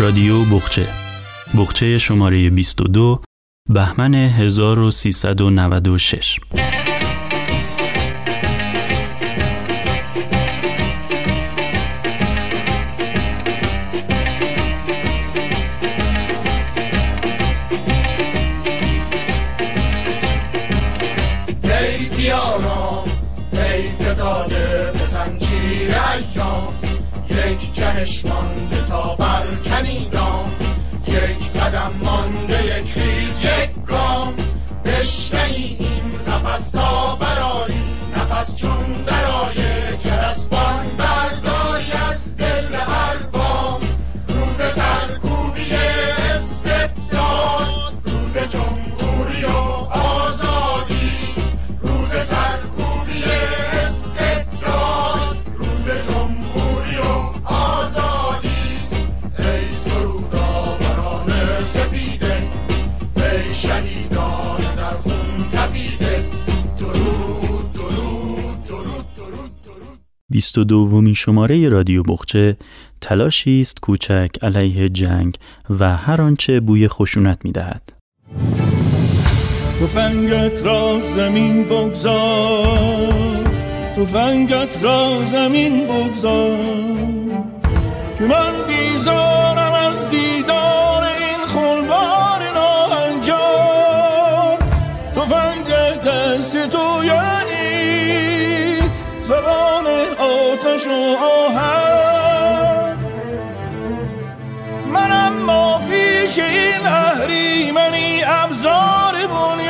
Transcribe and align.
رادیو 0.00 0.44
بخچه. 0.44 0.88
بخچه 1.58 1.98
شماره 1.98 2.50
22 2.50 3.20
بهمن 3.68 4.14
1396 4.14 6.40
22 70.50 70.64
دومین 70.64 71.14
شماره 71.14 71.68
رادیو 71.68 72.02
بخچه 72.02 72.56
تلاشی 73.00 73.60
است 73.60 73.80
کوچک 73.80 74.28
علیه 74.42 74.88
جنگ 74.88 75.34
و 75.80 75.96
هر 75.96 76.22
آنچه 76.22 76.60
بوی 76.60 76.88
خشونت 76.88 77.38
می 77.44 77.52
دهد. 77.52 77.92
تفنگت 79.80 80.62
را 80.62 81.00
زمین 81.00 81.64
بگذار 81.64 83.12
تفنگت 83.96 84.82
را 84.82 85.18
زمین 85.32 85.86
بگذار 85.86 86.58
که 88.18 88.24
من 88.24 88.52
بیزارم 88.68 89.69
آتش 100.80 100.86
و 100.86 101.16
آهن. 101.24 102.96
من 104.92 105.12
اما 105.12 105.78
پیش 105.78 106.38
این 106.38 106.86
اهریمنی 106.86 108.22
ابزار 108.24 109.26
بنیان 109.26 109.69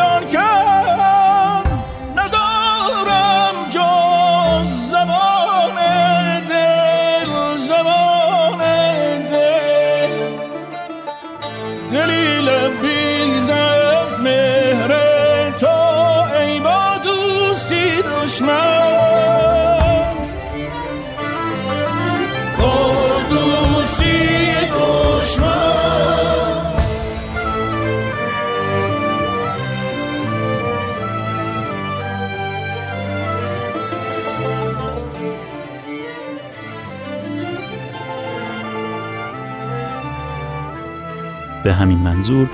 به 41.71 41.77
همین 41.77 41.99
منظور 41.99 42.49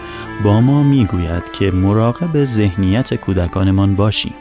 با 0.44 0.60
ما 0.60 0.82
می‌گوید 0.82 1.52
که 1.52 1.70
مراقب 1.70 2.44
ذهنیت 2.44 3.14
کودکانمان 3.14 3.96
باشیم. 3.96 4.34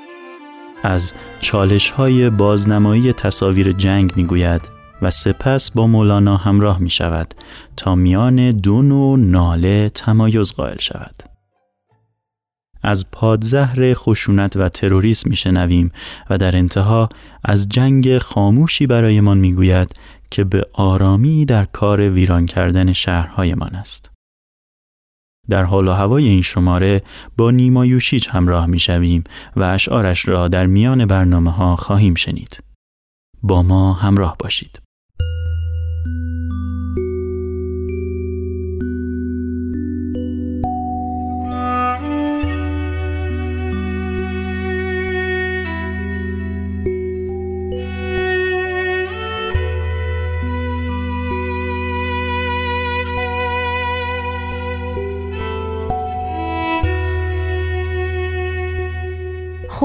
از 0.84 1.13
چالش 1.40 1.90
های 1.90 2.30
بازنمایی 2.30 3.14
تصاویر 3.14 3.72
جنگ 3.72 4.14
می‌گوید 4.16 4.62
و 5.02 5.12
سپس 5.12 5.72
با 5.72 5.88
مولانا 5.88 6.38
همراه 6.38 6.80
می 6.80 6.90
شود 6.90 7.34
تا 7.78 7.96
میان 7.96 8.52
دو 8.52 8.81
نوع 8.81 9.19
ناله 9.19 9.90
تمایز 9.90 10.53
قائل 10.53 10.80
شود. 10.80 11.24
از 12.84 13.12
پادزهر 13.12 13.94
خشونت 13.94 14.58
و 14.58 14.69
تروریسم 14.69 15.30
میشنویم 15.30 15.91
و 16.30 16.38
در 16.38 16.58
انتها 16.58 17.09
از 17.44 17.69
جنگ 17.69 18.18
خاموشی 18.18 18.88
برایمان 18.88 19.38
می‌گوید 19.38 20.00
که 20.31 20.44
به 20.44 20.66
آرامی 20.74 21.46
در 21.46 21.66
کار 21.66 22.09
ویران 22.09 22.46
کردن 22.46 22.94
شهرهایمان 22.94 23.75
است. 23.75 24.15
در 25.50 25.63
حال 25.63 25.88
و 25.88 25.91
هوای 25.91 26.28
این 26.28 26.41
شماره 26.41 27.01
با 27.38 27.51
نیما 27.51 27.85
یوشیچ 27.85 28.29
همراه 28.29 28.66
می 28.66 28.79
شویم 28.79 29.23
و 29.56 29.63
اشعارش 29.63 30.28
را 30.28 30.47
در 30.47 30.66
میان 30.66 31.06
برنامه 31.06 31.51
ها 31.51 31.75
خواهیم 31.75 32.16
شنید. 32.16 32.63
با 33.44 33.63
ما 33.63 33.94
همراه 33.94 34.35
باشید. 34.39 34.84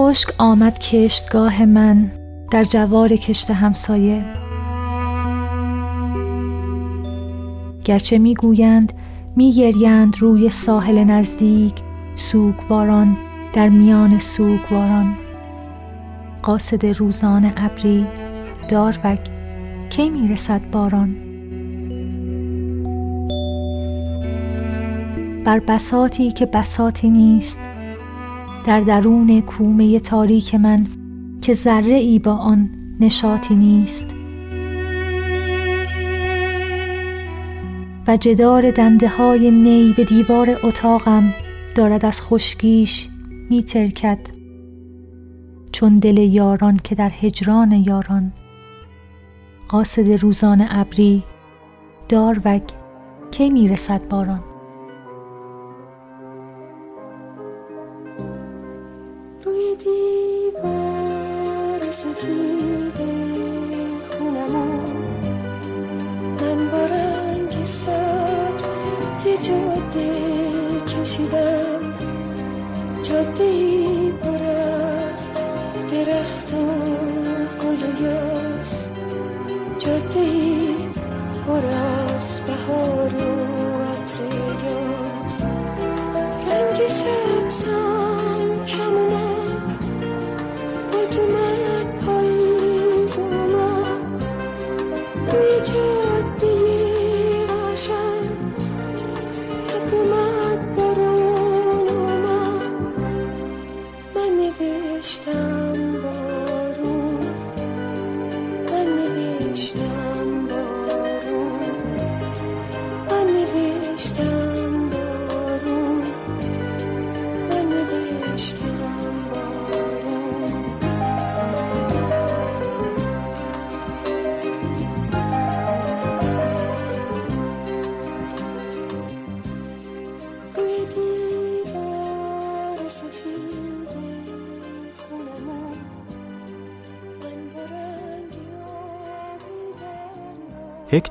خشک 0.00 0.28
آمد 0.38 0.78
کشتگاه 0.78 1.65
من 1.65 2.12
در 2.50 2.65
جوار 2.65 3.09
کشت 3.09 3.50
همسایه. 3.50 4.25
گرچه 7.84 8.19
می‌گویند 8.19 8.93
میگریند 9.37 10.16
روی 10.19 10.50
ساحل 10.50 11.05
نزدیک 11.05 11.75
سوگواران 12.15 13.16
در 13.53 13.69
میان 13.69 14.19
سوگواران. 14.19 15.16
قاصد 16.43 16.87
روزان 16.87 17.53
ابری 17.56 18.06
داروگ 18.69 19.19
کی 19.91 20.11
می‌رسد 20.11 20.70
باران؟ 20.70 21.17
بر 25.44 25.58
بساتی 25.58 26.32
که 26.32 26.47
بساتی 26.47 27.11
نیست 27.11 27.61
در 28.65 28.81
درون 28.81 29.41
کومه 29.41 30.01
تاریک 30.01 30.55
من 30.55 30.87
که 31.43 31.53
ذره 31.53 31.95
ای 31.95 32.19
با 32.19 32.33
آن 32.33 32.71
نشاطی 33.01 33.57
نیست. 33.57 34.07
و 38.07 38.17
جدار 38.17 38.71
دنده 38.71 39.09
های 39.09 39.51
نی 39.51 39.95
به 39.97 40.05
دیوار 40.05 40.59
اتاقم 40.62 41.35
دارد 41.75 42.05
از 42.05 42.23
خشکیش 42.23 43.09
می 43.51 43.62
ترکد. 43.62 44.19
چون 45.73 45.97
دل 45.97 46.19
یاران 46.19 46.81
که 46.85 46.95
در 46.95 47.11
هجران 47.21 47.73
یاران. 47.73 48.33
قاصد 49.69 50.11
روزان 50.11 50.67
ابری 50.71 51.23
داروگ 52.09 52.62
کی 53.31 53.51
می 53.51 53.69
رسد 53.69 54.09
باران؟ 54.09 54.50
جاده 73.11 73.45
ای 73.45 73.80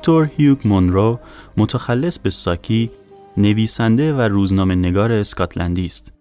هکتور 0.00 0.30
هیوگ 0.36 0.58
مونرو 0.64 1.20
متخلص 1.56 2.18
به 2.18 2.30
ساکی 2.30 2.90
نویسنده 3.36 4.14
و 4.14 4.20
روزنامه 4.20 4.74
نگار 4.74 5.12
اسکاتلندی 5.12 5.86
است. 5.86 6.12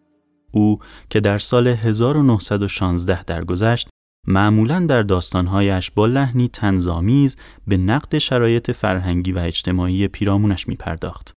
او 0.52 0.80
که 1.10 1.20
در 1.20 1.38
سال 1.38 1.68
1916 1.68 3.24
درگذشت 3.24 3.90
معمولا 4.28 4.80
در 4.80 5.02
داستانهایش 5.02 5.92
با 5.92 6.06
لحنی 6.06 6.48
تنظامیز 6.48 7.38
به 7.68 7.78
نقد 7.78 8.18
شرایط 8.18 8.72
فرهنگی 8.72 9.32
و 9.32 9.40
اجتماعی 9.40 10.08
پیرامونش 10.08 10.68
می 10.68 10.76
پرداخت. 10.76 11.34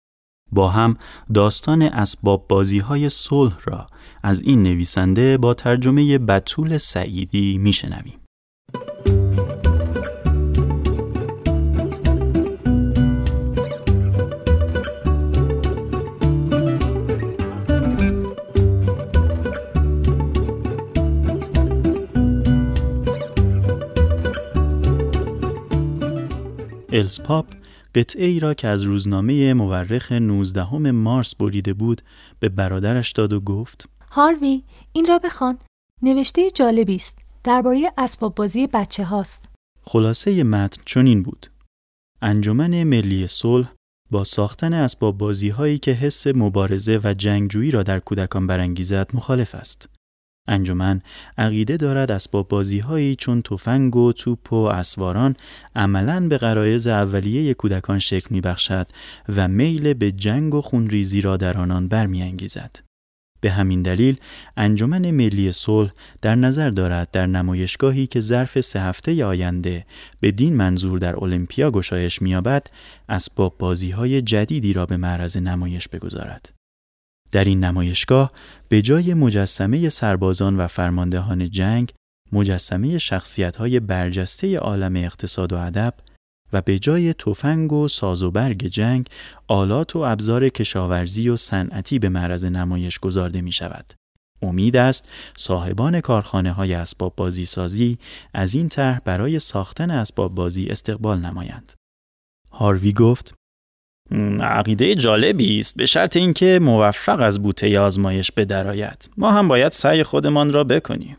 با 0.51 0.69
هم 0.69 0.97
داستان 1.33 1.81
اسباب 1.81 2.45
بازی 2.47 2.79
های 2.79 3.09
صلح 3.09 3.57
را 3.65 3.87
از 4.23 4.41
این 4.41 4.63
نویسنده 4.63 5.37
با 5.37 5.53
ترجمه 5.53 6.17
بطول 6.17 6.77
سعیدی 6.77 7.57
می 7.57 7.73
شنویم. 7.73 8.20
السپاپ 26.91 27.45
قطعه 27.95 28.25
ای 28.25 28.39
را 28.39 28.53
که 28.53 28.67
از 28.67 28.81
روزنامه 28.81 29.53
مورخ 29.53 30.11
19 30.11 30.91
مارس 30.91 31.35
بریده 31.35 31.73
بود 31.73 32.01
به 32.39 32.49
برادرش 32.49 33.11
داد 33.11 33.33
و 33.33 33.39
گفت 33.39 33.89
هاروی 34.11 34.63
این 34.93 35.05
را 35.05 35.19
بخوان. 35.19 35.57
نوشته 36.01 36.51
جالبی 36.51 36.95
است. 36.95 37.17
درباره 37.43 37.91
اسباب 37.97 38.35
بازی 38.35 38.67
بچه 38.67 39.03
هاست. 39.03 39.45
خلاصه 39.83 40.43
متن 40.43 40.81
چنین 40.85 41.23
بود. 41.23 41.47
انجمن 42.21 42.83
ملی 42.83 43.27
صلح 43.27 43.73
با 44.11 44.23
ساختن 44.23 44.73
اسباب 44.73 45.17
بازی 45.17 45.49
هایی 45.49 45.77
که 45.77 45.91
حس 45.91 46.27
مبارزه 46.27 46.99
و 47.03 47.13
جنگجویی 47.17 47.71
را 47.71 47.83
در 47.83 47.99
کودکان 47.99 48.47
برانگیزد 48.47 49.09
مخالف 49.13 49.55
است. 49.55 49.89
انجمن 50.47 51.01
عقیده 51.37 51.77
دارد 51.77 52.11
اسباب 52.11 52.47
بازی 52.47 52.79
هایی 52.79 53.15
چون 53.15 53.41
تفنگ 53.41 53.95
و 53.95 54.13
توپ 54.13 54.53
و 54.53 54.55
اسواران 54.55 55.35
عملا 55.75 56.27
به 56.27 56.37
غرایز 56.37 56.87
اولیه 56.87 57.53
کودکان 57.53 57.99
شکل 57.99 58.27
می 58.29 58.41
بخشد 58.41 58.87
و 59.35 59.47
میل 59.47 59.93
به 59.93 60.11
جنگ 60.11 60.55
و 60.55 60.61
خونریزی 60.61 61.21
را 61.21 61.37
در 61.37 61.57
آنان 61.57 61.87
برمیانگیزد. 61.87 62.91
به 63.41 63.51
همین 63.51 63.81
دلیل 63.81 64.17
انجمن 64.57 65.11
ملی 65.11 65.51
صلح 65.51 65.91
در 66.21 66.35
نظر 66.35 66.69
دارد 66.69 67.11
در 67.11 67.25
نمایشگاهی 67.25 68.07
که 68.07 68.19
ظرف 68.19 68.59
سه 68.59 68.81
هفته 68.81 69.25
آینده 69.25 69.85
به 70.19 70.31
دین 70.31 70.55
منظور 70.55 70.99
در 70.99 71.23
المپیا 71.23 71.71
گشایش 71.71 72.21
می‌یابد 72.21 72.67
اسباب 73.09 73.55
بازی 73.59 73.91
های 73.91 74.21
جدیدی 74.21 74.73
را 74.73 74.85
به 74.85 74.97
معرض 74.97 75.37
نمایش 75.37 75.87
بگذارد. 75.87 76.60
در 77.31 77.43
این 77.43 77.63
نمایشگاه 77.63 78.31
به 78.69 78.81
جای 78.81 79.13
مجسمه 79.13 79.89
سربازان 79.89 80.57
و 80.57 80.67
فرماندهان 80.67 81.49
جنگ 81.49 81.91
مجسمه 82.31 82.97
شخصیت‌های 82.97 83.79
برجسته 83.79 84.57
عالم 84.57 84.95
اقتصاد 84.95 85.53
و 85.53 85.57
ادب 85.57 85.93
و 86.53 86.61
به 86.61 86.79
جای 86.79 87.13
تفنگ 87.13 87.73
و 87.73 87.87
ساز 87.87 88.23
و 88.23 88.31
برگ 88.31 88.67
جنگ 88.67 89.07
آلات 89.47 89.95
و 89.95 89.99
ابزار 89.99 90.49
کشاورزی 90.49 91.29
و 91.29 91.35
صنعتی 91.35 91.99
به 91.99 92.09
معرض 92.09 92.45
نمایش 92.45 92.99
گذارده 92.99 93.41
می 93.41 93.51
شود. 93.51 93.93
امید 94.41 94.75
است 94.75 95.09
صاحبان 95.35 96.01
کارخانه 96.01 96.51
های 96.51 96.73
اسباب 96.73 97.15
بازی 97.15 97.45
سازی 97.45 97.97
از 98.33 98.55
این 98.55 98.69
طرح 98.69 98.99
برای 98.99 99.39
ساختن 99.39 99.91
اسباب 99.91 100.35
بازی 100.35 100.67
استقبال 100.67 101.19
نمایند. 101.19 101.73
هاروی 102.51 102.93
گفت 102.93 103.33
عقیده 104.41 104.95
جالبی 104.95 105.59
است 105.59 105.77
به 105.77 105.85
شرط 105.85 106.17
اینکه 106.17 106.59
موفق 106.61 107.19
از 107.21 107.43
بوته 107.43 107.79
آزمایش 107.79 108.31
بدرآید 108.31 109.09
ما 109.17 109.31
هم 109.31 109.47
باید 109.47 109.71
سعی 109.71 110.03
خودمان 110.03 110.53
را 110.53 110.63
بکنیم. 110.63 111.17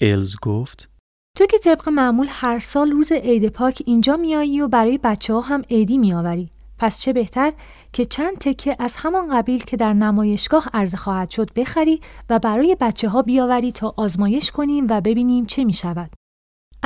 الز 0.00 0.36
گفت 0.42 0.88
تو 1.36 1.46
که 1.46 1.58
طبق 1.58 1.88
معمول 1.88 2.26
هر 2.30 2.58
سال 2.58 2.90
روز 2.90 3.12
عید 3.12 3.48
پاک 3.48 3.82
اینجا 3.86 4.16
میایی 4.16 4.60
و 4.60 4.68
برای 4.68 4.98
بچه 4.98 5.32
ها 5.32 5.40
هم 5.40 5.62
عیدی 5.70 5.98
میآوری. 5.98 6.50
پس 6.78 7.00
چه 7.00 7.12
بهتر 7.12 7.52
که 7.92 8.04
چند 8.04 8.38
تکه 8.38 8.76
از 8.78 8.96
همان 8.96 9.38
قبیل 9.38 9.64
که 9.64 9.76
در 9.76 9.92
نمایشگاه 9.92 10.68
عرضه 10.72 10.96
خواهد 10.96 11.30
شد 11.30 11.52
بخری 11.56 12.00
و 12.30 12.38
برای 12.38 12.76
بچه 12.80 13.08
ها 13.08 13.22
بیاوری 13.22 13.72
تا 13.72 13.94
آزمایش 13.96 14.50
کنیم 14.50 14.86
و 14.90 15.00
ببینیم 15.00 15.46
چه 15.46 15.64
می 15.64 15.72
شود. 15.72 16.10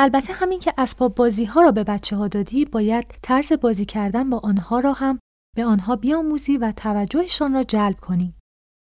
البته 0.01 0.33
همین 0.33 0.59
که 0.59 0.75
اسباب 0.79 1.15
بازی 1.15 1.45
ها 1.45 1.61
را 1.61 1.73
به 1.73 1.85
بچه 1.85 2.17
ها 2.17 2.29
دادی 2.29 2.65
باید 2.65 3.05
طرز 3.23 3.53
بازی 3.53 3.85
کردن 3.85 4.31
با 4.31 4.39
آنها 4.39 4.81
را 4.81 4.93
هم 4.93 5.19
به 5.57 5.65
آنها 5.65 5.97
بیاموزی 5.97 6.57
و 6.57 6.73
توجهشان 6.77 7.55
را 7.55 7.63
جلب 7.63 8.01
کنی. 8.01 8.35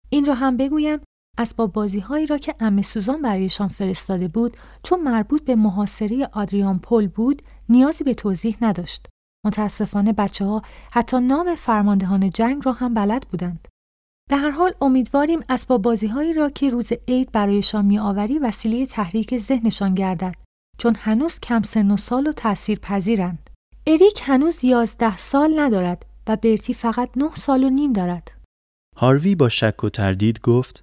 این 0.09 0.25
را 0.25 0.33
هم 0.33 0.57
بگویم 0.57 0.99
اسباب 1.37 1.73
بازی 1.73 1.99
هایی 1.99 2.25
را 2.25 2.37
که 2.37 2.55
ام 2.59 2.81
سوزان 2.81 3.21
برایشان 3.21 3.67
فرستاده 3.67 4.27
بود 4.27 4.57
چون 4.83 5.01
مربوط 5.01 5.43
به 5.43 5.55
محاصره 5.55 6.29
آدریان 6.33 6.79
پل 6.79 7.07
بود 7.07 7.41
نیازی 7.69 8.03
به 8.03 8.13
توضیح 8.13 8.57
نداشت. 8.61 9.07
متاسفانه 9.45 10.13
بچه 10.13 10.45
ها 10.45 10.61
حتی 10.91 11.19
نام 11.19 11.55
فرماندهان 11.55 12.29
جنگ 12.29 12.61
را 12.65 12.71
هم 12.71 12.93
بلد 12.93 13.27
بودند. 13.31 13.67
به 14.29 14.37
هر 14.37 14.51
حال 14.51 14.73
امیدواریم 14.81 15.39
اسباب 15.49 15.81
بازی 15.81 16.07
هایی 16.07 16.33
را 16.33 16.49
که 16.49 16.69
روز 16.69 16.89
عید 17.07 17.31
برایشان 17.31 17.85
می 17.85 17.99
آوری 17.99 18.39
وسیله 18.39 18.85
تحریک 18.85 19.37
ذهنشان 19.37 19.93
گردد 19.93 20.42
چون 20.77 20.95
هنوز 20.99 21.39
کم 21.39 21.61
سن 21.63 21.91
و 21.91 21.97
سال 21.97 22.27
و 22.27 22.31
تأثیر 22.31 22.79
پذیرند. 22.79 23.49
اریک 23.87 24.21
هنوز 24.23 24.63
یازده 24.63 25.17
سال 25.17 25.59
ندارد 25.59 26.05
و 26.27 26.35
برتی 26.35 26.73
فقط 26.73 27.09
نه 27.15 27.29
سال 27.35 27.63
و 27.63 27.69
نیم 27.69 27.93
دارد. 27.93 28.31
هاروی 28.95 29.35
با 29.35 29.49
شک 29.49 29.83
و 29.83 29.89
تردید 29.89 30.39
گفت 30.39 30.81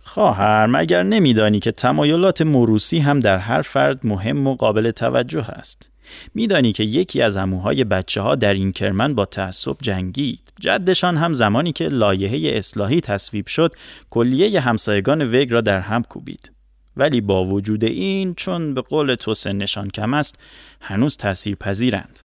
خواهر 0.00 0.66
مگر 0.66 1.02
نمیدانی 1.02 1.60
که 1.60 1.72
تمایلات 1.72 2.42
موروسی 2.42 2.98
هم 2.98 3.20
در 3.20 3.38
هر 3.38 3.62
فرد 3.62 4.06
مهم 4.06 4.46
و 4.46 4.54
قابل 4.54 4.90
توجه 4.90 5.50
است 5.50 5.90
میدانی 6.34 6.72
که 6.72 6.82
یکی 6.84 7.22
از 7.22 7.36
اموهای 7.36 7.84
بچه 7.84 8.20
ها 8.20 8.34
در 8.34 8.54
این 8.54 8.72
کرمن 8.72 9.14
با 9.14 9.24
تعصب 9.24 9.76
جنگید 9.82 10.52
جدشان 10.60 11.16
هم 11.16 11.32
زمانی 11.32 11.72
که 11.72 11.88
لایحه 11.88 12.58
اصلاحی 12.58 13.00
تصویب 13.00 13.46
شد 13.46 13.76
کلیه 14.10 14.60
همسایگان 14.60 15.22
وگ 15.34 15.52
را 15.52 15.60
در 15.60 15.80
هم 15.80 16.02
کوبید 16.02 16.52
ولی 16.96 17.20
با 17.20 17.44
وجود 17.44 17.84
این 17.84 18.34
چون 18.34 18.74
به 18.74 18.80
قول 18.80 19.14
تو 19.14 19.34
سنشان 19.34 19.90
کم 19.90 20.14
است 20.14 20.38
هنوز 20.80 21.16
تأثیر 21.16 21.54
پذیرند 21.54 22.20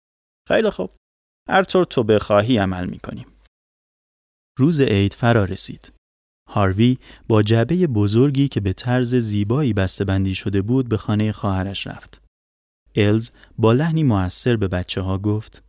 خیلی 0.48 0.70
خوب 0.70 0.90
هر 1.50 1.64
طور 1.64 1.86
تو 1.86 2.04
بخواهی 2.04 2.58
عمل 2.58 2.86
می 2.86 3.00
کنیم 3.00 3.28
روز 4.60 4.82
عید 4.82 5.14
فرا 5.14 5.46
رسید 5.46 5.94
هاروی 6.50 6.98
با 7.28 7.44
جعبه 7.44 7.88
بزرگی 7.88 8.48
که 8.48 8.60
به 8.60 8.74
طرز 8.74 9.16
زیبایی 9.16 9.74
بندی 10.08 10.36
شده 10.36 10.62
بود 10.62 10.90
به 10.90 10.98
خانه 10.98 11.32
خواهرش 11.32 11.88
رفت. 11.88 12.24
الز 12.96 13.32
با 13.58 13.74
لحنی 13.74 14.04
موثر 14.04 14.56
به 14.56 14.68
بچه 14.68 15.02
ها 15.02 15.18
گفت 15.18 15.64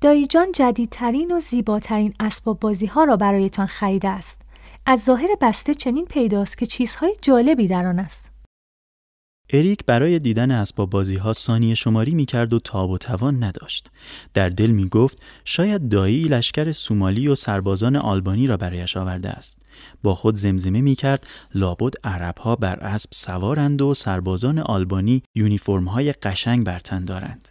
دایی 0.00 0.26
جان 0.26 0.52
جدیدترین 0.52 1.32
و 1.32 1.40
زیباترین 1.40 2.14
اسباب 2.20 2.60
بازی 2.60 2.86
ها 2.86 3.04
را 3.04 3.16
برایتان 3.16 3.66
خریده 3.66 4.08
است. 4.08 4.40
از 4.86 5.04
ظاهر 5.04 5.28
بسته 5.40 5.74
چنین 5.74 6.04
پیداست 6.04 6.58
که 6.58 6.66
چیزهای 6.66 7.16
جالبی 7.22 7.68
در 7.68 7.86
آن 7.86 7.98
است. 7.98 8.30
اریک 9.52 9.84
برای 9.86 10.18
دیدن 10.18 10.50
اسباب 10.50 10.90
بازی 10.90 11.16
ها 11.16 11.32
ثانیه 11.32 11.74
شماری 11.74 12.14
می 12.14 12.26
کرد 12.26 12.54
و 12.54 12.58
تاب 12.58 12.90
و 12.90 12.98
توان 12.98 13.44
نداشت. 13.44 13.90
در 14.34 14.48
دل 14.48 14.70
می 14.70 14.88
گفت 14.88 15.22
شاید 15.44 15.88
دایی 15.88 16.24
لشکر 16.24 16.72
سومالی 16.72 17.28
و 17.28 17.34
سربازان 17.34 17.96
آلبانی 17.96 18.46
را 18.46 18.56
برایش 18.56 18.96
آورده 18.96 19.28
است. 19.28 19.62
با 20.02 20.14
خود 20.14 20.34
زمزمه 20.34 20.80
می 20.80 20.94
کرد 20.94 21.26
لابد 21.54 21.94
عرب 22.04 22.38
ها 22.38 22.56
بر 22.56 22.76
اسب 22.76 23.10
سوارند 23.12 23.82
و 23.82 23.94
سربازان 23.94 24.58
آلبانی 24.58 25.22
یونیفرم 25.34 25.88
های 25.88 26.12
قشنگ 26.12 26.64
بر 26.64 26.78
تن 26.78 27.04
دارند. 27.04 27.48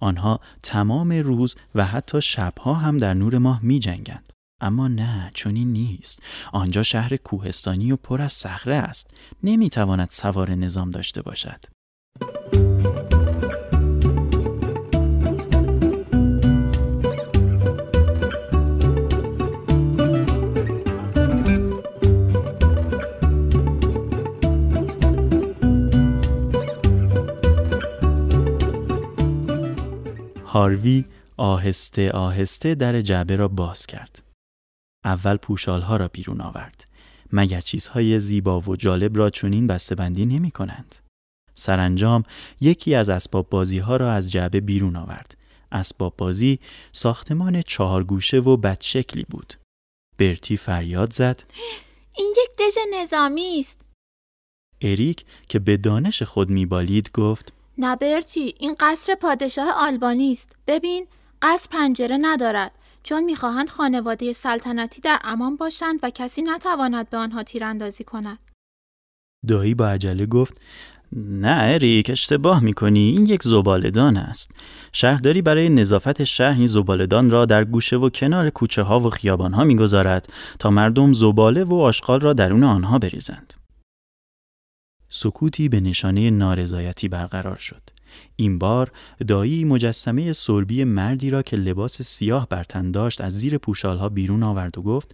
آنها 0.00 0.40
تمام 0.62 1.12
روز 1.12 1.54
و 1.74 1.84
حتی 1.84 2.22
شبها 2.22 2.74
هم 2.74 2.96
در 2.96 3.14
نور 3.14 3.38
ماه 3.38 3.60
می 3.62 3.78
جنگند. 3.78 4.37
اما 4.60 4.88
نه 4.88 5.30
چنین 5.34 5.72
نیست. 5.72 6.22
آنجا 6.52 6.82
شهر 6.82 7.16
کوهستانی 7.16 7.92
و 7.92 7.96
پر 7.96 8.22
از 8.22 8.32
صخره 8.32 8.76
است. 8.76 9.14
نمی‌تواند 9.42 10.08
سوار 10.10 10.54
نظام 10.54 10.90
داشته 10.90 11.22
باشد. 11.22 11.64
هاروی 30.46 31.04
آهسته 31.36 32.10
آهسته 32.10 32.74
در 32.74 33.00
جعبه 33.00 33.36
را 33.36 33.48
باز 33.48 33.86
کرد. 33.86 34.27
اول 35.04 35.36
پوشالها 35.36 35.96
را 35.96 36.08
بیرون 36.08 36.40
آورد. 36.40 36.84
مگر 37.32 37.60
چیزهای 37.60 38.20
زیبا 38.20 38.60
و 38.60 38.76
جالب 38.76 39.18
را 39.18 39.30
چنین 39.30 39.66
بسته‌بندی 39.66 40.26
نمی 40.26 40.50
کنند. 40.50 40.96
سرانجام 41.54 42.22
یکی 42.60 42.94
از 42.94 43.08
اسباب 43.08 43.48
بازی 43.48 43.78
ها 43.78 43.96
را 43.96 44.12
از 44.12 44.30
جعبه 44.30 44.60
بیرون 44.60 44.96
آورد. 44.96 45.36
اسباب 45.72 46.16
بازی 46.16 46.58
ساختمان 46.92 47.62
چهار 47.62 48.04
گوشه 48.04 48.38
و 48.38 48.56
بدشکلی 48.56 49.26
بود. 49.30 49.54
برتی 50.18 50.56
فریاد 50.56 51.12
زد. 51.12 51.42
این 52.16 52.34
یک 52.42 52.50
دژ 52.58 53.00
نظامی 53.00 53.60
است. 53.60 53.80
اریک 54.80 55.24
که 55.48 55.58
به 55.58 55.76
دانش 55.76 56.22
خود 56.22 56.50
میبالید 56.50 57.10
گفت 57.14 57.52
نه 57.78 57.96
برتی 57.96 58.54
این 58.58 58.74
قصر 58.80 59.14
پادشاه 59.14 59.70
آلبانی 59.76 60.32
است. 60.32 60.56
ببین 60.66 61.06
قصر 61.42 61.68
پنجره 61.70 62.18
ندارد 62.20 62.72
چون 63.02 63.24
می‌خواهند 63.24 63.68
خانواده 63.68 64.32
سلطنتی 64.32 65.00
در 65.00 65.18
امان 65.24 65.56
باشند 65.56 66.00
و 66.02 66.10
کسی 66.10 66.42
نتواند 66.42 67.10
به 67.10 67.16
آنها 67.16 67.42
تیراندازی 67.42 68.04
کند. 68.04 68.38
دایی 69.46 69.74
با 69.74 69.88
عجله 69.88 70.26
گفت 70.26 70.60
نه 71.12 71.56
اریک 71.60 72.10
اشتباه 72.10 72.64
می‌کنی 72.64 73.00
این 73.00 73.26
یک 73.26 73.42
زبالدان 73.42 74.16
است. 74.16 74.50
شهرداری 74.92 75.42
برای 75.42 75.68
نظافت 75.68 76.24
شهر 76.24 76.56
این 76.56 76.66
زبالدان 76.66 77.30
را 77.30 77.46
در 77.46 77.64
گوشه 77.64 77.96
و 77.96 78.10
کنار 78.10 78.50
کوچه 78.50 78.82
ها 78.82 79.00
و 79.00 79.10
خیابان 79.10 79.54
ها 79.54 79.64
می‌گذارد 79.64 80.32
تا 80.58 80.70
مردم 80.70 81.12
زباله 81.12 81.64
و 81.64 81.74
آشغال 81.74 82.20
را 82.20 82.32
درون 82.32 82.64
آنها 82.64 82.98
بریزند. 82.98 83.54
سکوتی 85.08 85.68
به 85.68 85.80
نشانه 85.80 86.30
نارضایتی 86.30 87.08
برقرار 87.08 87.56
شد. 87.56 87.82
این 88.36 88.58
بار 88.58 88.92
دایی 89.28 89.64
مجسمه 89.64 90.32
سربی 90.32 90.84
مردی 90.84 91.30
را 91.30 91.42
که 91.42 91.56
لباس 91.56 92.02
سیاه 92.02 92.48
بر 92.48 92.64
تن 92.64 92.90
داشت 92.90 93.20
از 93.20 93.38
زیر 93.38 93.58
پوشالها 93.58 94.08
بیرون 94.08 94.42
آورد 94.42 94.78
و 94.78 94.82
گفت 94.82 95.12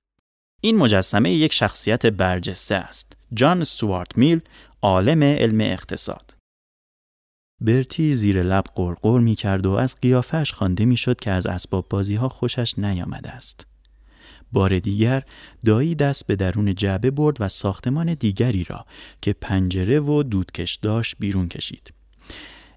این 0.60 0.76
مجسمه 0.76 1.30
یک 1.30 1.52
شخصیت 1.52 2.06
برجسته 2.06 2.74
است 2.74 3.16
جان 3.34 3.60
استوارت 3.60 4.18
میل 4.18 4.40
عالم 4.82 5.22
علم 5.22 5.60
اقتصاد 5.60 6.34
برتی 7.60 8.14
زیر 8.14 8.42
لب 8.42 8.64
قرقر 8.74 9.20
می 9.20 9.34
کرد 9.34 9.66
و 9.66 9.70
از 9.70 9.96
قیافش 10.00 10.52
خوانده 10.52 10.84
می 10.84 10.96
شد 10.96 11.20
که 11.20 11.30
از 11.30 11.46
اسباب 11.46 11.86
بازی 11.90 12.14
ها 12.14 12.28
خوشش 12.28 12.78
نیامده 12.78 13.30
است. 13.30 13.66
بار 14.52 14.78
دیگر 14.78 15.22
دایی 15.64 15.94
دست 15.94 16.26
به 16.26 16.36
درون 16.36 16.74
جعبه 16.74 17.10
برد 17.10 17.36
و 17.40 17.48
ساختمان 17.48 18.14
دیگری 18.14 18.64
را 18.64 18.86
که 19.22 19.32
پنجره 19.32 20.00
و 20.00 20.22
دودکش 20.22 20.74
داشت 20.74 21.16
بیرون 21.18 21.48
کشید. 21.48 21.92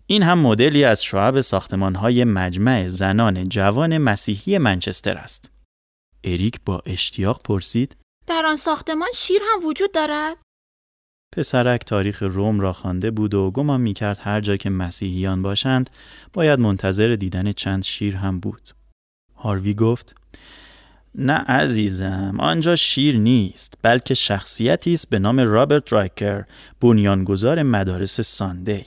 این 0.09 0.23
هم 0.23 0.39
مدلی 0.39 0.83
از 0.83 1.03
شعب 1.03 1.41
ساختمان 1.41 1.95
های 1.95 2.23
مجمع 2.23 2.87
زنان 2.87 3.43
جوان 3.43 3.97
مسیحی 3.97 4.57
منچستر 4.57 5.17
است. 5.17 5.51
اریک 6.23 6.59
با 6.65 6.81
اشتیاق 6.85 7.41
پرسید 7.43 7.95
در 8.27 8.45
آن 8.45 8.55
ساختمان 8.55 9.09
شیر 9.15 9.41
هم 9.53 9.67
وجود 9.67 9.91
دارد؟ 9.91 10.37
پسرک 11.35 11.85
تاریخ 11.85 12.23
روم 12.23 12.59
را 12.59 12.73
خوانده 12.73 13.11
بود 13.11 13.33
و 13.33 13.51
گمان 13.51 13.81
می‌کرد 13.81 14.19
هر 14.21 14.41
جا 14.41 14.57
که 14.57 14.69
مسیحیان 14.69 15.41
باشند 15.41 15.89
باید 16.33 16.59
منتظر 16.59 17.15
دیدن 17.15 17.51
چند 17.51 17.83
شیر 17.83 18.15
هم 18.15 18.39
بود. 18.39 18.69
هاروی 19.35 19.73
گفت 19.73 20.15
نه 21.15 21.33
عزیزم 21.33 22.37
آنجا 22.39 22.75
شیر 22.75 23.17
نیست 23.17 23.73
بلکه 23.81 24.13
شخصیتی 24.13 24.93
است 24.93 25.09
به 25.09 25.19
نام 25.19 25.39
رابرت 25.39 25.93
رایکر 25.93 26.43
بنیانگذار 26.81 27.63
مدارس 27.63 28.21
ساندی 28.21 28.85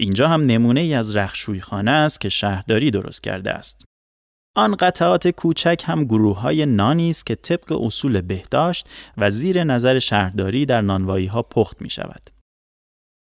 اینجا 0.00 0.28
هم 0.28 0.40
نمونه 0.40 0.80
ای 0.80 0.94
از 0.94 1.16
رخشویخانه 1.16 1.90
است 1.90 2.20
که 2.20 2.28
شهرداری 2.28 2.90
درست 2.90 3.22
کرده 3.22 3.50
است 3.50 3.84
آن 4.56 4.74
قطعات 4.74 5.28
کوچک 5.28 5.82
هم 5.86 6.04
گروه 6.04 6.40
های 6.40 6.66
نانی 6.66 7.10
است 7.10 7.26
که 7.26 7.34
طبق 7.34 7.82
اصول 7.82 8.20
بهداشت 8.20 8.88
و 9.16 9.30
زیر 9.30 9.64
نظر 9.64 9.98
شهرداری 9.98 10.66
در 10.66 10.80
نانوایی 10.80 11.26
ها 11.26 11.42
پخت 11.42 11.82
می 11.82 11.90
شود. 11.90 12.30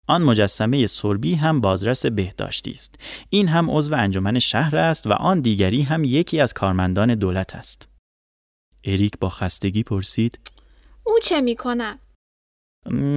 آن 0.09 0.23
مجسمه 0.23 0.87
سربی 0.87 1.35
هم 1.35 1.61
بازرس 1.61 2.07
بهداشتی 2.07 2.71
است. 2.71 2.95
این 3.31 3.49
هم 3.49 3.71
عضو 3.71 3.95
انجمن 3.95 4.39
شهر 4.39 4.77
است 4.77 5.07
و 5.07 5.13
آن 5.13 5.41
دیگری 5.41 5.83
هم 5.83 6.05
یکی 6.05 6.41
از 6.41 6.53
کارمندان 6.53 7.15
دولت 7.15 7.55
است. 7.55 7.89
اریک 8.85 9.19
با 9.21 9.29
خستگی 9.29 9.83
پرسید 9.83 10.39
او 11.05 11.19
چه 11.23 11.41
می 11.41 11.57
کند؟ 11.57 11.99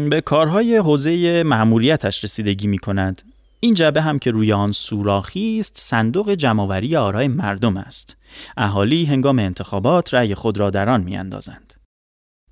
به 0.09 0.21
کارهای 0.21 0.77
حوزه 0.77 1.43
مأموریتش 1.43 2.23
رسیدگی 2.23 2.67
می 2.67 2.77
کند. 2.77 3.32
این 3.63 3.73
جبه 3.73 4.01
هم 4.01 4.19
که 4.19 4.31
روی 4.31 4.53
آن 4.53 4.71
سوراخی 4.71 5.59
است 5.59 5.77
صندوق 5.77 6.33
جمعآوری 6.33 6.95
آرای 6.95 7.27
مردم 7.27 7.77
است. 7.77 8.17
اهالی 8.57 9.05
هنگام 9.05 9.39
انتخابات 9.39 10.13
رأی 10.13 10.35
خود 10.35 10.57
را 10.57 10.69
در 10.69 10.89
آن 10.89 11.03
میاندازند. 11.03 11.73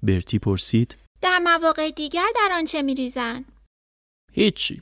برتی 0.04 0.40
پرسید 0.40 0.98
در 1.22 1.40
مواقع 1.44 1.90
دیگر 1.90 2.26
در 2.36 2.56
آن 2.58 2.66
چه 2.66 2.82
میریزند؟ 2.82 3.46
هیچی. 4.34 4.82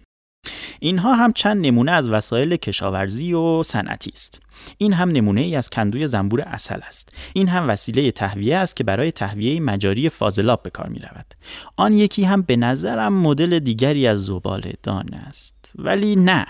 اینها 0.79 1.15
هم 1.15 1.33
چند 1.33 1.65
نمونه 1.65 1.91
از 1.91 2.09
وسایل 2.09 2.55
کشاورزی 2.55 3.33
و 3.33 3.63
صنعتی 3.63 4.12
است. 4.13 4.41
این 4.77 4.93
هم 4.93 5.09
نمونه 5.09 5.41
ای 5.41 5.55
از 5.55 5.69
کندوی 5.69 6.07
زنبور 6.07 6.41
اصل 6.41 6.79
است. 6.83 7.15
این 7.33 7.48
هم 7.48 7.69
وسیله 7.69 8.12
تهویه 8.12 8.57
است 8.57 8.75
که 8.75 8.83
برای 8.83 9.12
تهویه 9.12 9.59
مجاری 9.59 10.09
فاضلاب 10.09 10.63
به 10.63 10.69
کار 10.69 10.88
می 10.88 11.00
رود 11.00 11.33
آن 11.75 11.93
یکی 11.93 12.24
هم 12.24 12.41
به 12.41 12.55
نظرم 12.55 13.13
مدل 13.13 13.59
دیگری 13.59 14.07
از 14.07 14.25
زباله 14.25 14.74
دان 14.83 15.13
است. 15.13 15.59
ولی 15.76 16.16
نه 16.16 16.46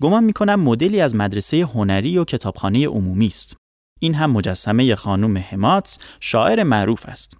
گمان 0.00 0.24
می 0.24 0.32
کنم 0.32 0.60
مدلی 0.60 1.00
از 1.00 1.14
مدرسه 1.14 1.60
هنری 1.60 2.18
و 2.18 2.24
کتابخانه 2.24 2.88
عمومی 2.88 3.26
است 3.26 3.56
این 4.00 4.14
هم 4.14 4.30
مجسمه 4.30 4.94
خانم 4.94 5.36
هماتس 5.36 5.98
شاعر 6.20 6.62
معروف 6.62 7.06
است 7.06 7.36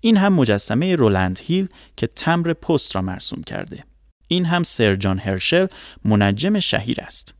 این 0.00 0.16
هم 0.16 0.32
مجسمه 0.32 0.96
رولند 0.96 1.38
هیل 1.42 1.68
که 1.96 2.06
تمر 2.06 2.52
پست 2.52 2.96
را 2.96 3.02
مرسوم 3.02 3.42
کرده 3.42 3.84
این 4.28 4.44
هم 4.44 4.62
سر 4.62 4.94
جان 4.94 5.18
هرشل 5.18 5.66
منجم 6.04 6.60
شهیر 6.60 7.00
است. 7.00 7.34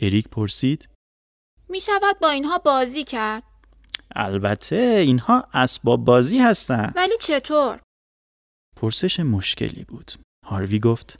اریک 0.00 0.28
پرسید 0.28 0.88
می 1.68 1.80
شود 1.80 2.18
با 2.22 2.30
اینها 2.30 2.58
بازی 2.58 3.04
کرد؟ 3.04 3.42
البته 4.16 4.76
اینها 5.06 5.48
اسباب 5.54 6.04
بازی 6.04 6.38
هستند. 6.38 6.92
ولی 6.96 7.14
چطور؟ 7.20 7.80
پرسش 8.76 9.20
مشکلی 9.20 9.84
بود. 9.84 10.12
هاروی 10.46 10.78
گفت 10.78 11.18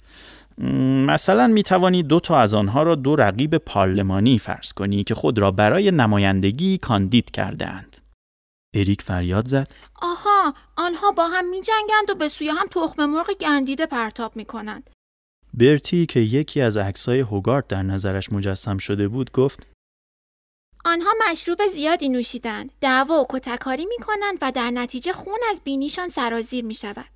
مثلا 1.06 1.46
می 1.46 1.62
توانی 1.62 2.02
دو 2.02 2.20
تا 2.20 2.38
از 2.38 2.54
آنها 2.54 2.82
را 2.82 2.94
دو 2.94 3.16
رقیب 3.16 3.56
پارلمانی 3.56 4.38
فرض 4.38 4.72
کنی 4.72 5.04
که 5.04 5.14
خود 5.14 5.38
را 5.38 5.50
برای 5.50 5.90
نمایندگی 5.90 6.78
کاندید 6.78 7.30
کردهاند. 7.30 7.96
اریک 8.74 9.02
فریاد 9.02 9.46
زد 9.46 9.72
آها 10.02 10.54
آنها 10.76 11.12
با 11.12 11.28
هم 11.28 11.48
می 11.48 11.60
جنگند 11.60 12.10
و 12.10 12.14
به 12.14 12.28
سوی 12.28 12.48
هم 12.48 12.66
تخم 12.70 13.06
مرغ 13.06 13.30
گندیده 13.40 13.86
پرتاب 13.86 14.36
می 14.36 14.44
کنند. 14.44 14.90
برتی 15.54 16.06
که 16.06 16.20
یکی 16.20 16.60
از 16.60 16.76
عکسای 16.76 17.20
هوگارد 17.20 17.66
در 17.66 17.82
نظرش 17.82 18.32
مجسم 18.32 18.78
شده 18.78 19.08
بود 19.08 19.32
گفت 19.32 19.66
آنها 20.84 21.10
مشروب 21.30 21.58
زیادی 21.74 22.08
نوشیدند 22.08 22.72
دعوا 22.80 23.20
و 23.20 23.26
کتککاری 23.28 23.86
می 23.86 23.96
کنند 24.00 24.38
و 24.42 24.52
در 24.52 24.70
نتیجه 24.70 25.12
خون 25.12 25.38
از 25.50 25.60
بینیشان 25.64 26.08
سرازیر 26.08 26.64
می 26.64 26.74
شود. 26.74 27.10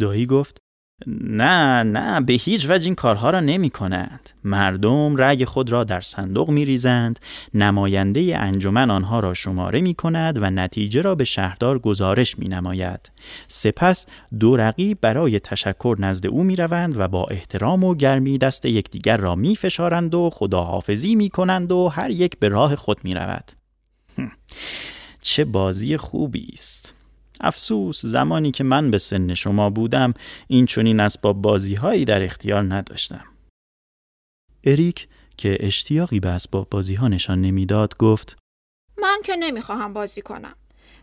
دایی 0.00 0.26
گفت 0.26 0.63
نه 1.06 1.82
نه 1.82 2.20
به 2.20 2.32
هیچ 2.32 2.66
وجه 2.68 2.84
این 2.84 2.94
کارها 2.94 3.30
را 3.30 3.40
نمی 3.40 3.70
کنند. 3.70 4.30
مردم 4.44 5.16
رأی 5.16 5.44
خود 5.44 5.72
را 5.72 5.84
در 5.84 6.00
صندوق 6.00 6.50
می 6.50 6.64
ریزند 6.64 7.20
نماینده 7.54 8.38
انجمن 8.38 8.90
آنها 8.90 9.20
را 9.20 9.34
شماره 9.34 9.80
می 9.80 9.94
کند 9.94 10.42
و 10.42 10.50
نتیجه 10.50 11.02
را 11.02 11.14
به 11.14 11.24
شهردار 11.24 11.78
گزارش 11.78 12.38
می 12.38 12.48
نماید 12.48 13.12
سپس 13.48 14.06
دو 14.40 14.56
رقیب 14.56 14.98
برای 15.00 15.40
تشکر 15.40 15.96
نزد 15.98 16.26
او 16.26 16.44
می 16.44 16.56
روند 16.56 16.96
و 16.96 17.08
با 17.08 17.26
احترام 17.30 17.84
و 17.84 17.94
گرمی 17.94 18.38
دست 18.38 18.66
یکدیگر 18.66 19.16
را 19.16 19.34
می 19.34 19.56
فشارند 19.56 20.14
و 20.14 20.30
خداحافظی 20.32 21.14
می 21.14 21.28
کنند 21.28 21.72
و 21.72 21.88
هر 21.88 22.10
یک 22.10 22.38
به 22.38 22.48
راه 22.48 22.76
خود 22.76 22.98
می 23.04 23.14
رود 23.14 23.52
چه 25.22 25.44
بازی 25.44 25.96
خوبی 25.96 26.48
است. 26.52 26.94
افسوس 27.40 28.06
زمانی 28.06 28.50
که 28.50 28.64
من 28.64 28.90
به 28.90 28.98
سن 28.98 29.34
شما 29.34 29.70
بودم 29.70 30.14
این 30.48 30.66
چنین 30.66 31.00
اسباب 31.00 31.42
بازی 31.42 31.74
هایی 31.74 32.04
در 32.04 32.22
اختیار 32.22 32.62
نداشتم. 32.74 33.24
اریک 34.64 35.08
که 35.36 35.56
اشتیاقی 35.60 36.20
به 36.20 36.28
اسباب 36.28 36.70
بازی 36.70 36.94
ها 36.94 37.08
نشان 37.08 37.40
نمی‌داد 37.40 37.96
گفت 37.96 38.36
من 39.02 39.18
که 39.24 39.36
نمی‌خواهم 39.36 39.92
بازی 39.92 40.22
کنم. 40.22 40.54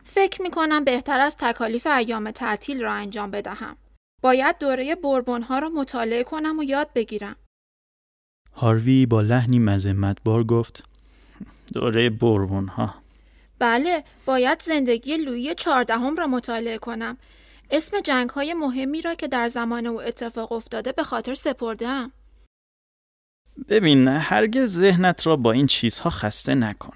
فکر 0.04 0.42
می‌کنم 0.42 0.84
بهتر 0.84 1.20
از 1.20 1.38
تکالیف 1.38 1.88
ایام 1.88 2.32
تعطیل 2.32 2.82
را 2.82 2.94
انجام 2.94 3.32
بدهم. 3.32 3.78
باید 4.22 4.58
دوره 4.58 4.96
بربون 4.96 5.42
ها 5.42 5.60
را 5.60 5.70
مطالعه 5.70 6.24
کنم 6.24 6.60
و 6.60 6.64
یاد 6.64 6.90
بگیرم. 6.96 7.36
هاروی 8.54 9.06
با 9.06 9.22
لحنی 9.22 9.60
مذمت 9.60 10.18
بار 10.24 10.44
گفت 10.44 10.84
دوره 11.74 12.10
بربون 12.10 12.68
ها 12.68 12.96
بله 13.62 14.04
باید 14.26 14.62
زندگی 14.62 15.18
لویی 15.18 15.56
چهاردهم 15.56 16.16
را 16.16 16.28
مطالعه 16.28 16.78
کنم. 16.78 17.18
اسم 17.72 18.00
جنگ 18.00 18.30
های 18.30 18.54
مهمی 18.54 19.02
را 19.02 19.16
که 19.16 19.28
در 19.28 19.48
زمان 19.48 19.86
او 19.86 20.02
اتفاق 20.02 20.52
افتاده 20.52 20.92
به 20.92 21.04
خاطر 21.04 21.36
سپردم 21.36 22.12
ببین 23.70 24.08
هرگز 24.08 24.78
ذهنت 24.78 25.28
را 25.28 25.36
با 25.36 25.52
این 25.52 25.68
چیزها 25.68 26.10
خسته 26.10 26.56
نکن. 26.56 26.94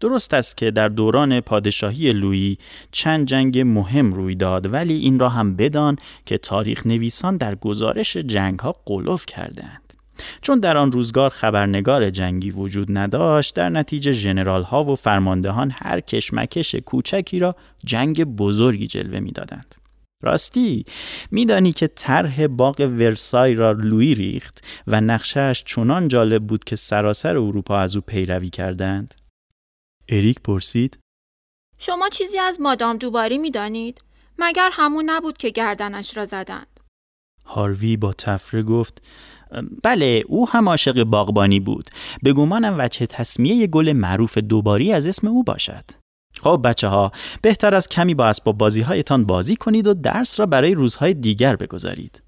درست 0.00 0.34
است 0.34 0.56
که 0.56 0.70
در 0.70 0.88
دوران 0.88 1.40
پادشاهی 1.40 2.12
لویی 2.12 2.58
چند 2.92 3.26
جنگ 3.26 3.58
مهم 3.58 4.12
روی 4.12 4.34
داد 4.34 4.72
ولی 4.72 4.94
این 4.94 5.18
را 5.18 5.28
هم 5.28 5.56
بدان 5.56 5.96
که 6.26 6.38
تاریخ 6.38 6.86
نویسان 6.86 7.36
در 7.36 7.54
گزارش 7.54 8.16
جنگ 8.16 8.58
ها 8.58 8.76
قلوف 8.84 9.26
کردند. 9.26 9.85
چون 10.42 10.60
در 10.60 10.76
آن 10.76 10.92
روزگار 10.92 11.30
خبرنگار 11.30 12.10
جنگی 12.10 12.50
وجود 12.50 12.98
نداشت 12.98 13.54
در 13.54 13.68
نتیجه 13.68 14.12
ژنرال 14.12 14.62
ها 14.62 14.84
و 14.84 14.94
فرماندهان 14.96 15.72
هر 15.74 16.00
کشمکش 16.00 16.74
کوچکی 16.74 17.38
را 17.38 17.56
جنگ 17.84 18.24
بزرگی 18.24 18.86
جلوه 18.86 19.20
می‌دادند. 19.20 19.74
راستی 20.22 20.84
میدانی 21.30 21.72
که 21.72 21.86
طرح 21.86 22.46
باغ 22.46 22.80
ورسای 22.80 23.54
را 23.54 23.72
لوی 23.72 24.14
ریخت 24.14 24.64
و 24.86 25.00
نقشهش 25.00 25.64
چنان 25.66 26.08
جالب 26.08 26.46
بود 26.46 26.64
که 26.64 26.76
سراسر 26.76 27.36
اروپا 27.36 27.78
از 27.78 27.96
او 27.96 28.02
پیروی 28.06 28.50
کردند؟ 28.50 29.14
اریک 30.08 30.40
پرسید. 30.40 30.98
شما 31.78 32.08
چیزی 32.08 32.38
از 32.38 32.60
مادام 32.60 32.96
دوباری 32.96 33.38
می‌دانید؟ 33.38 34.02
مگر 34.38 34.70
همون 34.72 35.10
نبود 35.10 35.36
که 35.36 35.50
گردنش 35.50 36.16
را 36.16 36.24
زدند؟ 36.24 36.80
هاروی 37.44 37.96
با 37.96 38.12
تفره 38.12 38.62
گفت 38.62 39.02
بله 39.82 40.22
او 40.26 40.48
هم 40.48 40.68
عاشق 40.68 41.04
باغبانی 41.04 41.60
بود. 41.60 41.90
به 42.22 42.32
گمانم 42.32 42.76
وجه 42.78 43.06
تصمیه 43.06 43.66
گل 43.66 43.92
معروف 43.92 44.38
دوباری 44.38 44.92
از 44.92 45.06
اسم 45.06 45.26
او 45.26 45.44
باشد. 45.44 45.84
خب 46.40 46.60
بچه 46.64 46.88
ها 46.88 47.12
بهتر 47.42 47.74
از 47.74 47.88
کمی 47.88 48.14
با 48.14 48.26
اسباب 48.26 48.58
بازی 48.58 48.82
هایتان 48.82 49.24
بازی 49.24 49.56
کنید 49.56 49.86
و 49.86 49.94
درس 49.94 50.40
را 50.40 50.46
برای 50.46 50.74
روزهای 50.74 51.14
دیگر 51.14 51.56
بگذارید. 51.56 52.22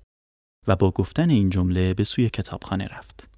و 0.66 0.76
با 0.76 0.90
گفتن 0.90 1.30
این 1.30 1.50
جمله 1.50 1.94
به 1.94 2.04
سوی 2.04 2.28
کتابخانه 2.28 2.88
رفت. 2.88 3.30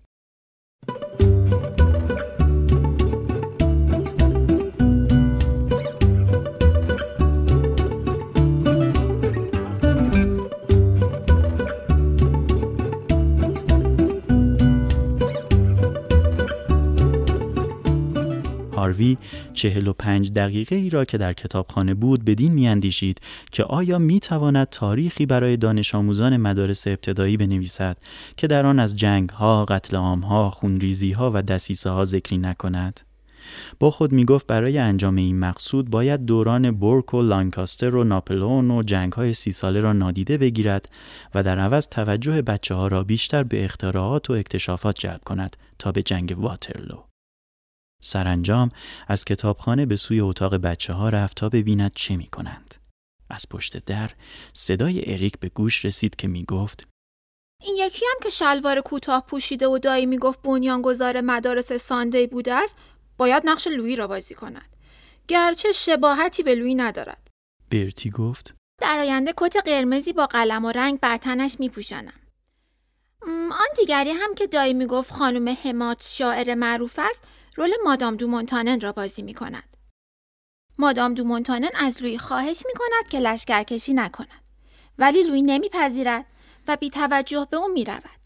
هاروی 18.80 19.16
چهل 19.54 19.86
و 19.86 19.93
پنج 19.93 20.32
دقیقه 20.32 20.76
ای 20.76 20.90
را 20.90 21.04
که 21.04 21.19
در 21.19 21.32
کتابخانه 21.32 21.95
بود 21.95 22.25
بدین 22.25 22.52
میاندیشید 22.52 23.21
که 23.52 23.64
آیا 23.64 23.99
می 23.99 24.21
تواند 24.21 24.69
تاریخی 24.69 25.26
برای 25.26 25.56
دانش 25.56 25.95
آموزان 25.95 26.36
مدارس 26.36 26.86
ابتدایی 26.86 27.36
بنویسد 27.36 27.97
که 28.36 28.47
در 28.47 28.66
آن 28.66 28.78
از 28.78 28.97
جنگ 28.97 29.30
ها، 29.30 29.64
قتل 29.64 29.97
عام 29.97 30.21
ها، 30.21 30.50
خونریزی 30.50 31.12
ها 31.12 31.30
و 31.34 31.43
دسیسه 31.43 31.90
ها 31.90 32.04
ذکری 32.04 32.38
نکند؟ 32.38 33.00
با 33.78 33.90
خود 33.90 34.12
می 34.12 34.25
گفت 34.25 34.47
برای 34.47 34.78
انجام 34.78 35.16
این 35.16 35.38
مقصود 35.38 35.90
باید 35.90 36.25
دوران 36.25 36.71
بورک 36.71 37.14
و 37.14 37.23
لانکاستر 37.23 37.95
و 37.95 38.04
ناپلون 38.04 38.71
و 38.71 38.82
جنگ 38.82 39.12
های 39.12 39.34
سی 39.34 39.52
ساله 39.52 39.80
را 39.80 39.93
نادیده 39.93 40.38
بگیرد 40.38 40.88
و 41.34 41.43
در 41.43 41.58
عوض 41.58 41.88
توجه 41.88 42.43
بچه 42.43 42.75
ها 42.75 42.88
را 42.88 43.04
بیشتر 43.04 43.43
به 43.43 43.64
اختراعات 43.64 44.30
و 44.30 44.32
اکتشافات 44.32 44.99
جلب 44.99 45.21
کند 45.25 45.56
تا 45.78 45.93
به 45.93 46.02
جنگ 46.02 46.34
واترلو. 46.38 47.09
سرانجام 48.00 48.69
از 49.08 49.25
کتابخانه 49.25 49.86
به 49.86 49.97
سوی 49.97 50.21
اتاق 50.21 50.56
بچه 50.56 50.93
ها 50.93 51.08
رفت 51.08 51.36
تا 51.36 51.49
ببیند 51.49 51.93
چه 51.95 52.17
می 52.17 52.26
کنند. 52.26 52.75
از 53.30 53.47
پشت 53.50 53.84
در 53.84 54.10
صدای 54.52 55.13
اریک 55.13 55.39
به 55.41 55.49
گوش 55.49 55.84
رسید 55.84 56.17
که 56.17 56.28
می 56.28 56.45
گفت 56.45 56.89
این 57.63 57.76
یکی 57.78 58.04
هم 58.10 58.19
که 58.23 58.30
شلوار 58.30 58.80
کوتاه 58.80 59.26
پوشیده 59.26 59.67
و 59.67 59.78
دایی 59.78 60.06
می‌گفت 60.06 60.43
بنیانگذار 60.43 61.21
مدارس 61.21 61.73
ساندی 61.73 62.26
بوده 62.26 62.54
است 62.54 62.76
باید 63.19 63.43
نقش 63.47 63.67
لویی 63.67 63.97
را 63.97 64.06
بازی 64.06 64.34
کند. 64.34 64.76
گرچه 65.28 65.73
شباهتی 65.73 66.43
به 66.43 66.54
لویی 66.54 66.75
ندارد. 66.75 67.28
برتی 67.71 68.10
گفت 68.10 68.54
در 68.80 68.99
آینده 68.99 69.34
کت 69.36 69.56
قرمزی 69.65 70.13
با 70.13 70.26
قلم 70.26 70.65
و 70.65 70.73
رنگ 70.73 71.00
بر 71.00 71.17
تنش 71.17 71.56
میپوشانم. 71.58 72.21
آن 73.26 73.69
دیگری 73.76 74.10
هم 74.10 74.34
که 74.34 74.47
دایی 74.47 74.75
می‌گفت 74.75 75.13
خانم 75.13 75.49
همات 75.49 76.04
شاعر 76.06 76.54
معروف 76.54 76.99
است 77.02 77.25
رول 77.56 77.71
مادام 77.84 78.17
دومونتانن 78.17 78.80
را 78.80 78.93
بازی 78.93 79.23
می 79.23 79.34
کند. 79.34 79.76
مادام 80.78 81.15
دومونتانن 81.15 81.71
از 81.75 82.02
لوی 82.02 82.19
خواهش 82.19 82.63
می 82.67 82.73
کند 82.78 83.10
که 83.10 83.21
لشکرکشی 83.21 83.93
نکند. 83.93 84.45
ولی 84.99 85.23
لوی 85.23 85.43
نمیپذیرد 85.43 86.26
و 86.69 86.76
بی 86.76 86.91
توجه 86.91 87.49
به 87.50 87.56
او 87.56 87.69
می 87.69 87.84
رود. 87.84 88.21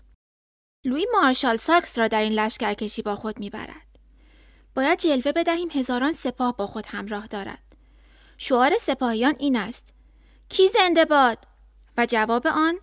لوی 0.85 1.07
مارشال 1.13 1.57
ساکس 1.57 1.99
را 1.99 2.09
در 2.09 2.21
این 2.21 2.33
لشکرکشی 2.33 3.03
با 3.03 3.17
خود 3.17 3.39
می 3.39 3.51
برد. 3.51 3.99
باید 4.75 4.99
جلوه 4.99 5.33
بدهیم 5.33 5.71
هزاران 5.71 6.13
سپاه 6.13 6.57
با 6.57 6.67
خود 6.67 6.87
همراه 6.87 7.27
دارد. 7.27 7.77
شعار 8.39 8.79
سپاهیان 8.81 9.35
این 9.39 9.57
است. 9.57 9.85
کی 10.49 10.69
زنده 10.69 11.05
باد؟ 11.05 11.39
و 11.97 12.07
جواب 12.07 12.47
آن 12.47 12.79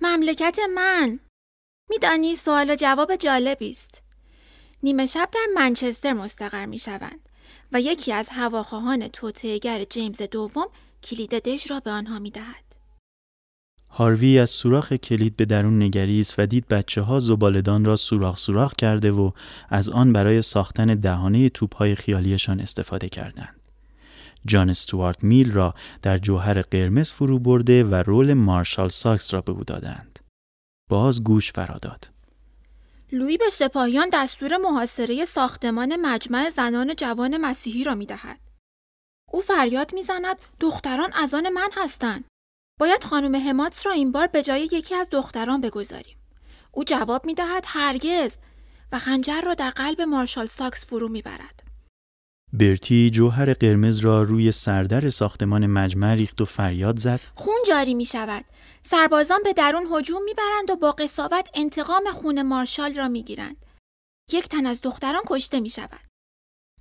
مملکت 0.00 0.58
من. 0.74 1.20
میدانی 1.90 2.36
سوال 2.36 2.70
و 2.70 2.76
جواب 2.76 3.16
جالبی 3.16 3.70
است. 3.70 4.02
نیمه 4.82 5.06
شب 5.06 5.28
در 5.32 5.46
منچستر 5.54 6.12
مستقر 6.12 6.66
می 6.66 6.78
شوند 6.78 7.28
و 7.72 7.80
یکی 7.80 8.12
از 8.12 8.28
هواخواهان 8.32 9.08
توطئه‌گر 9.08 9.84
جیمز 9.84 10.22
دوم 10.22 10.66
کلید 11.02 11.30
دژ 11.30 11.70
را 11.70 11.80
به 11.80 11.90
آنها 11.90 12.18
می 12.18 12.30
دهد. 12.30 12.68
هاروی 13.90 14.38
از 14.38 14.50
سوراخ 14.50 14.92
کلید 14.92 15.36
به 15.36 15.44
درون 15.44 15.82
نگریست 15.82 16.34
و 16.38 16.46
دید 16.46 16.68
بچه 16.68 17.02
ها 17.02 17.20
زبالدان 17.20 17.84
را 17.84 17.96
سوراخ 17.96 18.38
سوراخ 18.38 18.74
کرده 18.74 19.10
و 19.10 19.30
از 19.68 19.88
آن 19.88 20.12
برای 20.12 20.42
ساختن 20.42 20.86
دهانه 20.86 21.48
توپهای 21.48 21.94
خیالیشان 21.94 22.60
استفاده 22.60 23.08
کردند. 23.08 23.60
جان 24.46 24.70
استوارت 24.70 25.24
میل 25.24 25.52
را 25.52 25.74
در 26.02 26.18
جوهر 26.18 26.62
قرمز 26.62 27.12
فرو 27.12 27.38
برده 27.38 27.84
و 27.84 27.94
رول 27.94 28.34
مارشال 28.34 28.88
ساکس 28.88 29.34
را 29.34 29.40
به 29.40 29.52
او 29.52 29.64
دادند. 29.64 30.18
باز 30.90 31.24
گوش 31.24 31.52
فراداد. 31.52 32.17
لویی 33.12 33.36
به 33.36 33.50
سپاهیان 33.50 34.08
دستور 34.12 34.56
محاصره 34.56 35.24
ساختمان 35.24 35.96
مجمع 35.96 36.50
زنان 36.50 36.94
جوان 36.94 37.36
مسیحی 37.36 37.84
را 37.84 37.94
می 37.94 38.06
دهد. 38.06 38.40
او 39.32 39.40
فریاد 39.40 39.94
می‌زند 39.94 40.36
دختران 40.60 41.12
از 41.12 41.34
آن 41.34 41.48
من 41.48 41.68
هستند. 41.72 42.24
باید 42.80 43.04
خانم 43.04 43.34
هماتس 43.34 43.86
را 43.86 43.92
این 43.92 44.12
بار 44.12 44.26
به 44.26 44.42
جای 44.42 44.62
یکی 44.62 44.94
از 44.94 45.06
دختران 45.10 45.60
بگذاریم. 45.60 46.18
او 46.72 46.84
جواب 46.84 47.26
می 47.26 47.34
دهد 47.34 47.64
هرگز 47.66 48.36
و 48.92 48.98
خنجر 48.98 49.40
را 49.40 49.54
در 49.54 49.70
قلب 49.70 50.00
مارشال 50.00 50.46
ساکس 50.46 50.86
فرو 50.86 51.08
می‌برد. 51.08 51.67
برتی 52.52 53.10
جوهر 53.10 53.52
قرمز 53.52 53.98
را 53.98 54.22
روی 54.22 54.52
سردر 54.52 55.08
ساختمان 55.08 55.66
مجمع 55.66 56.14
ریخت 56.14 56.40
و 56.40 56.44
فریاد 56.44 56.98
زد 56.98 57.20
خون 57.34 57.58
جاری 57.68 57.94
می 57.94 58.04
شود. 58.04 58.44
سربازان 58.82 59.38
به 59.44 59.52
درون 59.52 59.86
هجوم 59.92 60.22
می‌برند 60.24 60.70
و 60.70 60.76
با 60.76 60.92
قصاوت 60.92 61.50
انتقام 61.54 62.04
خون 62.12 62.42
مارشال 62.42 62.94
را 62.94 63.08
می‌گیرند. 63.08 63.56
یک 64.32 64.48
تن 64.48 64.66
از 64.66 64.80
دختران 64.80 65.22
کشته 65.26 65.60
می 65.60 65.70
شود. 65.70 66.00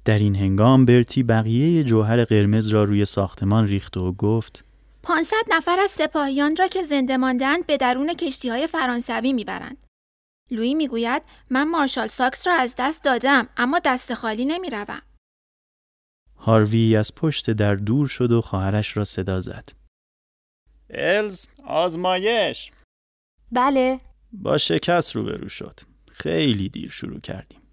در 0.05 0.19
این 0.19 0.35
هنگام 0.35 0.85
برتی 0.85 1.23
بقیه 1.23 1.83
جوهر 1.83 2.25
قرمز 2.25 2.67
را 2.67 2.83
روی 2.83 3.05
ساختمان 3.05 3.67
ریخت 3.67 3.97
و 3.97 4.13
گفت 4.13 4.63
500 5.03 5.35
نفر 5.49 5.79
از 5.79 5.91
سپاهیان 5.91 6.55
را 6.55 6.67
که 6.67 6.83
زنده 6.83 7.17
ماندند 7.17 7.65
به 7.65 7.77
درون 7.77 8.13
کشتی 8.13 8.49
های 8.49 8.67
فرانسوی 8.67 9.33
می‌برند. 9.33 9.77
لویی 10.51 10.75
می‌گوید 10.75 11.21
من 11.49 11.69
مارشال 11.69 12.07
ساکس 12.07 12.47
را 12.47 12.53
از 12.53 12.75
دست 12.77 13.03
دادم 13.03 13.47
اما 13.57 13.79
دست 13.85 14.13
خالی 14.13 14.45
نمی‌روم. 14.45 15.01
هاروی 16.37 16.95
از 16.95 17.15
پشت 17.15 17.49
در 17.49 17.75
دور 17.75 18.07
شد 18.07 18.31
و 18.31 18.41
خواهرش 18.41 18.97
را 18.97 19.03
صدا 19.03 19.39
زد. 19.39 19.69
الز 20.89 21.47
آزمایش 21.65 22.71
بله 23.51 23.99
با 24.31 24.57
شکست 24.57 25.15
روبرو 25.15 25.49
شد. 25.49 25.79
خیلی 26.11 26.69
دیر 26.69 26.89
شروع 26.89 27.19
کردیم. 27.19 27.66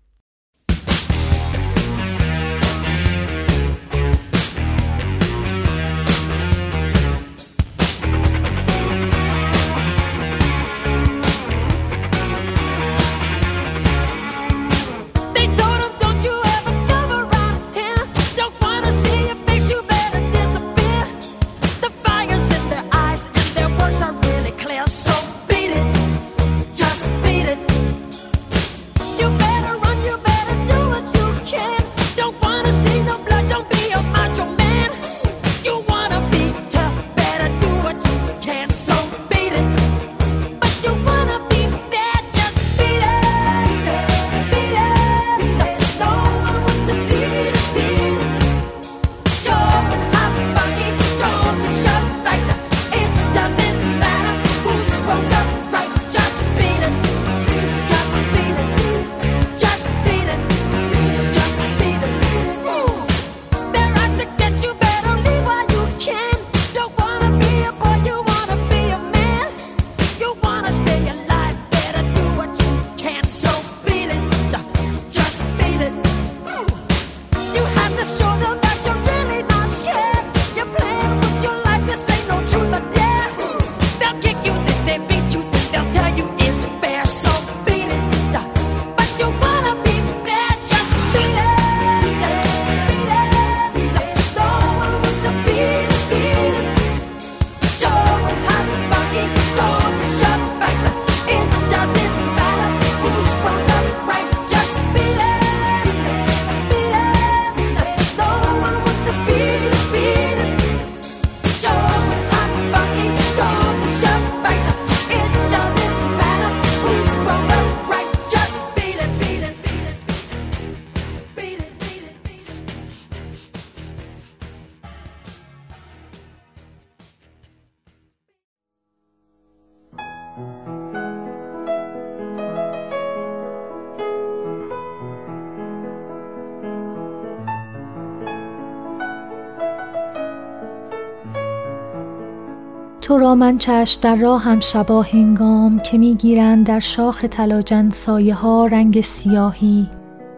را 143.24 143.34
من 143.34 143.58
چشم 143.58 144.00
در 144.00 144.16
راهم 144.16 144.60
شبا 144.60 145.02
هنگام 145.02 145.78
که 145.78 145.98
می‌گیرند 145.98 146.66
در 146.66 146.80
شاخ 146.80 147.24
تلاجن 147.30 147.90
سایه 147.90 148.34
ها 148.34 148.66
رنگ 148.66 149.00
سیاهی 149.00 149.90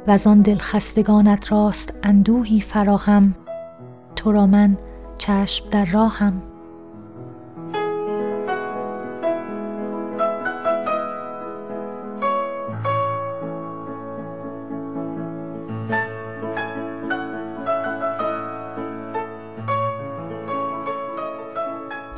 و 0.06 0.18
آن 0.26 0.40
دل 0.40 0.58
خستگانت 0.58 1.52
راست 1.52 1.94
اندوهی 2.02 2.60
فراهم. 2.60 3.34
تو 4.16 4.32
را 4.32 4.46
من 4.46 4.76
چشم 5.18 5.64
در 5.70 5.84
راهم. 5.84 6.42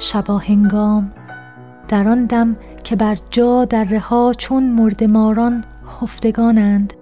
شبا 0.09 0.39
هنگام. 0.39 1.13
در 1.89 2.09
آن 2.09 2.25
دم 2.25 2.57
که 2.85 2.97
بر 2.97 3.17
جا 3.31 3.65
در 3.65 3.85
رها 3.85 4.33
چون 4.39 4.71
مردماران 4.71 5.65
خفتگانند. 5.87 6.93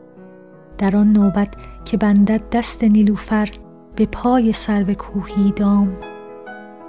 در 0.79 0.97
آن 0.97 1.12
نوبت 1.12 1.49
که 1.85 1.97
بندد 1.97 2.42
دست 2.53 2.85
نیلوفر 2.85 3.49
به 3.97 4.07
پای 4.07 4.53
سرو 4.53 4.95
کوهی 4.95 5.53
دام. 5.53 5.97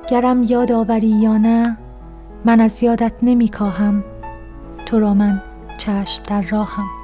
گرم 0.10 0.44
یاد 0.44 0.72
آوری 0.72 1.08
یا 1.08 1.38
نه 1.38 1.78
من 2.46 2.62
از 2.62 2.84
یادت 2.84 3.14
نمی 3.22 3.48
کاهم. 3.48 4.04
تو 4.86 5.00
را 5.00 5.14
من 5.14 5.42
چشم 5.78 6.24
در 6.24 6.42
راهم. 6.42 6.97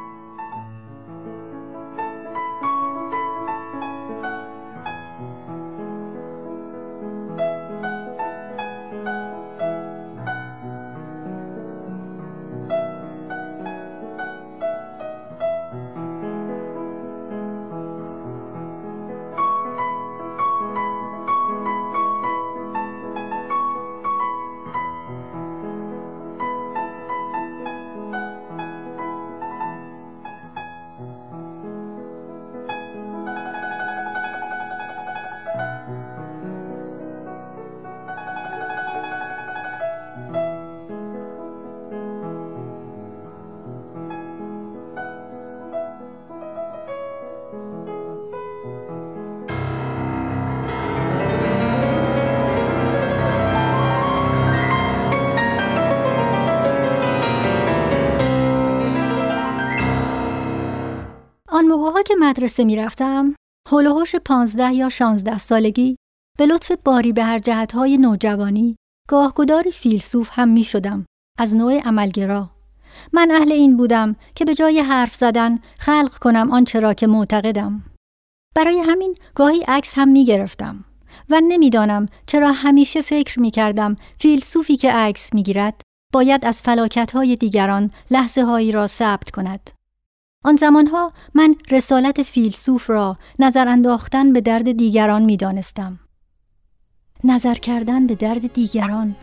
مدرسه 62.43 62.63
می 62.63 62.75
رفتم، 62.75 63.35
هلوهوش 63.71 64.15
پانزده 64.15 64.73
یا 64.73 64.89
شانزده 64.89 65.37
سالگی 65.37 65.95
به 66.37 66.45
لطف 66.45 66.71
باری 66.83 67.13
به 67.13 67.23
هر 67.23 67.39
جهتهای 67.39 67.97
نوجوانی 67.97 68.75
گاهگداری 69.09 69.71
فیلسوف 69.71 70.29
هم 70.31 70.49
می 70.49 70.63
شدم 70.63 71.05
از 71.39 71.55
نوع 71.55 71.79
عملگرا. 71.79 72.49
من 73.13 73.31
اهل 73.31 73.51
این 73.51 73.77
بودم 73.77 74.15
که 74.35 74.45
به 74.45 74.55
جای 74.55 74.79
حرف 74.79 75.15
زدن 75.15 75.59
خلق 75.79 76.17
کنم 76.17 76.51
آنچه 76.51 76.79
را 76.79 76.93
که 76.93 77.07
معتقدم. 77.07 77.83
برای 78.55 78.79
همین 78.79 79.15
گاهی 79.35 79.63
عکس 79.67 79.93
هم 79.97 80.07
می 80.07 80.25
گرفتم 80.25 80.85
و 81.29 81.41
نمی‌دانم 81.47 82.05
چرا 82.25 82.51
همیشه 82.51 83.01
فکر 83.01 83.39
می 83.39 83.51
کردم 83.51 83.97
فیلسوفی 84.19 84.75
که 84.75 84.91
عکس 84.91 85.33
می 85.33 85.43
گیرد 85.43 85.81
باید 86.13 86.45
از 86.45 86.61
فلاکتهای 86.61 87.35
دیگران 87.35 87.91
لحظه 88.11 88.43
هایی 88.43 88.71
را 88.71 88.87
ثبت 88.87 89.31
کند. 89.31 89.69
آن 90.43 90.55
زمانها 90.55 91.11
من 91.33 91.55
رسالت 91.71 92.23
فیلسوف 92.23 92.89
را 92.89 93.17
نظر 93.39 93.67
انداختن 93.67 94.33
به 94.33 94.41
درد 94.41 94.71
دیگران 94.71 95.21
می 95.21 95.37
دانستم. 95.37 95.99
نظر 97.23 97.53
کردن 97.53 98.07
به 98.07 98.15
درد 98.15 98.53
دیگران 98.53 99.15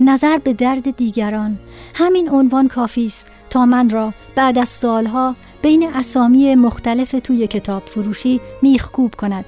نظر 0.00 0.38
به 0.38 0.52
درد 0.52 0.96
دیگران 0.96 1.58
همین 1.94 2.30
عنوان 2.30 2.68
کافی 2.68 3.06
است 3.06 3.26
تا 3.50 3.66
من 3.66 3.90
را 3.90 4.12
بعد 4.34 4.58
از 4.58 4.68
سالها 4.68 5.36
بین 5.62 5.94
اسامی 5.94 6.54
مختلف 6.54 7.14
توی 7.24 7.46
کتاب 7.46 7.82
فروشی 7.86 8.40
میخکوب 8.62 9.14
کند 9.14 9.44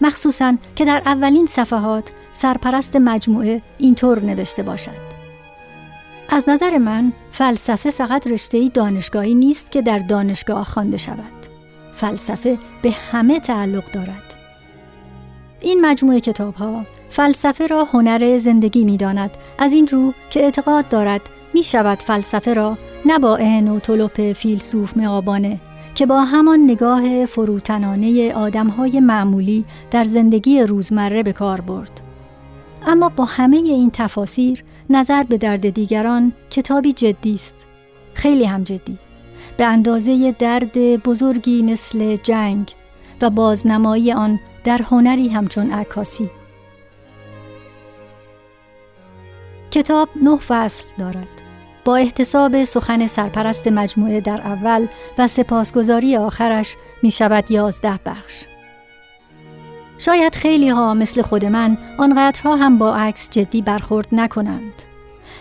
مخصوصا 0.00 0.56
که 0.76 0.84
در 0.84 1.02
اولین 1.06 1.46
صفحات 1.46 2.12
سرپرست 2.32 2.96
مجموعه 2.96 3.62
اینطور 3.78 4.20
نوشته 4.20 4.62
باشد 4.62 5.11
از 6.28 6.48
نظر 6.48 6.78
من 6.78 7.12
فلسفه 7.32 7.90
فقط 7.90 8.26
رشته 8.26 8.68
دانشگاهی 8.68 9.34
نیست 9.34 9.70
که 9.70 9.82
در 9.82 9.98
دانشگاه 9.98 10.64
خوانده 10.64 10.96
شود. 10.96 11.46
فلسفه 11.96 12.58
به 12.82 12.90
همه 12.90 13.40
تعلق 13.40 13.92
دارد. 13.92 14.34
این 15.60 15.86
مجموعه 15.86 16.20
کتاب 16.20 16.54
ها 16.54 16.84
فلسفه 17.10 17.66
را 17.66 17.84
هنر 17.84 18.38
زندگی 18.38 18.84
می 18.84 18.96
داند 18.96 19.30
از 19.58 19.72
این 19.72 19.88
رو 19.88 20.12
که 20.30 20.40
اعتقاد 20.40 20.88
دارد 20.88 21.20
می 21.54 21.62
شود 21.62 21.98
فلسفه 21.98 22.54
را 22.54 22.78
نه 23.04 23.18
با 23.18 23.36
اهن 23.36 23.68
و 23.68 23.78
طلوپ 23.78 24.32
فیلسوف 24.32 24.96
معابانه 24.96 25.60
که 25.94 26.06
با 26.06 26.20
همان 26.20 26.64
نگاه 26.64 27.26
فروتنانه 27.26 28.32
آدمهای 28.34 29.00
معمولی 29.00 29.64
در 29.90 30.04
زندگی 30.04 30.60
روزمره 30.60 31.22
به 31.22 31.32
کار 31.32 31.60
برد. 31.60 32.00
اما 32.86 33.08
با 33.08 33.24
همه 33.24 33.56
این 33.56 33.90
تفاسیر 33.90 34.64
نظر 34.90 35.22
به 35.22 35.38
درد 35.38 35.70
دیگران 35.70 36.32
کتابی 36.50 36.92
جدی 36.92 37.34
است. 37.34 37.66
خیلی 38.14 38.44
هم 38.44 38.62
جدی. 38.62 38.98
به 39.56 39.64
اندازه 39.64 40.34
درد 40.38 41.02
بزرگی 41.02 41.62
مثل 41.62 42.16
جنگ 42.16 42.72
و 43.20 43.30
بازنمایی 43.30 44.12
آن 44.12 44.40
در 44.64 44.82
هنری 44.82 45.28
همچون 45.28 45.72
عکاسی. 45.72 46.30
کتاب 49.70 50.08
نه 50.22 50.36
فصل 50.36 50.84
دارد. 50.98 51.28
با 51.84 51.96
احتساب 51.96 52.64
سخن 52.64 53.06
سرپرست 53.06 53.68
مجموعه 53.68 54.20
در 54.20 54.40
اول 54.40 54.86
و 55.18 55.28
سپاسگزاری 55.28 56.16
آخرش 56.16 56.76
می 57.02 57.10
شود 57.10 57.50
یازده 57.50 58.00
بخش. 58.06 58.51
شاید 60.04 60.34
خیلی 60.34 60.68
ها 60.68 60.94
مثل 60.94 61.22
خود 61.22 61.44
من 61.44 61.78
آنقدرها 61.98 62.56
هم 62.56 62.78
با 62.78 62.96
عکس 62.96 63.30
جدی 63.30 63.62
برخورد 63.62 64.08
نکنند. 64.12 64.72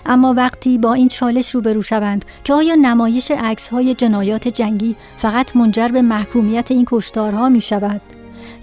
اما 0.06 0.34
وقتی 0.34 0.78
با 0.78 0.94
این 0.94 1.08
چالش 1.08 1.50
روبرو 1.56 1.82
شوند 1.82 2.26
که 2.44 2.54
آیا 2.54 2.76
نمایش 2.76 3.32
عکس 3.32 3.68
های 3.68 3.96
جنایات 3.96 4.48
جنگی 4.48 4.96
فقط 5.18 5.56
منجر 5.56 5.88
به 5.88 6.02
محکومیت 6.02 6.72
این 6.72 6.86
کشتارها 6.92 7.50
می 7.50 7.62
شود؟ 7.62 8.02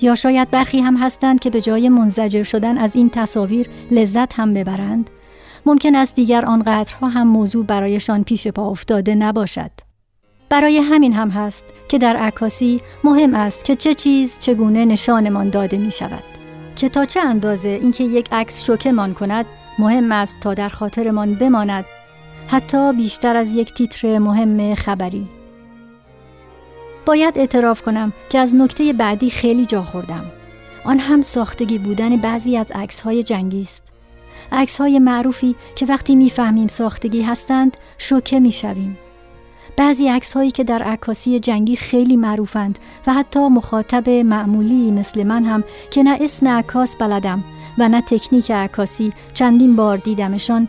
یا 0.01 0.15
شاید 0.15 0.51
برخی 0.51 0.81
هم 0.81 0.97
هستند 0.97 1.41
که 1.41 1.51
به 1.51 1.61
جای 1.61 1.89
منزجر 1.89 2.43
شدن 2.43 2.79
از 2.79 2.97
این 2.97 3.11
تصاویر 3.11 3.69
لذت 3.91 4.35
هم 4.35 4.55
ببرند؟ 4.55 5.11
ممکن 5.67 5.95
است 5.95 6.15
دیگر 6.15 6.45
آنقدرها 6.45 7.09
هم 7.09 7.27
موضوع 7.27 7.65
برایشان 7.65 8.25
پیش 8.25 8.49
پا 8.49 8.71
افتاده 8.71 9.15
نباشد. 9.15 9.88
برای 10.49 10.79
همین 10.79 11.13
هم 11.13 11.31
هست 11.31 11.65
که 11.89 11.99
در 11.99 12.17
عکاسی 12.17 12.81
مهم 13.05 13.35
است 13.35 13.65
که 13.65 13.77
چه 13.77 13.95
چیز 13.95 14.39
چگونه 14.41 14.85
نشانمان 14.85 15.51
داده 15.51 15.79
می 15.79 15.91
شود. 15.91 16.23
که 16.77 16.89
تا 16.89 17.05
چه 17.05 17.21
اندازه 17.21 17.69
اینکه 17.69 18.05
یک 18.05 18.29
عکس 18.33 18.65
شوکمان 18.65 19.15
کند 19.15 19.47
مهم 19.79 20.13
است 20.13 20.41
تا 20.41 20.55
در 20.55 20.69
خاطرمان 20.69 21.35
بماند 21.35 21.85
حتی 22.49 22.93
بیشتر 22.93 23.37
از 23.37 23.55
یک 23.55 23.75
تیتر 23.75 24.19
مهم 24.19 24.75
خبری. 24.75 25.29
باید 27.07 27.39
اعتراف 27.39 27.83
کنم 27.83 28.13
که 28.31 28.39
از 28.39 28.55
نکته 28.55 28.93
بعدی 28.93 29.31
خیلی 29.31 29.67
جا 29.67 29.83
خوردم. 29.83 30.25
آن 30.85 30.99
هم 30.99 31.23
ساختگی 31.23 31.79
بودن 31.79 32.17
بعضی 32.17 32.57
از 32.57 32.67
عکس 32.75 33.01
های 33.01 33.23
جنگی 33.23 33.63
است. 33.63 33.93
عکس 34.53 34.81
های 34.81 34.99
معروفی 34.99 35.55
که 35.77 35.87
وقتی 35.87 36.17
می‌فهمیم 36.17 36.69
ساختگی 36.69 37.23
هستند 37.23 37.77
شوکه 37.99 38.41
می‌شویم. 38.41 38.99
بعضی 39.79 40.09
عکس 40.09 40.33
هایی 40.33 40.51
که 40.51 40.65
در 40.65 40.83
عکاسی 40.83 41.39
جنگی 41.39 41.77
خیلی 41.77 42.17
معروفند 42.17 42.79
و 43.07 43.13
حتی 43.13 43.49
مخاطب 43.49 44.11
معمولی 44.11 44.91
مثل 44.91 45.23
من 45.23 45.45
هم 45.45 45.65
که 45.91 46.03
نه 46.03 46.19
اسم 46.21 46.49
عکاس 46.49 46.97
بلدم 46.97 47.45
و 47.79 47.89
نه 47.89 48.01
تکنیک 48.01 48.51
عکاسی 48.51 49.13
چندین 49.35 49.77
بار 49.77 49.97
دیدمشان 49.97 50.69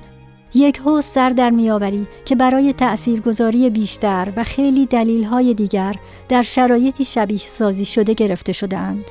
یک 0.54 0.82
هو 0.86 1.02
سر 1.02 1.30
در 1.30 1.50
میآوری 1.50 2.08
که 2.26 2.36
برای 2.36 2.74
تأثیرگذاری 2.74 3.70
بیشتر 3.70 4.34
و 4.36 4.44
خیلی 4.44 4.86
دلیل 4.86 5.24
های 5.24 5.54
دیگر 5.54 5.96
در 6.30 6.42
شرایطی 6.42 7.06
شبیه 7.06 7.40
سازی 7.40 7.86
شده 7.86 8.14
گرفته 8.14 8.54
شده 8.54 8.78
اند. 8.78 9.06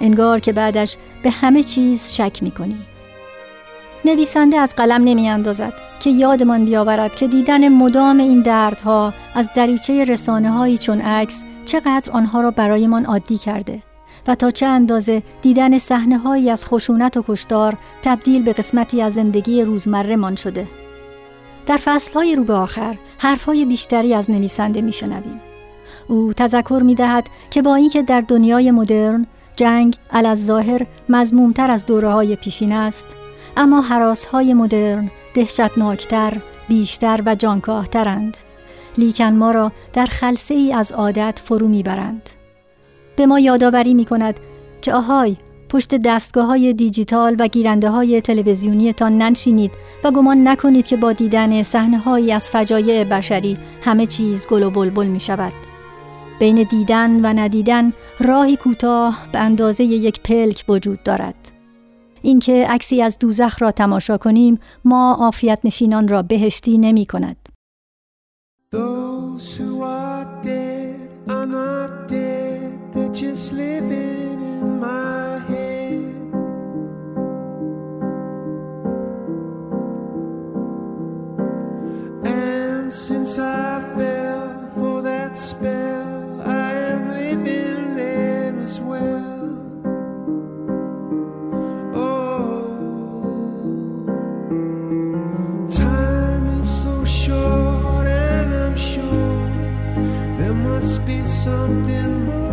انگار 0.00 0.40
که 0.40 0.52
بعدش 0.52 0.96
به 1.22 1.30
همه 1.30 1.62
چیز 1.62 2.12
شک 2.12 2.42
می 2.42 2.50
کنی. 2.50 2.91
نویسنده 4.04 4.56
از 4.56 4.74
قلم 4.76 5.04
نمی 5.04 5.28
اندازد 5.28 5.72
که 6.00 6.10
یادمان 6.10 6.64
بیاورد 6.64 7.14
که 7.14 7.28
دیدن 7.28 7.68
مدام 7.68 8.18
این 8.18 8.40
دردها 8.40 9.14
از 9.34 9.48
دریچه 9.56 10.04
رسانه 10.04 10.50
هایی 10.50 10.78
چون 10.78 11.00
عکس 11.00 11.42
چقدر 11.64 12.12
آنها 12.12 12.40
را 12.40 12.50
برایمان 12.50 13.04
عادی 13.04 13.38
کرده 13.38 13.82
و 14.26 14.34
تا 14.34 14.50
چه 14.50 14.66
اندازه 14.66 15.22
دیدن 15.42 15.78
صحنه 15.78 16.18
هایی 16.18 16.50
از 16.50 16.66
خشونت 16.66 17.16
و 17.16 17.24
کشتار 17.28 17.76
تبدیل 18.02 18.42
به 18.42 18.52
قسمتی 18.52 19.02
از 19.02 19.14
زندگی 19.14 19.62
روزمره 19.62 20.16
من 20.16 20.36
شده. 20.36 20.66
در 21.66 21.76
فصلهای 21.76 22.36
رو 22.36 22.44
به 22.44 22.54
آخر 22.54 22.96
حرفهای 23.18 23.64
بیشتری 23.64 24.14
از 24.14 24.30
نویسنده 24.30 24.80
میشنویم. 24.80 25.40
او 26.08 26.32
تذکر 26.32 26.82
می 26.84 26.94
دهد 26.94 27.26
که 27.50 27.62
با 27.62 27.74
اینکه 27.74 28.02
در 28.02 28.20
دنیای 28.20 28.70
مدرن 28.70 29.26
جنگ 29.56 29.96
ظاهر 30.34 30.86
مزمومتر 31.08 31.70
از 31.70 31.86
دوره 31.86 32.10
های 32.10 32.36
پیشین 32.36 32.72
است 32.72 33.06
اما 33.56 33.80
حراس 33.80 34.24
های 34.24 34.54
مدرن 34.54 35.10
دهشتناکتر، 35.34 36.36
بیشتر 36.68 37.22
و 37.26 37.34
جانکاهترند 37.34 38.36
لیکن 38.98 39.24
ما 39.24 39.50
را 39.50 39.72
در 39.92 40.06
خلصه 40.06 40.54
ای 40.54 40.72
از 40.72 40.92
عادت 40.92 41.40
فرو 41.44 41.68
می‌برند. 41.68 42.30
به 43.16 43.26
ما 43.26 43.38
یادآوری 43.38 43.94
می 43.94 44.04
کند 44.04 44.40
که 44.80 44.92
آهای 44.92 45.36
پشت 45.68 45.94
دستگاه 45.94 46.46
های 46.46 46.72
دیجیتال 46.72 47.36
و 47.38 47.48
گیرنده 47.48 47.90
های 47.90 48.20
تلویزیونی 48.20 48.92
تان 48.92 49.18
ننشینید 49.18 49.72
و 50.04 50.10
گمان 50.10 50.48
نکنید 50.48 50.86
که 50.86 50.96
با 50.96 51.12
دیدن 51.12 51.62
صحنه 51.62 52.32
از 52.32 52.50
فجایع 52.50 53.04
بشری 53.04 53.58
همه 53.84 54.06
چیز 54.06 54.46
گل 54.46 54.62
و 54.62 54.70
بلبل 54.70 55.06
می 55.06 55.20
شود. 55.20 55.52
بین 56.38 56.62
دیدن 56.62 57.20
و 57.20 57.26
ندیدن 57.26 57.92
راهی 58.20 58.56
کوتاه 58.56 59.18
به 59.32 59.38
اندازه 59.38 59.84
یک 59.84 60.20
پلک 60.20 60.64
وجود 60.68 61.02
دارد. 61.02 61.51
اینکه 62.22 62.66
عکسی 62.68 63.02
از 63.02 63.18
دوزخ 63.18 63.62
را 63.62 63.72
تماشا 63.72 64.18
کنیم 64.18 64.60
ما 64.84 65.14
عافیت 65.14 65.58
نشینان 65.64 66.08
را 66.08 66.22
بهشتی 66.22 66.78
نمی 66.78 67.06
کند. 67.06 67.36
Since 83.08 83.38
I 83.38 83.80
fell 83.96 84.68
for 84.76 85.02
that 85.02 85.38
spell 85.38 86.01
something 101.44 102.24
more. 102.24 102.52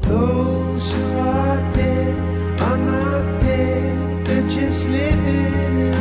Those 0.00 0.92
who 0.94 1.18
are 1.18 1.72
dead 1.72 2.18
are 2.60 2.78
not 2.78 3.40
dead, 3.40 4.26
they're 4.26 4.48
just 4.48 4.88
living 4.88 5.97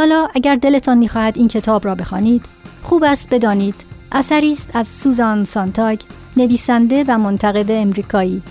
حالا 0.00 0.28
اگر 0.34 0.56
دلتان 0.56 0.98
می‌خواهد 0.98 1.38
این 1.38 1.48
کتاب 1.48 1.84
را 1.84 1.94
بخوانید 1.94 2.46
خوب 2.82 3.04
است 3.04 3.34
بدانید. 3.34 3.74
اثری 4.12 4.52
است 4.52 4.70
از 4.74 4.88
سوزان 4.88 5.44
سانتاگ 5.44 6.00
نویسنده 6.36 7.04
و 7.08 7.18
منتقد 7.18 7.70
امریکایی 7.70 8.42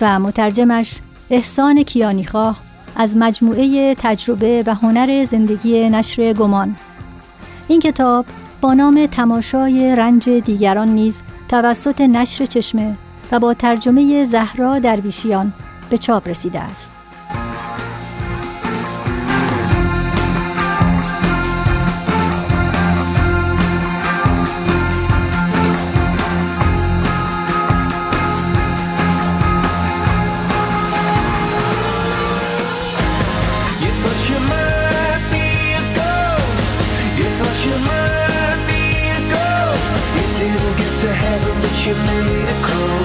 و 0.00 0.18
مترجمش 0.20 0.98
احسان 1.30 1.82
کیانیخواه 1.82 2.56
از 2.96 3.16
مجموعه 3.16 3.94
تجربه 3.94 4.64
و 4.66 4.74
هنر 4.74 5.24
زندگی 5.24 5.90
نشر 5.90 6.32
گمان. 6.32 6.76
این 7.68 7.80
کتاب 7.80 8.26
با 8.60 8.74
نام 8.74 9.06
تماشای 9.06 9.96
رنج 9.96 10.28
دیگران 10.28 10.88
نیز 10.88 11.20
توسط 11.48 12.00
نشر 12.00 12.44
چشمه 12.46 12.96
و 13.32 13.40
با 13.40 13.54
ترجمه 13.54 14.24
زهرا 14.24 14.78
درویشیان 14.78 15.52
به 15.90 15.98
چاپ 15.98 16.28
رسیده 16.28 16.60
است. 16.60 16.95
To 41.06 41.12
heaven, 41.12 41.60
but 41.60 41.86
you 41.86 41.94
made 41.94 42.48
it 42.50 42.64
close. 42.64 42.95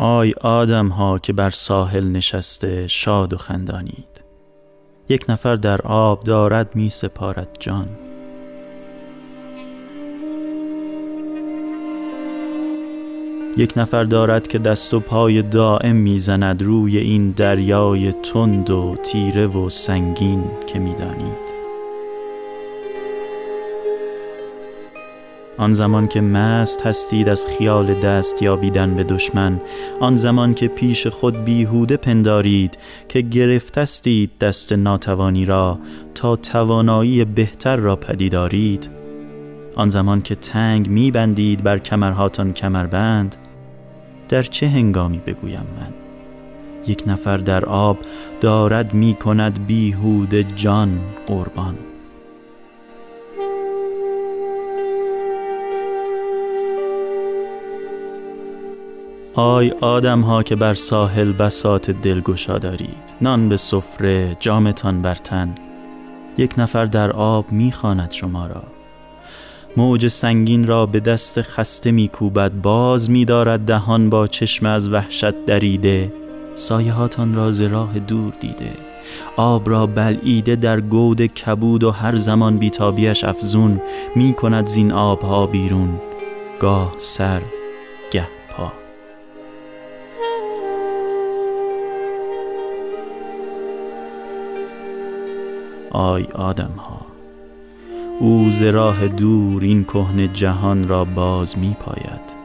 آی 0.00 0.34
آدم 0.40 0.88
ها 0.88 1.18
که 1.18 1.32
بر 1.32 1.50
ساحل 1.50 2.06
نشسته 2.08 2.86
شاد 2.86 3.32
و 3.32 3.36
خندانید. 3.36 4.24
یک 5.08 5.24
نفر 5.28 5.56
در 5.56 5.82
آب 5.82 6.22
دارد 6.22 6.76
می 6.76 6.88
سپارد 6.88 7.56
جان. 7.60 7.88
یک 13.56 13.72
نفر 13.76 14.04
دارد 14.04 14.48
که 14.48 14.58
دست 14.58 14.94
و 14.94 15.00
پای 15.00 15.42
دائم 15.42 15.96
می‌زند 15.96 16.62
روی 16.62 16.98
این 16.98 17.30
دریای 17.30 18.12
تند 18.12 18.70
و 18.70 18.96
تیره 18.96 19.46
و 19.46 19.68
سنگین 19.70 20.44
که 20.66 20.78
می‌دانید 20.78 21.47
آن 25.58 25.72
زمان 25.72 26.08
که 26.08 26.20
مست 26.20 26.86
هستید 26.86 27.28
از 27.28 27.46
خیال 27.46 27.94
دست 27.94 28.42
یابیدن 28.42 28.94
به 28.94 29.04
دشمن 29.04 29.60
آن 30.00 30.16
زمان 30.16 30.54
که 30.54 30.68
پیش 30.68 31.06
خود 31.06 31.44
بیهوده 31.44 31.96
پندارید 31.96 32.78
که 33.08 33.20
گرفتستید 33.20 34.30
دست 34.40 34.72
ناتوانی 34.72 35.44
را 35.44 35.78
تا 36.14 36.36
توانایی 36.36 37.24
بهتر 37.24 37.76
را 37.76 37.96
پدیدارید 37.96 38.90
آن 39.76 39.90
زمان 39.90 40.22
که 40.22 40.34
تنگ 40.34 40.88
میبندید 40.88 41.62
بر 41.62 41.78
کمرهاتان 41.78 42.52
کمربند 42.52 43.36
در 44.28 44.42
چه 44.42 44.68
هنگامی 44.68 45.18
بگویم 45.18 45.66
من؟ 45.76 45.94
یک 46.86 47.04
نفر 47.06 47.36
در 47.36 47.64
آب 47.64 47.98
دارد 48.40 48.94
می 48.94 49.14
کند 49.14 49.66
بیهوده 49.66 50.44
جان 50.44 51.00
قربان. 51.26 51.87
آی 59.38 59.70
آدم 59.80 60.20
ها 60.20 60.42
که 60.42 60.56
بر 60.56 60.74
ساحل 60.74 61.32
بسات 61.32 61.90
دلگشا 61.90 62.58
دارید 62.58 63.14
نان 63.20 63.48
به 63.48 63.56
سفره 63.56 64.36
جامتان 64.40 65.02
بر 65.02 65.14
تن. 65.14 65.54
یک 66.38 66.54
نفر 66.58 66.84
در 66.84 67.12
آب 67.12 67.52
می‌خواند 67.52 68.10
شما 68.10 68.46
را. 68.46 68.62
موج 69.76 70.06
سنگین 70.06 70.66
را 70.66 70.86
به 70.86 71.00
دست 71.00 71.40
خسته 71.40 71.90
میکوبد. 71.90 72.52
باز 72.52 73.10
میدارد 73.10 73.60
دهان 73.60 74.10
با 74.10 74.26
چشم 74.26 74.66
از 74.66 74.92
وحشت 74.92 75.46
دریده. 75.46 76.12
سایهاتان 76.54 77.34
را 77.34 77.50
ز 77.50 77.60
راه 77.60 77.98
دور 77.98 78.32
دیده. 78.40 78.72
آب 79.36 79.70
را 79.70 79.86
بلعیده 79.86 80.56
در 80.56 80.80
گود 80.80 81.26
کبود 81.26 81.84
و 81.84 81.90
هر 81.90 82.16
زمان 82.16 82.58
بیتابیش 82.58 83.24
افزون 83.24 83.80
می 84.16 84.34
کند 84.34 84.66
زین 84.66 84.92
آبها 84.92 85.46
بیرون. 85.46 86.00
گاه 86.60 86.94
سر 86.98 87.40
آی 95.90 96.24
آدم 96.24 96.72
ها 96.76 97.00
او 98.20 98.50
ز 98.50 98.62
راه 98.62 99.08
دور 99.08 99.62
این 99.62 99.84
کهن 99.84 100.32
جهان 100.32 100.88
را 100.88 101.04
باز 101.04 101.58
می 101.58 101.76
پاید 101.80 102.38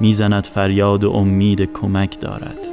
می‌زند 0.00 0.44
فریاد 0.44 1.04
و 1.04 1.10
امید 1.10 1.72
کمک 1.72 2.20
دارد. 2.20 2.68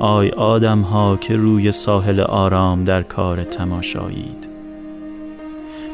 آی 0.00 0.30
آدم 0.30 0.80
ها 0.80 1.16
که 1.16 1.36
روی 1.36 1.72
ساحل 1.72 2.20
آرام 2.20 2.84
در 2.84 3.02
کار 3.02 3.44
تماشایید. 3.44 4.48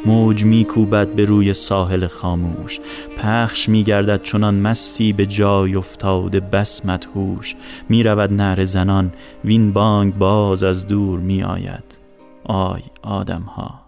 موج 0.07 0.45
میکوبد 0.45 1.09
به 1.09 1.25
روی 1.25 1.53
ساحل 1.53 2.07
خاموش. 2.07 2.81
پخش 3.19 3.69
میگردد 3.69 4.23
چنان 4.23 4.55
مستی 4.55 5.13
به 5.13 5.27
جای 5.27 5.75
افتاده 5.75 6.41
بس 6.41 6.87
مدهوش. 6.87 7.55
می‌رود 7.89 8.33
نعره 8.33 8.65
زنان 8.65 9.13
وین 9.45 9.73
بانگ 9.73 10.19
باز 10.19 10.65
از 10.65 10.87
دور 10.87 11.19
میآید. 11.19 12.02
آی 12.53 12.83
آدم 13.03 13.43
ها 13.43 13.81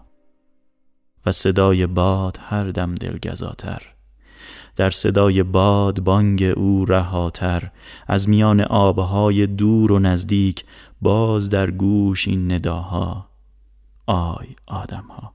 و 1.25 1.31
صدای 1.31 1.87
باد 1.87 2.37
هر 2.41 2.63
دم 2.63 2.95
دلگزاتر 2.95 3.81
در 4.75 4.89
صدای 4.89 5.43
باد 5.43 5.99
بانگ 5.99 6.43
او 6.43 6.85
رهاتر. 6.85 7.71
از 8.07 8.29
میان 8.29 8.61
آبهای 8.61 9.47
دور 9.47 9.91
و 9.91 9.99
نزدیک 9.99 10.65
باز 11.01 11.49
در 11.49 11.71
گوش 11.71 12.27
این 12.27 12.51
نداها. 12.51 13.29
آی 14.05 14.47
آدمها. 14.67 15.34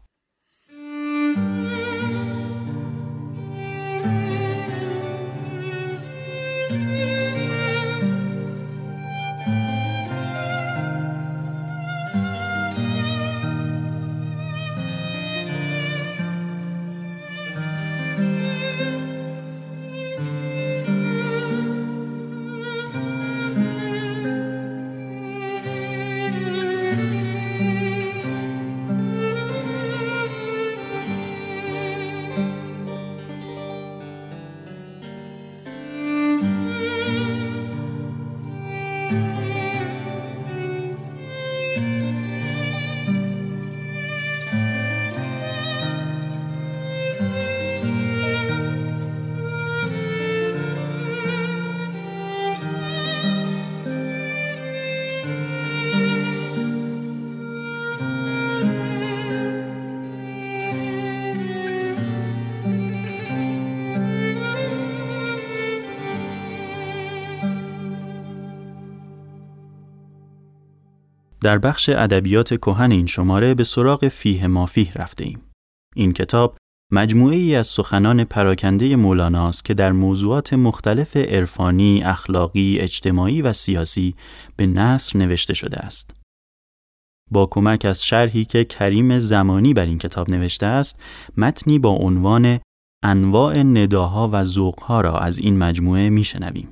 در 71.42 71.58
بخش 71.58 71.88
ادبیات 71.88 72.54
کهن 72.54 72.90
این 72.92 73.06
شماره 73.06 73.54
به 73.54 73.64
سراغ 73.64 74.08
فیه 74.08 74.46
مافیه 74.46 74.92
رفته 74.94 75.24
ایم. 75.24 75.40
این 75.96 76.12
کتاب 76.12 76.56
مجموعه 76.92 77.36
ای 77.36 77.54
از 77.54 77.66
سخنان 77.66 78.24
پراکنده 78.24 78.96
مولاناست 78.96 79.64
که 79.64 79.74
در 79.74 79.92
موضوعات 79.92 80.52
مختلف 80.54 81.16
عرفانی، 81.16 82.02
اخلاقی، 82.02 82.78
اجتماعی 82.80 83.42
و 83.42 83.52
سیاسی 83.52 84.14
به 84.56 84.66
نصر 84.66 85.18
نوشته 85.18 85.54
شده 85.54 85.78
است. 85.78 86.16
با 87.30 87.46
کمک 87.46 87.84
از 87.84 88.04
شرحی 88.04 88.44
که 88.44 88.64
کریم 88.64 89.18
زمانی 89.18 89.74
بر 89.74 89.84
این 89.84 89.98
کتاب 89.98 90.30
نوشته 90.30 90.66
است، 90.66 91.00
متنی 91.36 91.78
با 91.78 91.90
عنوان 91.90 92.60
انواع 93.04 93.62
نداها 93.62 94.30
و 94.32 94.42
ذوقها 94.42 95.00
را 95.00 95.18
از 95.18 95.38
این 95.38 95.58
مجموعه 95.58 96.10
میشنویم. 96.10 96.68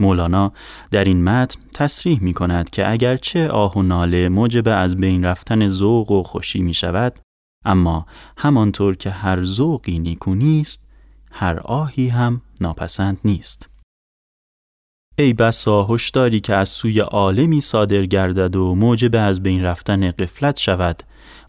مولانا 0.00 0.52
در 0.90 1.04
این 1.04 1.24
متن 1.24 1.60
تصریح 1.74 2.22
می 2.22 2.34
کند 2.34 2.70
که 2.70 2.90
اگرچه 2.90 3.48
آه 3.48 3.74
و 3.74 3.82
ناله 3.82 4.28
موجب 4.28 4.68
از 4.68 4.96
بین 4.96 5.24
رفتن 5.24 5.68
ذوق 5.68 6.10
و 6.10 6.22
خوشی 6.22 6.62
می 6.62 6.74
شود 6.74 7.20
اما 7.64 8.06
همانطور 8.36 8.96
که 8.96 9.10
هر 9.10 9.42
ذوقی 9.42 9.98
نیکو 9.98 10.34
نیست 10.34 10.90
هر 11.32 11.58
آهی 11.58 12.08
هم 12.08 12.42
ناپسند 12.60 13.18
نیست. 13.24 13.70
ای 15.18 15.32
بسا 15.32 15.84
هشداری 15.84 16.40
که 16.40 16.54
از 16.54 16.68
سوی 16.68 17.00
عالمی 17.00 17.60
صادر 17.60 18.06
گردد 18.06 18.56
و 18.56 18.74
موجب 18.74 19.16
از 19.16 19.42
بین 19.42 19.62
رفتن 19.62 20.10
قفلت 20.10 20.58
شود 20.58 21.02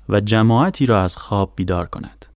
و 0.10 0.20
جماعتی 0.20 0.86
را 0.86 1.04
از 1.04 1.18
خواب 1.18 1.54
بیدار 1.56 1.86
کند. 1.86 2.31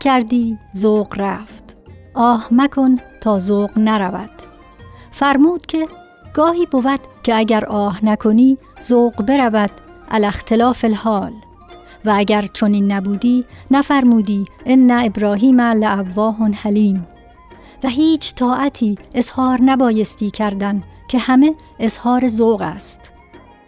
کردی 0.00 0.58
ذوق 0.76 1.14
رفت. 1.18 1.76
آه 2.14 2.48
مکن 2.50 2.98
تا 3.20 3.38
ذوق 3.38 3.78
نرود. 3.78 4.30
فرمود 5.12 5.66
که 5.66 5.88
گاهی 6.34 6.66
بود 6.66 7.00
که 7.22 7.34
اگر 7.34 7.64
آه 7.64 8.04
نکنی 8.04 8.58
ذوق 8.82 9.22
برود 9.22 9.70
علی 10.10 10.26
اختلاف 10.26 10.84
الحال. 10.84 11.32
و 12.04 12.14
اگر 12.16 12.42
چنین 12.42 12.92
نبودی 12.92 13.44
نفرمودی 13.70 14.44
ان 14.66 14.90
ابراهیم 14.90 15.60
لعواه 15.60 16.36
حلیم. 16.36 17.06
و 17.84 17.88
هیچ 17.88 18.34
طاعتی 18.34 18.98
اظهار 19.14 19.62
نبایستی 19.62 20.30
کردن 20.30 20.82
که 21.08 21.18
همه 21.18 21.54
اظهار 21.78 22.28
ذوق 22.28 22.60
است. 22.60 23.00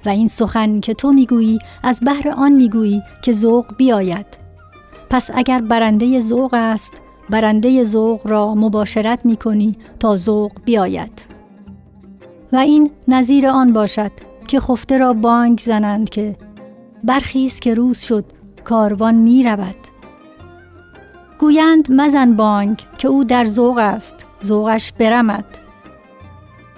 و 0.06 0.08
این 0.08 0.28
سخن 0.28 0.80
که 0.80 0.94
تو 0.94 1.12
می‌گویی 1.12 1.58
از 1.82 2.00
بهر 2.00 2.28
آن 2.28 2.52
می‌گویی 2.52 3.02
که 3.22 3.32
ذوق 3.32 3.76
بیاید. 3.76 4.41
پس 5.12 5.30
اگر 5.34 5.60
برنده 5.60 6.20
ذوق 6.20 6.54
است 6.54 6.92
برنده 7.30 7.84
ذوق 7.84 8.26
را 8.26 8.54
مباشرت 8.54 9.26
می‌کنی 9.26 9.76
تا 10.00 10.16
ذوق 10.16 10.52
بیاید. 10.64 11.22
و 12.52 12.56
این 12.56 12.90
نظیر 13.08 13.48
آن 13.48 13.72
باشد 13.72 14.12
که 14.48 14.60
خفته 14.60 14.98
را 14.98 15.12
بانگ 15.12 15.60
زنند 15.60 16.10
که 16.10 16.36
برخیز 17.04 17.60
که 17.60 17.74
روز 17.74 17.98
شد 17.98 18.24
کاروان 18.64 19.14
می 19.14 19.42
رود 19.42 19.74
گویند 21.38 21.92
مزن 21.92 22.36
بانگ 22.36 22.82
که 22.98 23.08
او 23.08 23.24
در 23.24 23.44
ذوق 23.44 23.78
است 23.78 24.14
ذوقش 24.44 24.92
برمد. 24.92 25.44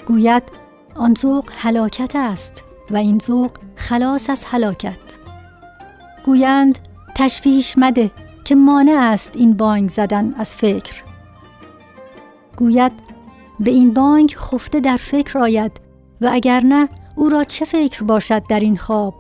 گوید 0.09 0.43
آن 0.95 1.15
ذوق 1.15 1.45
هلاکت 1.57 2.17
است 2.17 2.65
و 2.91 2.97
این 2.97 3.19
ذوق 3.19 3.51
خلاص 3.77 4.31
از 4.31 4.45
هلاکت. 4.45 4.99
گویند 6.25 6.79
تشویش 7.15 7.79
مده 7.79 8.11
که 8.45 8.55
مانع 8.55 8.99
است 8.99 9.31
این 9.35 9.53
بانگ 9.57 9.91
زدن 9.91 10.35
از 10.39 10.55
فکر. 10.55 11.03
گوید 12.57 12.93
به 13.61 13.71
این 13.71 13.95
بانگ 13.95 14.35
خفته 14.37 14.81
در 14.81 14.97
فکر 14.97 15.39
آید 15.39 15.73
و 16.21 16.31
اگر 16.33 16.61
نه 16.61 16.89
او 17.17 17.29
را 17.29 17.45
چه 17.45 17.65
فکر 17.65 18.05
باشد 18.05 18.43
در 18.49 18.61
این 18.61 18.77
خواب؟ 18.77 19.15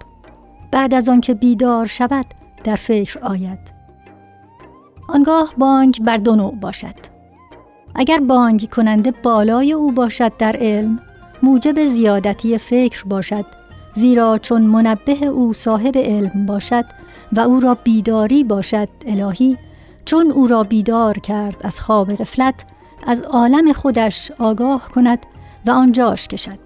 بعد 0.70 0.95
از 0.95 1.09
آنکه 1.09 1.35
بیدار 1.35 1.87
شود 1.87 2.27
در 2.64 2.75
فکر 2.75 3.18
آید. 3.18 3.59
آنگاه 5.09 5.55
بانگ 5.59 6.01
بر 6.03 6.16
دو 6.16 6.37
نوع 6.37 6.55
باشد. 6.55 6.95
اگر 7.95 8.20
بانگ 8.20 8.68
کننده 8.70 9.11
بالای 9.11 9.72
او 9.72 9.93
باشد 9.93 10.37
در 10.37 10.57
علم 10.57 11.01
موجب 11.43 11.87
زیادتی 11.87 12.59
فکر 12.59 13.05
باشد 13.05 13.47
زیرا 13.95 14.39
چون 14.39 14.62
منبه 14.62 15.27
او 15.27 15.53
صاحب 15.53 15.97
علم 15.97 16.47
باشد 16.47 16.85
و 17.33 17.41
او 17.41 17.61
را 17.61 17.75
بیداری 17.75 18.45
باشد 18.45 18.89
الهی 19.07 19.59
چون 20.05 20.31
او 20.31 20.47
را 20.47 20.62
بیدار 20.62 21.18
کرد 21.18 21.57
از 21.61 21.81
خواب 21.81 22.14
غفلت 22.14 22.55
از 23.07 23.22
عالم 23.22 23.72
خودش 23.72 24.33
آگاه 24.39 24.89
کند 24.89 25.18
و 25.66 25.70
آنجاش 25.70 26.29
کشد. 26.29 26.59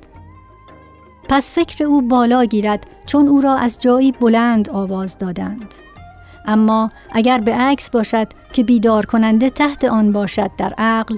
پس 1.29 1.51
فکر 1.51 1.85
او 1.85 2.03
بالا 2.03 2.45
گیرد 2.45 2.87
چون 3.07 3.29
او 3.29 3.41
را 3.41 3.55
از 3.57 3.81
جایی 3.81 4.13
بلند 4.13 4.71
آواز 4.71 5.19
دادند. 5.19 5.75
اما 6.47 6.91
اگر 7.13 7.39
به 7.39 7.55
عکس 7.55 7.91
باشد 7.91 8.29
که 8.53 8.65
بیدار 8.65 9.07
کننده 9.07 9.51
تحت 9.51 9.85
آن 9.85 10.13
باشد 10.13 10.51
در 10.59 10.75
عقل 10.79 11.17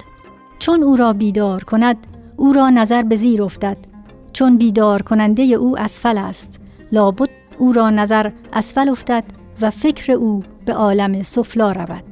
چون 0.58 0.82
او 0.82 0.96
را 0.96 1.12
بیدار 1.12 1.64
کند 1.64 1.96
او 2.36 2.52
را 2.52 2.70
نظر 2.70 3.02
به 3.02 3.16
زیر 3.16 3.42
افتد. 3.42 3.76
چون 4.32 4.56
بیدار 4.58 5.02
کننده 5.02 5.42
او 5.42 5.78
اسفل 5.78 6.18
است 6.18 6.60
لابد 6.92 7.39
او 7.60 7.72
را 7.72 7.90
نظر 7.90 8.30
اسفل 8.52 8.88
افتد 8.88 9.24
و 9.60 9.70
فکر 9.70 10.12
او 10.12 10.42
به 10.64 10.74
عالم 10.74 11.22
سفلا 11.22 11.72
رود. 11.72 12.09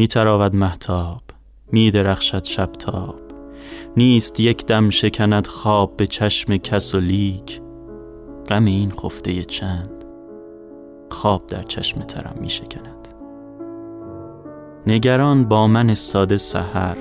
می 0.00 0.08
تراود 0.08 0.56
محتاب 0.56 1.22
می 1.72 1.90
درخشد 1.90 2.44
شب 2.44 2.72
تاب 2.72 3.20
نیست 3.96 4.40
یک 4.40 4.66
دم 4.66 4.90
شکند 4.90 5.46
خواب 5.46 5.96
به 5.96 6.06
چشم 6.06 6.56
کس 6.56 6.94
و 6.94 7.00
لیک. 7.00 7.60
غم 8.48 8.64
این 8.64 8.90
خفته 8.90 9.44
چند؟ 9.44 10.04
خواب 11.10 11.46
در 11.46 11.62
چشم 11.62 12.00
ترم 12.00 12.36
می 12.40 12.50
شکند 12.50 13.08
نگران 14.86 15.44
با 15.44 15.66
من 15.66 15.90
استاده 15.90 16.36
سحر. 16.36 16.96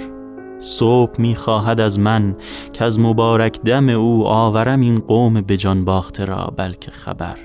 صبح 0.59 1.21
می 1.21 1.35
خواهد 1.35 1.79
از 1.79 1.99
من 1.99 2.35
که 2.73 2.83
از 2.83 2.99
مبارک 2.99 3.61
دم 3.61 3.89
او 3.89 4.27
آورم 4.27 4.79
این 4.79 4.99
قوم 4.99 5.41
به 5.41 5.57
جان 5.57 5.85
باخته 5.85 6.25
را 6.25 6.53
بلکه 6.57 6.91
خبر. 6.91 7.37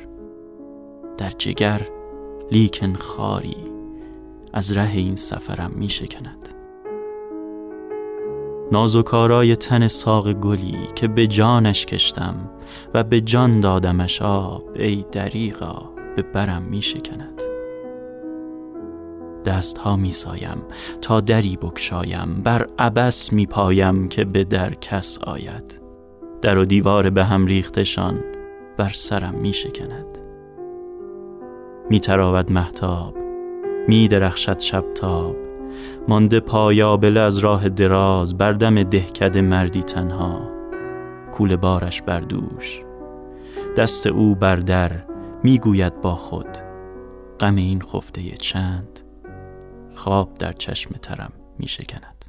در 1.19 1.31
جگر 1.31 1.89
لیکن 2.51 2.95
خاری. 2.95 3.74
از 4.57 4.77
ره 4.77 4.91
این 4.91 5.15
سفرم 5.15 5.71
می 5.75 5.89
شکند. 5.89 6.49
نازوکارای 8.73 9.57
تن 9.57 9.89
ساق 9.89 10.33
گلی 10.33 10.79
که 10.95 11.09
به 11.09 11.27
جانش 11.27 11.87
کشتم 11.87 12.51
و 12.95 13.05
به 13.05 13.21
جان 13.21 13.61
دادمش 13.61 14.23
آب 14.23 14.63
ای 14.75 15.05
دریغا 15.13 15.91
به 16.17 16.23
برم 16.23 16.63
می 16.63 16.83
شکند. 16.83 17.43
دست 19.45 19.79
ها 19.79 19.97
می 19.97 20.11
سایم 20.11 20.63
تا 21.01 21.21
دری 21.21 21.57
بکشایم 21.57 22.43
بر 22.45 22.69
عبس 22.79 23.33
می 23.33 23.47
پایم 23.47 24.09
که 24.09 24.25
به 24.25 24.45
در 24.45 24.75
کس 24.75 25.19
آید. 25.19 25.81
در 26.43 26.59
و 26.59 26.65
دیوار 26.65 27.11
به 27.11 27.25
هم 27.25 27.47
ریختشان 27.47 28.21
بر 28.77 28.91
سرم 28.95 29.35
می 29.35 29.53
شکند. 29.53 30.19
می 31.91 32.01
تراود 32.01 32.53
محتاب 32.53 33.24
می 33.89 34.09
درخشد 34.09 34.59
شب 34.59 34.85
تاب. 34.95 35.37
مانده 36.09 36.41
پایابله 36.41 37.21
از 37.21 37.39
راه 37.39 37.69
دراز 37.69 38.39
بر 38.39 38.53
دم 38.53 38.83
دهکده 38.83 39.41
مردی 39.41 39.83
تنها. 39.83 40.51
کول 41.33 41.57
بارش 41.57 42.03
بر 42.03 42.21
دوش. 42.21 42.83
دست 43.77 44.07
او 44.07 44.35
بر 44.35 44.57
در 44.57 44.91
می‌گوید 45.43 46.01
با 46.01 46.15
خود. 46.15 46.59
غم 47.41 47.57
این 47.57 47.81
خفته 47.81 48.23
چند؟ 48.23 49.01
خواب 49.97 50.35
در 50.35 50.53
چشم 50.53 50.91
ترم 51.03 51.33
می 51.59 51.69
شکند 51.69 52.25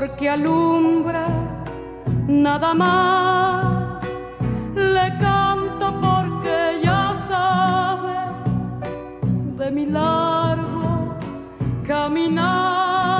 porque 0.00 0.30
alumbra 0.30 1.26
nada 2.26 2.72
más 2.72 4.02
le 4.74 5.06
canto 5.18 5.92
porque 6.00 6.80
ya 6.82 7.12
sabe 7.28 8.16
de 9.58 9.70
mi 9.70 9.84
largo 9.84 11.18
caminar. 11.86 13.12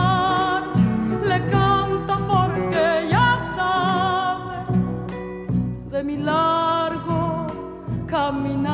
Le 1.30 1.38
canto 1.50 2.14
porque 2.32 3.08
ya 3.10 3.28
sabe 3.56 4.56
de 5.90 6.02
mi 6.02 6.16
largo 6.16 7.46
caminar. 8.06 8.69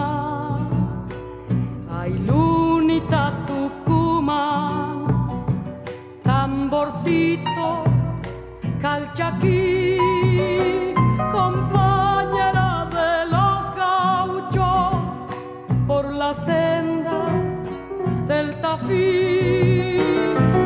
Calchaquí, 9.16 9.96
compañera 11.32 12.86
de 12.90 13.30
los 13.30 13.74
gauchos 13.74 14.94
por 15.86 16.12
las 16.12 16.36
sendas 16.44 17.58
del 18.28 18.60
Tafí, 18.60 19.98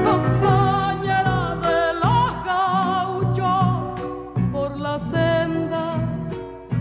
compañera 0.05 1.57
de 1.63 1.95
los 2.03 2.45
gauchos 2.45 4.01
por 4.53 4.77
las 4.79 5.03
sendas 5.03 6.25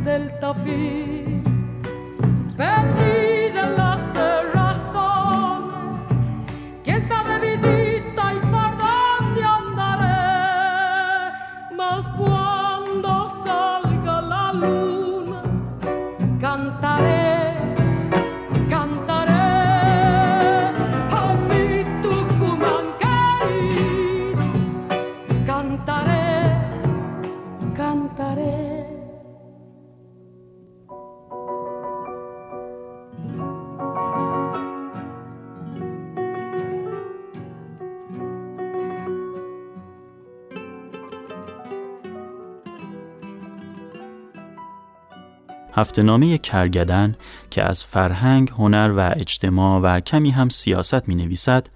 del 0.04 0.40
Tafí. 0.40 1.19
هفتهنامه 45.74 46.38
کرگدن 46.38 47.16
که 47.50 47.64
از 47.64 47.84
فرهنگ، 47.84 48.50
هنر 48.50 48.94
و 48.98 49.14
اجتماع 49.16 49.82
و 49.82 50.00
کمی 50.00 50.32
هم 50.32 50.50
سیاست 50.50 51.08
می 51.08 51.16
نویسد 51.16 51.68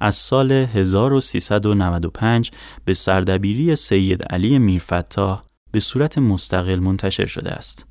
از 0.00 0.14
سال 0.14 0.52
1395 0.52 2.50
به 2.84 2.94
سردبیری 2.94 3.76
سید 3.76 4.22
علی 4.22 4.58
میرفتاح 4.58 5.42
به 5.72 5.80
صورت 5.80 6.18
مستقل 6.18 6.78
منتشر 6.78 7.26
شده 7.26 7.50
است. 7.50 7.86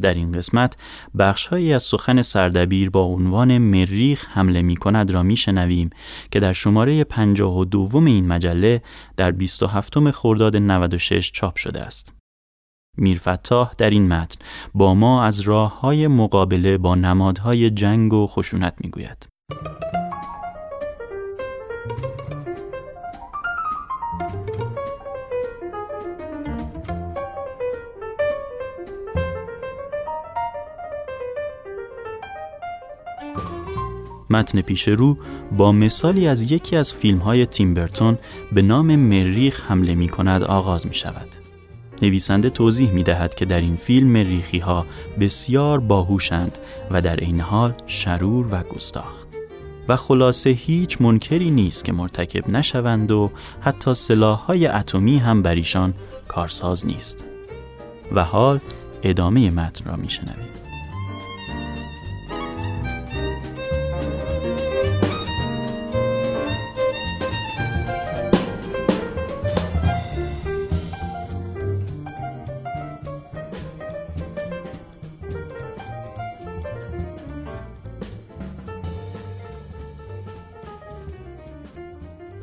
در 0.00 0.14
این 0.14 0.32
قسمت 0.32 0.76
بخشهایی 1.18 1.72
از 1.72 1.82
سخن 1.82 2.22
سردبیر 2.22 2.90
با 2.90 3.02
عنوان 3.02 3.58
مریخ 3.58 4.26
حمله 4.30 4.62
می 4.62 4.76
کند 4.76 5.10
را 5.10 5.22
می 5.22 5.36
شنویم 5.36 5.90
که 6.30 6.40
در 6.40 6.52
شماره 6.52 7.04
52 7.04 8.04
این 8.06 8.26
مجله 8.26 8.82
در 9.16 9.30
27 9.30 10.10
خرداد 10.10 10.56
96 10.56 11.30
چاپ 11.32 11.56
شده 11.56 11.80
است. 11.80 12.21
میرفتاح 12.96 13.72
در 13.78 13.90
این 13.90 14.08
متن 14.08 14.38
با 14.74 14.94
ما 14.94 15.24
از 15.24 15.40
راه 15.40 15.80
های 15.80 16.06
مقابله 16.06 16.78
با 16.78 16.94
نمادهای 16.94 17.70
جنگ 17.70 18.12
و 18.12 18.26
خشونت 18.26 18.74
می 18.80 18.90
گوید. 18.90 19.28
متن 34.30 34.60
پیش 34.60 34.88
رو 34.88 35.18
با 35.56 35.72
مثالی 35.72 36.26
از 36.26 36.52
یکی 36.52 36.76
از 36.76 36.92
فیلم 36.92 37.18
های 37.18 37.46
تیم 37.46 37.74
برتون 37.74 38.18
به 38.52 38.62
نام 38.62 38.96
مریخ 38.96 39.70
حمله 39.70 39.94
می 39.94 40.08
کند 40.08 40.42
آغاز 40.42 40.86
می 40.86 40.94
شود. 40.94 41.41
نویسنده 42.02 42.50
توضیح 42.50 42.90
می 42.90 43.02
دهد 43.02 43.34
که 43.34 43.44
در 43.44 43.60
این 43.60 43.76
فیلم 43.76 44.08
مریخی 44.08 44.58
ها 44.58 44.86
بسیار 45.20 45.80
باهوشند 45.80 46.58
و 46.90 47.02
در 47.02 47.16
این 47.16 47.40
حال 47.40 47.74
شرور 47.86 48.46
و 48.50 48.62
گستاخ. 48.62 49.24
و 49.88 49.96
خلاصه 49.96 50.50
هیچ 50.50 51.00
منکری 51.00 51.50
نیست 51.50 51.84
که 51.84 51.92
مرتکب 51.92 52.50
نشوند 52.50 53.10
و 53.10 53.30
حتی 53.60 53.94
سلاح‌های 53.94 54.66
اتمی 54.66 55.18
هم 55.18 55.42
بر 55.42 55.54
ایشان 55.54 55.94
کارساز 56.28 56.86
نیست. 56.86 57.26
و 58.12 58.24
حال 58.24 58.60
ادامه 59.02 59.50
متن 59.50 59.90
را 59.90 59.96
میشنویم. 59.96 60.51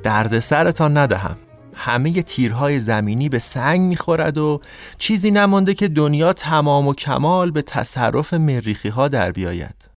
درد 0.09 0.39
سرتان 0.39 0.97
ندهم 0.97 1.37
همه 1.75 2.21
تیرهای 2.21 2.79
زمینی 2.79 3.29
به 3.29 3.39
سنگ 3.39 3.81
می‌خورد 3.81 4.37
و 4.37 4.61
چیزی 4.97 5.31
نمانده 5.31 5.73
که 5.73 5.87
دنیا 5.87 6.33
تمام 6.33 6.87
و 6.87 6.93
کمال 6.93 7.51
به 7.51 7.61
تصرف 7.61 8.33
مریخی 8.33 8.89
ها 8.89 9.07
در 9.07 9.31
بیاید 9.31 9.89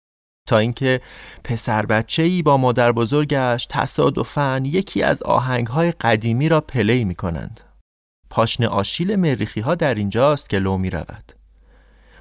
تا 0.48 0.58
اینکه 0.58 1.02
پسر 1.44 1.86
بچه‌ای 1.86 2.42
با 2.42 2.58
مادر 2.58 2.92
بزرگش 2.92 3.68
تصادفاً 3.70 4.62
یکی 4.66 5.04
از 5.04 5.24
آهنگ 5.24 5.68
های 5.68 5.92
قدیمی 5.92 6.50
را 6.50 6.62
play 6.62 7.04
می 7.04 7.16
کنند. 7.16 7.62
پاشن 8.30 8.64
آشیل 8.64 9.16
مریخی 9.16 9.62
ها 9.62 9.76
در 9.76 9.96
اینجاست 9.96 10.50
که 10.50 10.60
لو 10.60 10.78
می 10.78 10.90
رود. 10.90 11.34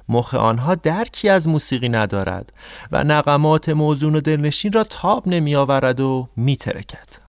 مخ 0.09 0.33
آنها 0.33 0.75
درکی 0.75 1.29
از 1.29 1.47
موسیقی 1.47 1.89
ندارد 1.89 2.53
و 2.91 3.03
نغمات 3.03 3.69
موزون 3.69 4.15
و 4.15 4.21
دلنشین 4.21 4.71
را 4.71 4.83
تاب 4.83 5.27
نمی 5.27 5.55
آورد 5.55 5.99
و 5.99 6.29
می 6.35 6.57
ترکد. 6.57 7.20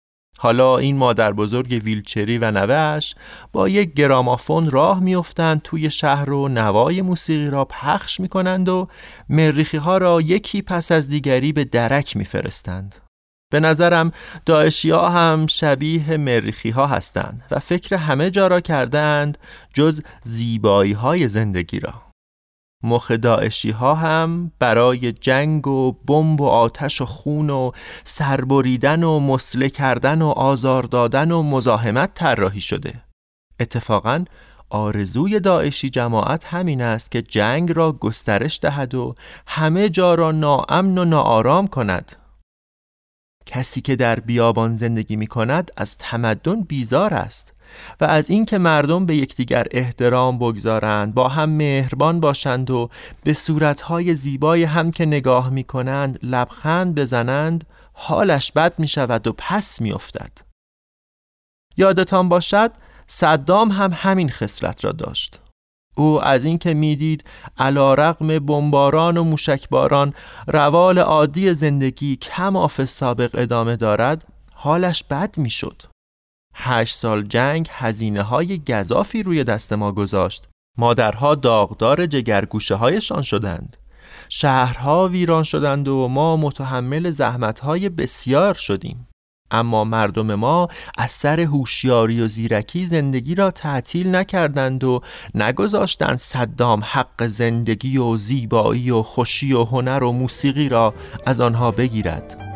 حالا 0.42 0.78
این 0.78 0.96
مادر 0.96 1.32
بزرگ 1.32 1.80
ویلچری 1.84 2.38
و 2.38 2.50
نوهش 2.50 3.14
با 3.52 3.68
یک 3.68 3.94
گرامافون 3.94 4.70
راه 4.70 5.00
میافتند 5.00 5.62
توی 5.62 5.90
شهر 5.90 6.30
و 6.30 6.48
نوای 6.48 7.02
موسیقی 7.02 7.50
را 7.50 7.64
پخش 7.64 8.20
می 8.20 8.28
کنند 8.28 8.68
و 8.68 8.88
مریخی 9.28 9.76
ها 9.76 9.98
را 9.98 10.20
یکی 10.20 10.62
پس 10.62 10.92
از 10.92 11.08
دیگری 11.08 11.52
به 11.52 11.64
درک 11.64 12.16
میفرستند. 12.16 12.94
به 13.52 13.60
نظرم 13.60 14.12
داعشی 14.46 14.90
ها 14.90 15.10
هم 15.10 15.46
شبیه 15.46 16.16
مریخی 16.16 16.70
ها 16.70 16.86
هستند 16.86 17.42
و 17.50 17.58
فکر 17.58 17.96
همه 17.96 18.30
جا 18.30 18.46
را 18.46 18.60
کردند 18.60 19.38
جز 19.74 20.02
زیبایی 20.22 20.92
های 20.92 21.28
زندگی 21.28 21.80
را. 21.80 22.11
مخ 22.82 23.10
داعشی 23.10 23.70
ها 23.70 23.94
هم 23.94 24.52
برای 24.58 25.12
جنگ 25.12 25.68
و 25.68 25.92
بمب 25.92 26.40
و 26.40 26.46
آتش 26.46 27.00
و 27.00 27.04
خون 27.04 27.50
و 27.50 27.70
سربریدن 28.04 29.02
و 29.02 29.20
مسله 29.20 29.70
کردن 29.70 30.22
و 30.22 30.28
آزار 30.28 30.82
دادن 30.82 31.30
و 31.30 31.42
مزاحمت 31.42 32.14
طراحی 32.14 32.60
شده. 32.60 33.02
اتفاقا 33.60 34.24
آرزوی 34.70 35.40
داعشی 35.40 35.88
جماعت 35.88 36.44
همین 36.44 36.82
است 36.82 37.10
که 37.10 37.22
جنگ 37.22 37.72
را 37.72 37.92
گسترش 37.92 38.58
دهد 38.62 38.94
و 38.94 39.14
همه 39.46 39.88
جا 39.88 40.14
را 40.14 40.32
ناامن 40.32 40.98
و 40.98 41.04
ناآرام 41.04 41.66
کند. 41.66 42.16
کسی 43.46 43.80
که 43.80 43.96
در 43.96 44.20
بیابان 44.20 44.76
زندگی 44.76 45.16
می 45.16 45.26
کند 45.26 45.70
از 45.76 45.98
تمدن 45.98 46.60
بیزار 46.60 47.14
است. 47.14 47.54
و 48.00 48.04
از 48.04 48.30
اینکه 48.30 48.58
مردم 48.58 49.06
به 49.06 49.16
یکدیگر 49.16 49.66
احترام 49.70 50.38
بگذارند 50.38 51.14
با 51.14 51.28
هم 51.28 51.50
مهربان 51.50 52.20
باشند 52.20 52.70
و 52.70 52.90
به 53.24 53.34
صورتهای 53.34 54.14
زیبای 54.14 54.64
هم 54.64 54.90
که 54.90 55.06
نگاه 55.06 55.50
می 55.50 55.64
کنند 55.64 56.18
لبخند 56.22 56.94
بزنند 56.94 57.66
حالش 57.92 58.52
بد 58.52 58.78
می 58.78 58.88
شود 58.88 59.26
و 59.26 59.32
پس 59.32 59.80
می 59.80 59.92
افتد. 59.92 60.32
یادتان 61.76 62.28
باشد 62.28 62.72
صدام 63.06 63.70
هم 63.70 63.92
همین 63.94 64.30
خصلت 64.30 64.84
را 64.84 64.92
داشت 64.92 65.40
او 65.96 66.24
از 66.24 66.44
اینکه 66.44 66.74
می‌دید 66.74 67.24
علا 67.58 67.94
رقم 67.94 68.38
بمباران 68.38 69.16
و 69.16 69.24
موشکباران 69.24 70.14
روال 70.46 70.98
عادی 70.98 71.54
زندگی 71.54 72.16
کم 72.16 72.56
آف 72.56 72.84
سابق 72.84 73.30
ادامه 73.34 73.76
دارد 73.76 74.26
حالش 74.54 75.04
بد 75.04 75.38
می‌شد 75.38 75.82
هشت 76.54 76.96
سال 76.96 77.22
جنگ 77.22 77.68
هزینه 77.70 78.22
های 78.22 78.58
گذافی 78.58 79.22
روی 79.22 79.44
دست 79.44 79.72
ما 79.72 79.92
گذاشت. 79.92 80.48
مادرها 80.78 81.34
داغدار 81.34 82.06
جگرگوشه 82.06 82.74
هایشان 82.74 83.22
شدند. 83.22 83.76
شهرها 84.28 85.08
ویران 85.08 85.42
شدند 85.42 85.88
و 85.88 86.08
ما 86.08 86.36
متحمل 86.36 87.10
زحمتهای 87.10 87.88
بسیار 87.88 88.54
شدیم. 88.54 89.08
اما 89.52 89.84
مردم 89.84 90.34
ما 90.34 90.68
از 90.98 91.10
سر 91.10 91.40
هوشیاری 91.40 92.20
و 92.20 92.28
زیرکی 92.28 92.84
زندگی 92.84 93.34
را 93.34 93.50
تعطیل 93.50 94.14
نکردند 94.14 94.84
و 94.84 95.00
نگذاشتند 95.34 96.18
صدام 96.18 96.82
حق 96.84 97.26
زندگی 97.26 97.98
و 97.98 98.16
زیبایی 98.16 98.90
و 98.90 99.02
خوشی 99.02 99.52
و 99.52 99.64
هنر 99.64 100.02
و 100.04 100.12
موسیقی 100.12 100.68
را 100.68 100.94
از 101.26 101.40
آنها 101.40 101.70
بگیرد. 101.70 102.51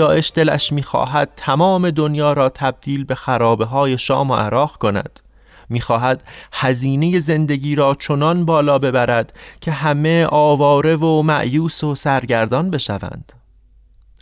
داعش 0.00 0.32
دلش 0.34 0.72
می‌خواهد 0.72 1.32
تمام 1.36 1.90
دنیا 1.90 2.32
را 2.32 2.48
تبدیل 2.48 3.04
به 3.04 3.14
خرابه 3.14 3.64
های 3.64 3.98
شام 3.98 4.30
و 4.30 4.34
عراق 4.34 4.76
کند. 4.76 5.20
می‌خواهد 5.68 6.22
هزینه 6.52 7.18
زندگی 7.18 7.74
را 7.74 7.94
چنان 7.94 8.44
بالا 8.44 8.78
ببرد 8.78 9.32
که 9.60 9.72
همه 9.72 10.26
آواره 10.26 10.96
و 10.96 11.22
معیوس 11.22 11.84
و 11.84 11.94
سرگردان 11.94 12.70
بشوند. 12.70 13.32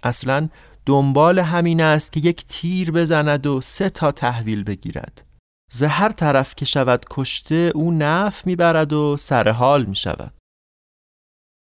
اصلا 0.02 0.48
دنبال 0.86 1.38
همین 1.38 1.80
است 1.80 2.12
که 2.12 2.20
یک 2.20 2.44
تیر 2.46 2.90
بزند 2.90 3.46
و 3.46 3.60
سه 3.60 3.90
تا 3.90 4.12
تحویل 4.12 4.64
بگیرد. 4.64 5.24
ز 5.72 5.82
هر 5.82 6.08
طرف 6.08 6.54
که 6.54 6.64
شود 6.64 7.04
کشته 7.10 7.72
او 7.74 7.92
نف 7.92 8.46
می‌برد 8.46 8.92
و 8.92 9.16
سرحال 9.16 9.84
می‌شود. 9.84 10.32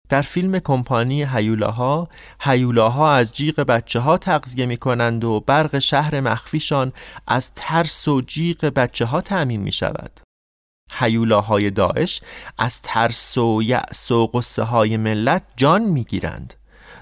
در 0.10 0.22
فیلم 0.22 0.60
کمپانی 0.60 1.24
هیولاها 1.24 2.08
هیولاها 2.39 3.14
از 3.14 3.34
جیغ 3.34 3.60
بچه 3.60 3.99
ها 3.99 4.18
تغذیه 4.18 4.66
می 4.66 4.78
کنند 4.78 5.24
و 5.24 5.39
برق 5.39 5.80
شهر 5.80 6.20
مخفیشان 6.20 6.93
از 7.28 7.51
ترس 7.55 8.08
و 8.08 8.22
جیغ 8.22 8.66
بچه 8.66 9.05
ها 9.05 9.22
تعمین 9.22 9.62
می 9.62 9.72
شود 9.72 10.20
هیولاهای 10.91 11.72
داعش 11.72 12.22
از 12.58 12.82
ترس 12.82 13.38
و 13.38 13.62
یأس 13.64 14.12
و 14.12 14.28
قصه 14.28 14.64
های 14.64 14.97
ملت 14.97 15.43
جان 15.58 15.82
می 15.82 16.03
گیرند 16.03 16.53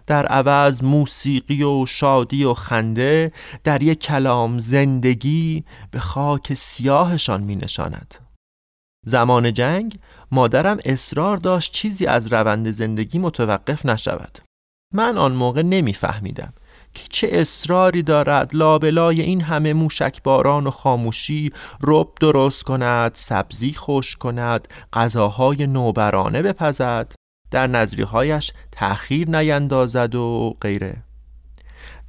در 0.08 0.26
عوض 0.26 0.84
موسیقی 0.84 1.64
و 1.64 1.86
شادی 1.86 2.43
و 2.43 2.53
خنده 2.53 3.32
در 3.64 3.84
یک 3.84 3.99
کلام 3.99 4.60
زندگی 4.60 5.64
به 5.91 5.99
خاک 5.99 6.53
سیاهشان 6.53 7.41
می 7.41 7.56
نشاند 7.56 8.24
زمان 9.06 9.53
جنگ 9.53 9.99
مادرم 10.32 10.78
اصرار 10.86 11.38
داشت 11.38 11.74
چیزی 11.74 12.06
از 12.06 12.34
روند 12.34 12.70
زندگی 12.70 13.20
متوقف 13.20 13.86
نشود. 13.86 14.39
من 14.93 15.18
آن 15.18 15.32
موقع 15.32 15.62
نمیفهمیدم 15.62 16.53
که 16.93 17.03
چه 17.10 17.28
اصراری 17.32 18.03
دارد 18.03 18.56
لابلای 18.56 19.22
این 19.22 19.41
همه 19.41 19.74
موشک 19.74 20.24
باران 20.24 20.68
و 20.68 20.72
خاموشی 20.72 21.51
رب 21.82 22.08
درست 22.20 22.64
کند 22.64 23.12
سبزی 23.16 23.74
خوش 23.74 24.16
کند 24.16 24.68
غذاهای 24.93 25.68
نوبرانه 25.68 26.41
بپزد 26.41 27.14
در 27.51 27.68
نظریهایش 27.68 28.51
تأخیر 28.72 29.30
نیندازد 29.30 30.16
و 30.16 30.58
غیره. 30.62 31.03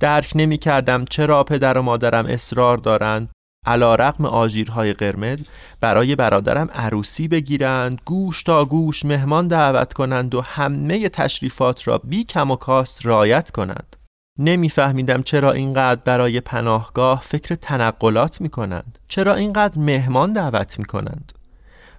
درک 0.01 0.33
نمی 0.35 0.59
کردم 0.59 1.05
چرا 1.05 1.45
پدر 1.45 1.79
و 1.79 1.83
مادرم 1.83 2.27
اصرار 2.27 2.79
دارند 2.79 3.31
علا 3.67 3.95
رقم 3.95 4.25
آژیرهای 4.25 4.93
قرمز 4.93 5.43
برای 5.81 6.17
برادرم 6.17 6.71
عروسی 6.75 7.29
بگیرند 7.29 8.01
گوش 8.05 8.43
تا 8.43 8.65
گوش 8.65 9.05
مهمان 9.05 9.49
دعوت 9.49 9.93
کنند 9.93 10.35
و 10.35 10.41
همه 10.41 11.09
تشریفات 11.09 11.89
را 11.89 11.99
بی 11.99 12.25
کم 12.25 12.51
و 12.51 12.57
کاست 12.57 13.07
رایت 13.07 13.51
کنند. 13.51 13.97
نمیفهمیدم 14.39 15.23
چرا 15.23 15.53
اینقدر 15.53 16.01
برای 16.05 16.41
پناهگاه 16.41 17.21
فکر 17.21 17.55
تنقلات 17.55 18.41
می 18.41 18.49
کنند 18.49 18.99
چرا 19.09 19.35
اینقدر 19.35 19.79
مهمان 19.79 20.33
دعوت 20.33 20.79
می 20.79 20.85
کنند 20.85 21.33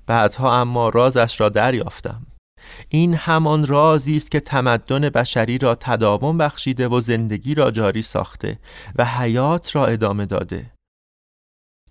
بعدها 0.07 0.61
اما 0.61 0.89
رازش 0.89 1.41
را 1.41 1.49
دریافتم. 1.49 2.21
این 2.89 3.13
همان 3.13 3.65
رازی 3.65 4.15
است 4.15 4.31
که 4.31 4.39
تمدن 4.39 5.09
بشری 5.09 5.57
را 5.57 5.75
تداوم 5.75 6.37
بخشیده 6.37 6.87
و 6.87 7.01
زندگی 7.01 7.55
را 7.55 7.71
جاری 7.71 8.01
ساخته 8.01 8.59
و 8.95 9.05
حیات 9.05 9.75
را 9.75 9.85
ادامه 9.85 10.25
داده. 10.25 10.71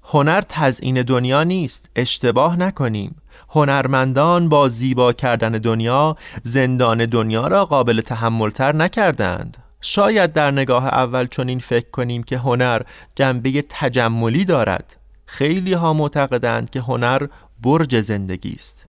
هنر 0.08 0.40
تزئین 0.48 1.02
دنیا 1.02 1.44
نیست 1.44 1.90
اشتباه 1.96 2.56
نکنیم. 2.56 3.16
هنرمندان 3.48 4.48
با 4.48 4.68
زیبا 4.68 5.12
کردن 5.12 5.52
دنیا 5.52 6.16
زندان 6.42 7.06
دنیا 7.06 7.46
را 7.46 7.64
قابل 7.64 8.00
تحملتر 8.00 8.76
نکردند. 8.76 9.56
شاید 9.80 10.32
در 10.32 10.50
نگاه 10.50 10.86
اول 10.86 11.26
چنین 11.26 11.58
فکر 11.58 11.90
کنیم 11.90 12.22
که 12.22 12.38
هنر 12.38 12.82
جنبه 13.14 13.64
تجملی 13.68 14.44
دارد. 14.44 14.96
خیلی 15.26 15.72
ها 15.72 15.92
معتقدند 15.92 16.70
که 16.70 16.80
هنر 16.80 17.26
برج 17.62 18.00
زندگی 18.00 18.52
است. 18.52 18.86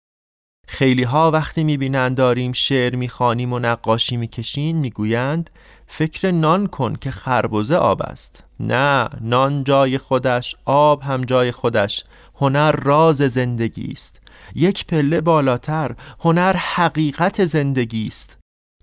خیلی 0.69 1.03
ها 1.03 1.31
وقتی 1.31 1.65
می‌بینند 1.65 2.17
داریم 2.17 2.53
شعر 2.53 2.97
می‌خوانیم 2.97 3.53
و 3.53 3.59
نقاشی 3.59 4.17
می‌کشیم 4.17 4.77
می‌گویند 4.77 5.51
فکر 5.93 6.31
نان 6.31 6.67
کن 6.67 6.97
که 6.97 7.11
خربزه 7.11 7.77
آب 7.77 8.03
است. 8.03 8.45
نه 8.61 9.09
نان 9.21 9.65
جای 9.65 9.99
خودش 9.99 10.57
آب 10.65 11.03
هم 11.03 11.25
جای 11.25 11.53
خودش. 11.53 12.05
هنر 12.35 12.73
راز 12.73 13.17
زندگی 13.17 13.93
است. 13.93 14.21
یک 14.55 14.87
پله 14.87 15.21
بالاتر 15.21 15.95
هنر 16.21 16.57
حقیقت 16.57 17.45
زندگی 17.45 18.07
است. 18.07 18.39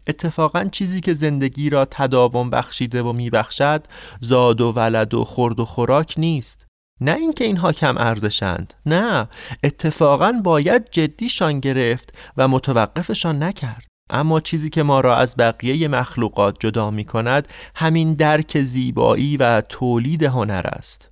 اتفاقا 0.08 0.64
چیزی 0.72 1.02
که 1.02 1.14
زندگی 1.14 1.70
را 1.70 1.86
تداوم 1.92 2.50
بخشیده 2.50 3.04
و 3.04 3.14
میبخشد 3.14 3.84
زاد 4.22 4.62
و 4.62 4.72
ولد 4.72 5.14
و 5.14 5.26
خورد 5.26 5.60
و 5.60 5.66
خوراک 5.66 6.14
نیست. 6.18 6.66
نه 7.02 7.12
اینکه 7.12 7.44
اینها 7.44 7.72
کم 7.72 7.98
ارزشند 7.98 8.74
نه 8.86 9.28
اتفاقا 9.64 10.32
باید 10.44 10.90
جدیشان 10.92 11.60
گرفت 11.60 12.14
و 12.38 12.48
متوقفشان 12.48 13.44
نکرد. 13.44 13.97
اما 14.10 14.40
چیزی 14.40 14.70
که 14.70 14.84
ما 14.84 15.02
را 15.02 15.18
از 15.18 15.36
بقیه 15.38 15.88
مخلوقات 15.88 16.56
جدا 16.60 16.92
می 16.92 17.06
کند 17.06 17.48
همین 17.76 18.14
درک 18.14 18.62
زیبایی 18.62 19.38
و 19.38 19.62
تولید 19.62 20.24
هنر 20.24 20.68
است. 20.68 21.12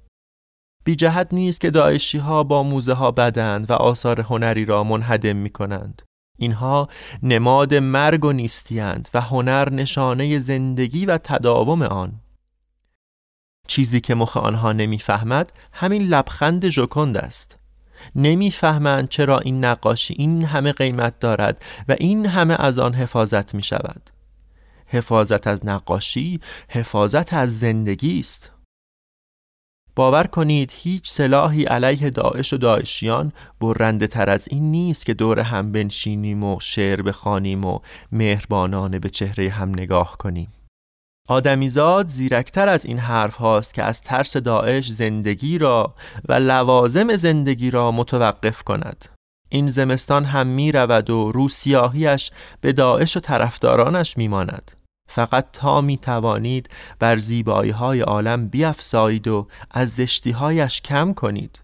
بی 0.83 0.95
جهت 0.95 1.27
نیست 1.31 1.61
که 1.61 1.71
داعشی 1.71 2.17
ها 2.17 2.43
با 2.43 2.63
موزه 2.63 2.93
ها 2.93 3.11
بدند 3.11 3.71
و 3.71 3.73
آثار 3.73 4.21
هنری 4.21 4.65
را 4.65 4.83
منهدم 4.83 5.35
می 5.35 5.49
کنند 5.49 6.01
اینها 6.37 6.89
نماد 7.23 7.73
مرگ 7.73 8.25
و 8.25 8.31
نیستیند 8.31 9.09
و 9.13 9.21
هنر 9.21 9.69
نشانه 9.69 10.39
زندگی 10.39 11.05
و 11.05 11.17
تداوم 11.17 11.81
آن. 11.81 12.21
چیزی 13.67 14.01
که 14.01 14.15
مخ 14.15 14.37
آنها 14.37 14.71
نمی‌فهمد 14.71 15.53
همین 15.71 16.01
لبخند 16.01 16.69
ژوکند 16.69 17.17
است. 17.17 17.64
نمی‌فهمند 18.15 19.09
چرا 19.09 19.39
این 19.39 19.65
نقاشی 19.65 20.15
این 20.17 20.43
همه 20.43 20.71
قیمت 20.71 21.19
دارد 21.19 21.65
و 21.87 21.95
این 21.99 22.25
همه 22.25 22.55
از 22.59 22.79
آن 22.79 22.93
حفاظت 22.93 23.55
می 23.55 23.63
شود 23.63 24.09
حفاظت 24.87 25.47
از 25.47 25.65
نقاشی 25.65 26.39
حفاظت 26.69 27.33
از 27.33 27.59
زندگی 27.59 28.19
است. 28.19 28.51
باور 29.95 30.23
کنید 30.23 30.73
هیچ 30.75 31.09
سلاحی 31.09 31.63
علیه 31.63 32.09
داعش 32.09 32.53
و 32.53 32.57
داعشیان 32.57 33.31
برنده 33.59 34.07
تر 34.07 34.29
از 34.29 34.47
این 34.47 34.71
نیست 34.71 35.05
که 35.05 35.13
دور 35.13 35.39
هم 35.39 35.71
بنشینیم 35.71 36.43
و 36.43 36.59
شعر 36.59 37.01
بخوانیم 37.01 37.65
و 37.65 37.79
مهربانانه 38.11 38.99
به 38.99 39.09
چهره 39.09 39.49
هم 39.49 39.69
نگاه 39.69 40.17
کنیم. 40.17 40.47
آدمیزاد 41.27 42.07
زیرکتر 42.07 42.69
از 42.69 42.85
این 42.85 42.99
حرف 42.99 43.35
هاست 43.35 43.73
که 43.73 43.83
از 43.83 44.01
ترس 44.01 44.37
داعش 44.37 44.91
زندگی 44.91 45.57
را 45.57 45.95
و 46.29 46.33
لوازم 46.33 47.15
زندگی 47.15 47.71
را 47.71 47.91
متوقف 47.91 48.63
کند. 48.63 49.05
این 49.49 49.67
زمستان 49.67 50.25
هم 50.25 50.47
می 50.47 50.71
رود 50.71 51.09
و 51.09 51.31
روسیاهیش 51.31 52.31
به 52.61 52.73
داعش 52.73 53.17
و 53.17 53.19
طرفدارانش 53.19 54.17
می 54.17 54.27
ماند 54.27 54.71
فقط 55.09 55.51
تا 55.53 55.81
می 55.81 55.97
توانید 55.97 56.69
بر 56.99 57.17
زیبایی 57.17 57.71
های 57.71 58.01
عالم 58.01 58.47
بیافزایید 58.47 59.27
و 59.27 59.47
از 59.71 59.89
زشتی 59.89 60.31
هایش 60.31 60.81
کم 60.81 61.13
کنید. 61.13 61.61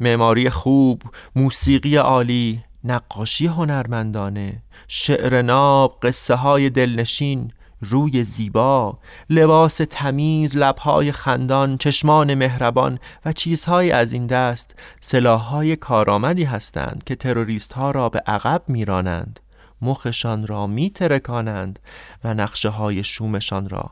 معماری 0.00 0.50
خوب، 0.50 1.02
موسیقی 1.36 1.96
عالی، 1.96 2.64
نقاشی 2.84 3.46
هنرمندانه 3.46 4.62
شعر 4.88 5.42
ناب 5.42 5.98
قصه 6.02 6.34
های 6.34 6.70
دلنشین 6.70 7.52
روی 7.80 8.24
زیبا 8.24 8.98
لباس 9.30 9.80
تمیز 9.90 10.56
لبهای 10.56 11.12
خندان 11.12 11.78
چشمان 11.78 12.34
مهربان 12.34 12.98
و 13.24 13.32
چیزهای 13.32 13.90
از 13.90 14.12
این 14.12 14.26
دست 14.26 14.74
سلاحهای 15.00 15.76
کارآمدی 15.76 16.44
هستند 16.44 17.04
که 17.04 17.14
تروریست 17.14 17.72
ها 17.72 17.90
را 17.90 18.08
به 18.08 18.22
عقب 18.26 18.62
میرانند 18.68 19.40
مخشان 19.82 20.46
را 20.46 20.66
میترکانند 20.66 21.78
و 22.24 22.34
نقشه 22.34 22.68
های 22.68 23.04
شومشان 23.04 23.68
را 23.68 23.90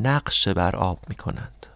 نقشه 0.00 0.54
بر 0.54 0.76
آب 0.76 0.98
می 1.08 1.14
کنند. 1.14 1.66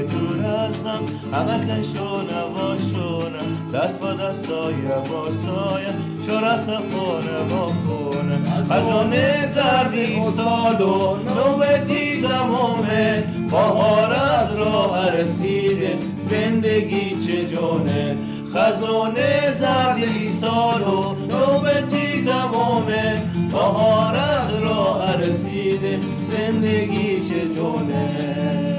از 0.00 0.76
هم 0.76 1.02
همه 1.32 1.66
کشو 1.66 2.22
نباشونه 2.22 3.38
دست 3.74 4.00
با 4.00 4.12
دست 4.12 4.46
سایه 4.46 4.88
با 5.10 5.24
سایه 5.24 5.88
شرف 6.26 6.64
خونه 6.64 7.42
با 7.50 7.66
خونه 7.66 8.38
خزانه 8.70 9.52
زردی 9.52 10.22
سال 10.36 10.80
و 10.80 11.16
نوبتی 11.16 12.22
تمامه 12.22 13.24
بهار 13.50 14.12
از 14.12 14.56
راه 14.56 15.10
رسیده 15.10 15.98
زندگی 16.24 17.16
چه 17.26 17.44
جونه 17.46 18.16
خزانه 18.54 19.54
زردی 19.54 20.30
سال 20.30 20.82
و 20.82 21.14
نوبتی 21.30 22.24
تمامه 22.24 23.22
بهار 23.52 24.14
از 24.14 24.56
راه 24.56 25.16
رسیده 25.16 25.98
زندگی 26.30 27.28
چه 27.28 27.54
جونه 27.54 28.71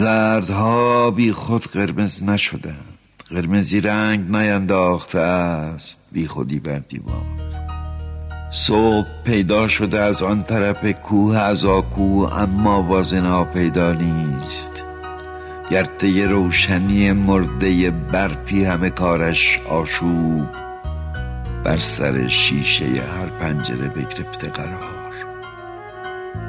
زردها 0.00 1.10
بی 1.10 1.32
خود 1.32 1.64
قرمز 1.66 2.22
نشدند. 2.24 2.98
قرمزی 3.30 3.80
رنگ 3.80 4.36
نینداخته 4.36 5.18
است. 5.18 6.00
بی 6.12 6.26
خودی 6.26 6.60
بر 6.60 6.78
دیوار. 6.78 7.22
صبح 8.50 9.06
پیدا 9.24 9.68
شده 9.68 10.00
از 10.00 10.22
آن 10.22 10.42
طرف 10.42 10.84
کوه 10.84 11.36
از 11.38 11.64
آکو 11.64 12.26
اما 12.32 12.82
وازنا 12.82 13.44
پیدا 13.44 13.92
نیست. 13.92 14.84
گرته 15.70 16.26
روشنی 16.26 17.12
مرده 17.12 17.90
برفی 17.90 18.64
همه 18.64 18.90
کارش 18.90 19.60
آشوب. 19.68 20.48
بر 21.64 21.76
سر 21.76 22.28
شیشه 22.28 22.84
هر 22.84 23.26
پنجره 23.26 23.88
بگرفته 23.88 24.48
قرار. 24.48 25.14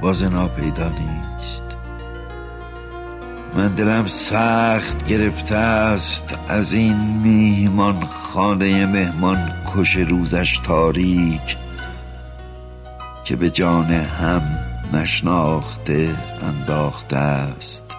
وازنا 0.02 0.48
پیدا 0.48 0.90
نیست. 0.90 1.71
من 3.54 3.68
دلم 3.68 4.08
سخت 4.08 5.08
گرفته 5.08 5.56
است 5.56 6.38
از 6.48 6.74
این 6.74 6.98
میهمان 6.98 8.06
خانه 8.06 8.86
مهمان 8.86 9.54
کش 9.76 9.96
روزش 9.96 10.60
تاریک 10.64 11.58
که 13.24 13.36
به 13.36 13.50
جان 13.50 13.92
هم 13.92 14.42
نشناخته 14.94 16.16
انداخته 16.42 17.18
است. 17.18 17.96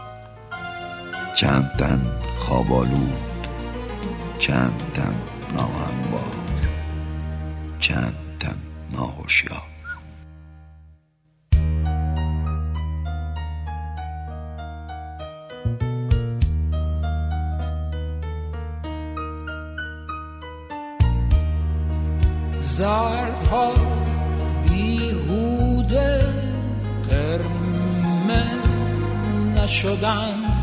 چند 1.36 1.70
تن 1.78 2.00
خوابالود 2.38 3.46
چند 4.38 4.82
تن 4.94 5.14
ناهموار 5.54 6.36
چند 7.78 8.14
تن 8.40 8.56
ناهوشیار. 8.92 9.71
زردها 22.76 23.72
بیهوده 24.68 26.24
قرمز 27.10 29.12
نشدند 29.56 30.62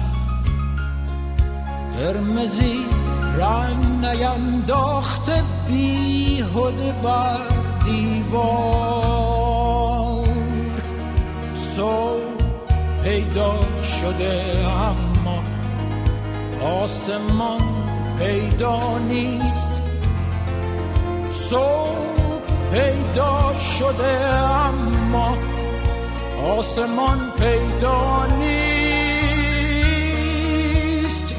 قرمزی 1.98 2.80
رنگ 3.38 4.06
نینداخته 4.06 5.44
بیهوده 5.68 6.92
بر 7.04 7.40
دیوار. 7.86 9.20
صبح 11.56 12.20
پیدا 13.04 13.60
شده 13.84 14.66
اما 14.68 15.44
آسمان 16.84 17.62
پیدا 18.20 18.98
نیست. 18.98 19.89
صبح 21.32 22.42
پیدا 22.72 23.54
شده 23.78 24.30
اما 24.34 25.38
آسمان 26.58 27.32
پیدا 27.40 28.26
نیست. 28.26 29.76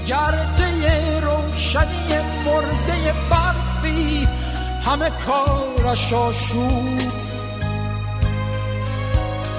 گرده 0.07 1.20
روشنی 1.20 2.18
مرده 2.45 3.14
برفی 3.30 4.28
همه 4.86 5.11
کارش 5.26 6.12
آشوب. 6.12 7.01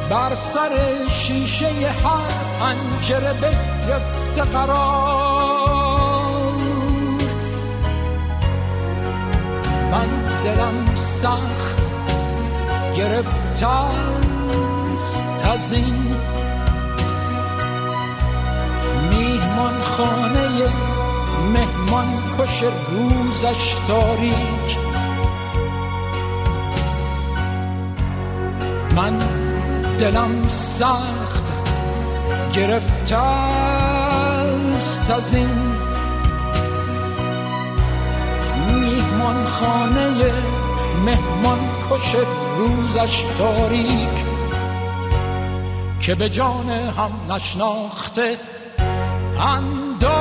بر 0.09 0.35
سر 0.35 0.71
شیشه 1.09 1.67
هر 1.67 2.31
پنجره 2.59 3.33
بگرفته 3.33 4.41
قرار 4.41 5.30
من 9.91 10.07
دلم 10.43 10.95
سخت 10.95 11.77
گرفته 12.97 13.67
است 13.67 15.45
از 15.45 15.73
این 15.73 16.15
میهمان 19.09 19.81
خانه 19.81 20.47
مهمان 21.53 22.07
کش 22.37 22.63
روزش 22.63 23.75
تاریک. 23.87 24.77
من 28.95 29.19
دلم 29.99 30.47
سخت 30.47 31.51
گرفته 32.53 33.17
است 33.17 35.11
از 35.11 35.33
این 35.33 35.90
میهمان 39.21 39.45
خانه 39.45 40.33
مهمان 41.05 41.59
کش 41.89 42.15
روزش 42.57 43.23
تاریک 43.37 44.25
که 45.99 46.15
به 46.15 46.29
جان 46.29 46.69
هم 46.69 47.11
نشناخته 47.33 48.37
انداخته 49.39 50.11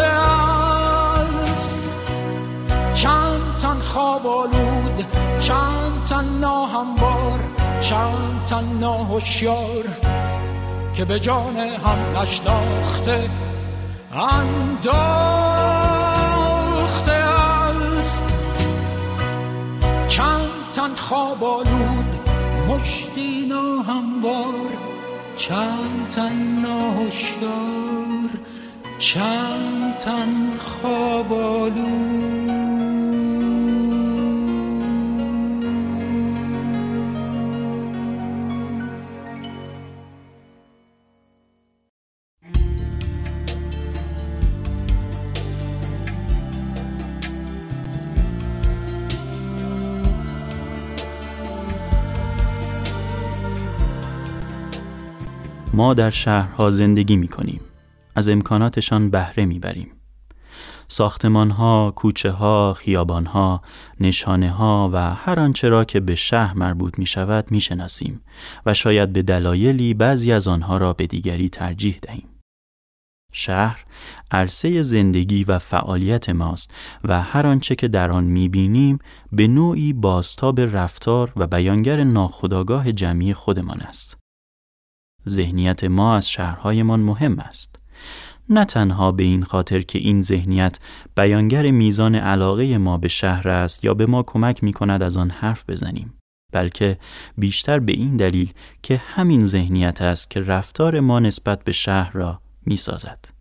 است. 0.00 1.78
چند 2.94 3.56
تن 3.62 3.80
خواب 3.80 4.26
آلود 4.26 5.06
چند 5.38 6.04
تن 6.08 6.24
ناهموار 6.24 7.40
چند 7.80 8.44
تن 8.48 8.64
ناهوشیار 8.80 9.84
که 10.94 11.04
به 11.04 11.20
جان 11.20 11.56
هم 11.56 12.18
نشناخته 12.18 13.30
انداخته 14.12 15.99
است. 17.08 18.34
چند 20.08 20.50
تن 20.74 20.94
خواب 20.94 21.44
آلود 21.44 22.04
مشتی 22.68 23.46
ناهموار. 23.48 24.70
چند 25.36 26.08
تن 26.16 26.32
ناهوشیار 26.62 28.30
چند 28.98 29.98
تن 29.98 30.56
خواب 30.56 31.32
آلود. 31.32 32.79
ما 55.80 55.94
در 55.94 56.10
شهرها 56.10 56.70
زندگی 56.70 57.16
می 57.16 57.28
کنیم. 57.28 57.60
از 58.14 58.28
امکاناتشان 58.28 59.10
بهره 59.10 59.44
می 59.44 59.58
بریم. 59.58 59.90
ساختمان 60.88 61.50
ها، 61.50 61.92
کوچه 61.96 62.30
ها، 62.30 62.72
خیابان 62.72 63.26
ها، 63.26 63.62
نشانه 64.00 64.50
ها 64.50 64.90
و 64.92 65.14
هر 65.14 65.40
آنچه 65.40 65.68
را 65.68 65.84
که 65.84 66.00
به 66.00 66.14
شهر 66.14 66.54
مربوط 66.54 66.98
می 66.98 67.06
شود 67.06 67.50
می 67.50 67.60
شناسیم 67.60 68.20
و 68.66 68.74
شاید 68.74 69.12
به 69.12 69.22
دلایلی 69.22 69.94
بعضی 69.94 70.32
از 70.32 70.48
آنها 70.48 70.76
را 70.76 70.92
به 70.92 71.06
دیگری 71.06 71.48
ترجیح 71.48 71.98
دهیم. 72.02 72.28
شهر 73.32 73.84
عرصه 74.30 74.82
زندگی 74.82 75.44
و 75.44 75.58
فعالیت 75.58 76.28
ماست 76.28 76.74
و 77.04 77.22
هر 77.22 77.46
آنچه 77.46 77.74
که 77.74 77.88
در 77.88 78.10
آن 78.10 78.24
می‌بینیم 78.24 78.98
به 79.32 79.46
نوعی 79.46 79.92
باستاب 79.92 80.60
رفتار 80.60 81.32
و 81.36 81.46
بیانگر 81.46 82.04
ناخودآگاه 82.04 82.92
جمعی 82.92 83.34
خودمان 83.34 83.80
است. 83.80 84.19
ذهنیت 85.28 85.84
ما 85.84 86.16
از 86.16 86.30
شهرهایمان 86.30 87.00
مهم 87.00 87.38
است. 87.38 87.76
نه 88.48 88.64
تنها 88.64 89.12
به 89.12 89.22
این 89.22 89.42
خاطر 89.42 89.80
که 89.80 89.98
این 89.98 90.22
ذهنیت 90.22 90.78
بیانگر 91.16 91.70
میزان 91.70 92.14
علاقه 92.14 92.78
ما 92.78 92.98
به 92.98 93.08
شهر 93.08 93.48
است 93.48 93.84
یا 93.84 93.94
به 93.94 94.06
ما 94.06 94.22
کمک 94.22 94.64
می 94.64 94.72
کند 94.72 95.02
از 95.02 95.16
آن 95.16 95.30
حرف 95.30 95.70
بزنیم 95.70 96.14
بلکه 96.52 96.98
بیشتر 97.38 97.78
به 97.78 97.92
این 97.92 98.16
دلیل 98.16 98.52
که 98.82 98.96
همین 98.96 99.44
ذهنیت 99.44 100.02
است 100.02 100.30
که 100.30 100.40
رفتار 100.40 101.00
ما 101.00 101.20
نسبت 101.20 101.64
به 101.64 101.72
شهر 101.72 102.12
را 102.12 102.40
می 102.66 102.76
سازد. 102.76 103.40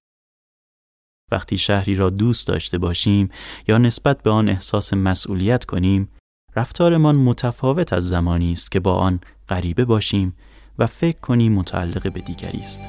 وقتی 1.32 1.58
شهری 1.58 1.96
را 1.96 2.10
دوست 2.10 2.48
داشته 2.48 2.78
باشیم 2.78 3.30
یا 3.68 3.78
نسبت 3.78 4.24
به 4.24 4.30
آن 4.30 4.50
احساس 4.50 4.94
مسئولیت 4.94 5.66
کنیم 5.66 6.10
رفتارمان 6.56 7.16
متفاوت 7.16 7.94
از 7.94 8.10
زمانی 8.10 8.52
است 8.52 8.72
که 8.72 8.80
با 8.80 8.94
آن 8.96 9.20
غریبه 9.50 9.86
باشیم 9.86 10.36
و 10.80 10.88
فکر 10.88 11.20
کنیم 11.20 11.54
متعلق 11.54 12.14
به 12.14 12.22
دیگری 12.22 12.60
است. 12.60 12.82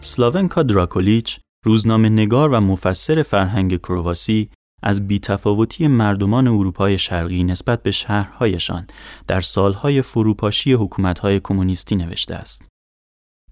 سلاونکا 0.00 0.62
دراکولیچ 0.62 1.38
روزنامه 1.64 2.08
نگار 2.08 2.48
و 2.48 2.60
مفسر 2.60 3.22
فرهنگ 3.22 3.76
کرواسی 3.76 4.50
از 4.82 5.08
بیتفاوتی 5.08 5.86
مردمان 5.86 6.48
اروپای 6.48 6.98
شرقی 6.98 7.44
نسبت 7.44 7.82
به 7.82 7.90
شهرهایشان 7.90 8.86
در 9.26 9.40
سالهای 9.40 10.02
فروپاشی 10.02 10.72
حکومتهای 10.72 11.40
کمونیستی 11.40 11.96
نوشته 11.96 12.34
است. 12.34 12.68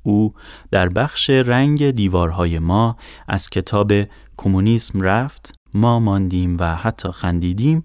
او 0.02 0.34
در 0.70 0.88
بخش 0.88 1.30
رنگ 1.30 1.90
دیوارهای 1.90 2.58
ما 2.58 2.96
از 3.28 3.50
کتاب 3.50 3.92
کمونیسم 4.36 5.00
رفت، 5.00 5.54
ما 5.74 6.00
ماندیم 6.00 6.56
و 6.60 6.74
حتی 6.74 7.08
خندیدیم 7.12 7.84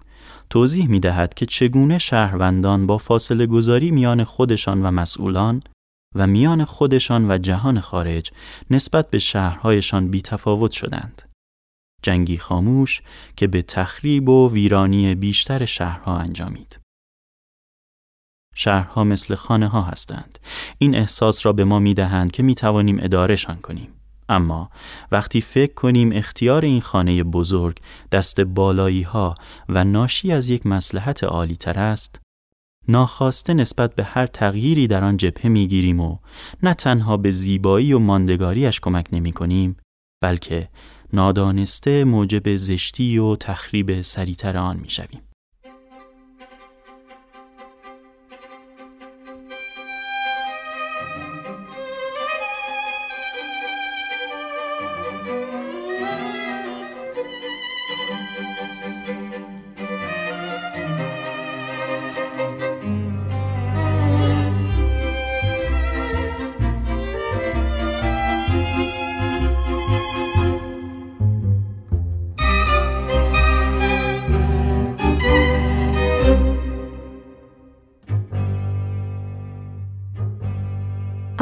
توضیح 0.50 0.88
می 0.88 1.00
دهد 1.00 1.34
که 1.34 1.46
چگونه 1.46 1.98
شهروندان 1.98 2.86
با 2.86 2.98
فاصله 2.98 3.46
گذاری 3.46 3.90
میان 3.90 4.24
خودشان 4.24 4.82
و 4.82 4.90
مسئولان 4.90 5.62
و 6.14 6.26
میان 6.26 6.64
خودشان 6.64 7.30
و 7.30 7.38
جهان 7.38 7.80
خارج 7.80 8.30
نسبت 8.70 9.10
به 9.10 9.18
شهرهایشان 9.18 10.08
بیتفاوت 10.08 10.72
شدند. 10.72 11.22
جنگی 12.02 12.38
خاموش 12.38 13.02
که 13.36 13.46
به 13.46 13.62
تخریب 13.62 14.28
و 14.28 14.52
ویرانی 14.52 15.14
بیشتر 15.14 15.64
شهرها 15.64 16.18
انجامید. 16.18 16.80
شهرها 18.54 19.04
مثل 19.04 19.34
خانه 19.34 19.68
ها 19.68 19.82
هستند. 19.82 20.38
این 20.78 20.94
احساس 20.94 21.46
را 21.46 21.52
به 21.52 21.64
ما 21.64 21.78
می 21.78 21.94
دهند 21.94 22.30
که 22.30 22.42
می 22.42 22.54
توانیم 22.54 22.98
ادارهشان 23.00 23.56
کنیم. 23.56 23.88
اما 24.28 24.70
وقتی 25.12 25.40
فکر 25.40 25.74
کنیم 25.74 26.12
اختیار 26.12 26.64
این 26.64 26.80
خانه 26.80 27.24
بزرگ 27.24 27.80
دست 28.12 28.40
بالایی 28.40 29.02
ها 29.02 29.34
و 29.68 29.84
ناشی 29.84 30.32
از 30.32 30.48
یک 30.48 30.66
مسلحت 30.66 31.24
عالی 31.24 31.56
تر 31.56 31.78
است، 31.78 32.20
ناخواسته 32.88 33.54
نسبت 33.54 33.94
به 33.94 34.04
هر 34.04 34.26
تغییری 34.26 34.86
در 34.86 35.04
آن 35.04 35.16
جبهه 35.16 35.48
می 35.48 35.68
گیریم 35.68 36.00
و 36.00 36.18
نه 36.62 36.74
تنها 36.74 37.16
به 37.16 37.30
زیبایی 37.30 37.92
و 37.92 37.98
ماندگاریش 37.98 38.80
کمک 38.80 39.06
نمی 39.12 39.32
کنیم 39.32 39.76
بلکه 40.22 40.68
نادانسته 41.12 42.04
موجب 42.04 42.56
زشتی 42.56 43.18
و 43.18 43.36
تخریب 43.36 44.00
سریعتر 44.00 44.56
آن 44.56 44.76
می 44.76 44.90
شویم. 44.90 45.20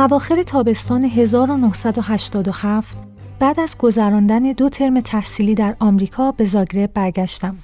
اواخر 0.05 0.43
تابستان 0.43 1.05
1987 1.05 2.99
بعد 3.39 3.61
از 3.61 3.79
گذراندن 3.79 4.53
دو 4.53 4.69
ترم 4.69 5.01
تحصیلی 5.01 5.55
در 5.55 5.77
آمریکا 5.81 6.33
به 6.33 6.45
زاگرب 6.45 6.93
برگشتم. 6.93 7.59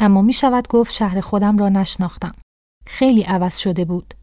اما 0.00 0.22
می 0.22 0.32
شود 0.32 0.68
گفت 0.68 0.92
شهر 0.92 1.20
خودم 1.20 1.58
را 1.58 1.68
نشناختم. 1.68 2.32
خیلی 2.86 3.22
عوض 3.22 3.58
شده 3.58 3.84
بود. 3.84 4.14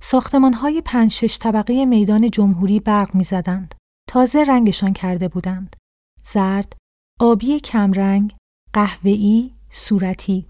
ساختمان 0.00 0.52
های 0.52 0.82
پنج 0.84 1.10
شش 1.10 1.38
طبقه 1.38 1.84
میدان 1.84 2.30
جمهوری 2.30 2.80
برق 2.80 3.14
می 3.14 3.24
زدند. 3.24 3.74
تازه 4.08 4.44
رنگشان 4.44 4.92
کرده 4.92 5.28
بودند. 5.28 5.76
زرد، 6.24 6.76
آبی 7.20 7.60
کمرنگ، 7.60 8.34
قهوه‌ای، 8.72 9.50
صورتی. 9.70 10.46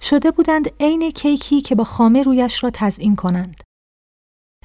شده 0.00 0.30
بودند 0.30 0.70
عین 0.80 1.10
کیکی 1.10 1.60
که 1.60 1.74
با 1.74 1.84
خامه 1.84 2.22
رویش 2.22 2.64
را 2.64 2.70
تزئین 2.70 3.16
کنند. 3.16 3.63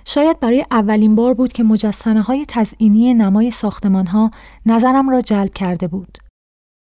شاید 0.05 0.39
برای 0.39 0.65
اولین 0.71 1.15
بار 1.15 1.33
بود 1.33 1.53
که 1.53 1.63
مجسمه 1.63 2.21
های 2.21 2.45
تزئینی 2.47 3.13
نمای 3.13 3.51
ساختمان 3.51 4.07
ها 4.07 4.31
نظرم 4.65 5.09
را 5.09 5.21
جلب 5.21 5.53
کرده 5.53 5.87
بود. 5.87 6.17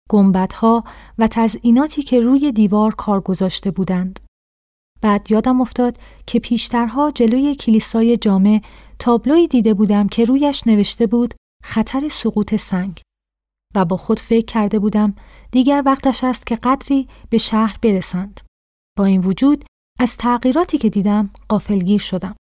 گنبدها 0.10 0.84
و 1.18 1.28
تزئیناتی 1.28 2.04
که 2.04 2.20
روی 2.20 2.52
دیوار 2.52 2.96
کار 2.96 3.22
گذاشته 3.22 3.72
بودند. 3.72 4.20
بعد 5.02 5.32
یادم 5.32 5.62
افتاد 5.62 5.98
که 6.26 6.40
پیشترها 6.40 7.12
جلوی 7.12 7.56
کلیسای 7.56 8.18
جامع 8.18 8.62
تابلوی 9.00 9.48
دیده 9.48 9.74
بودم 9.74 10.08
که 10.08 10.26
رویش 10.26 10.68
نوشته 10.68 11.08
بود 11.08 11.34
خطر 11.64 12.08
سقوط 12.08 12.56
سنگ 12.56 13.02
و 13.76 13.86
با 13.86 13.98
خود 13.98 14.20
فکر 14.20 14.46
کرده 14.46 14.80
بودم 14.80 15.16
دیگر 15.52 15.84
وقتش 15.86 16.24
است 16.24 16.46
که 16.46 16.56
قدری 16.56 17.08
به 17.30 17.38
شهر 17.38 17.78
برسند. 17.82 18.42
با 18.98 19.06
این 19.06 19.22
وجود 19.22 19.66
از 20.00 20.18
تغییراتی 20.18 20.78
که 20.78 20.90
دیدم 20.90 21.30
قافلگیر 21.50 22.00
شدم. 22.00 22.36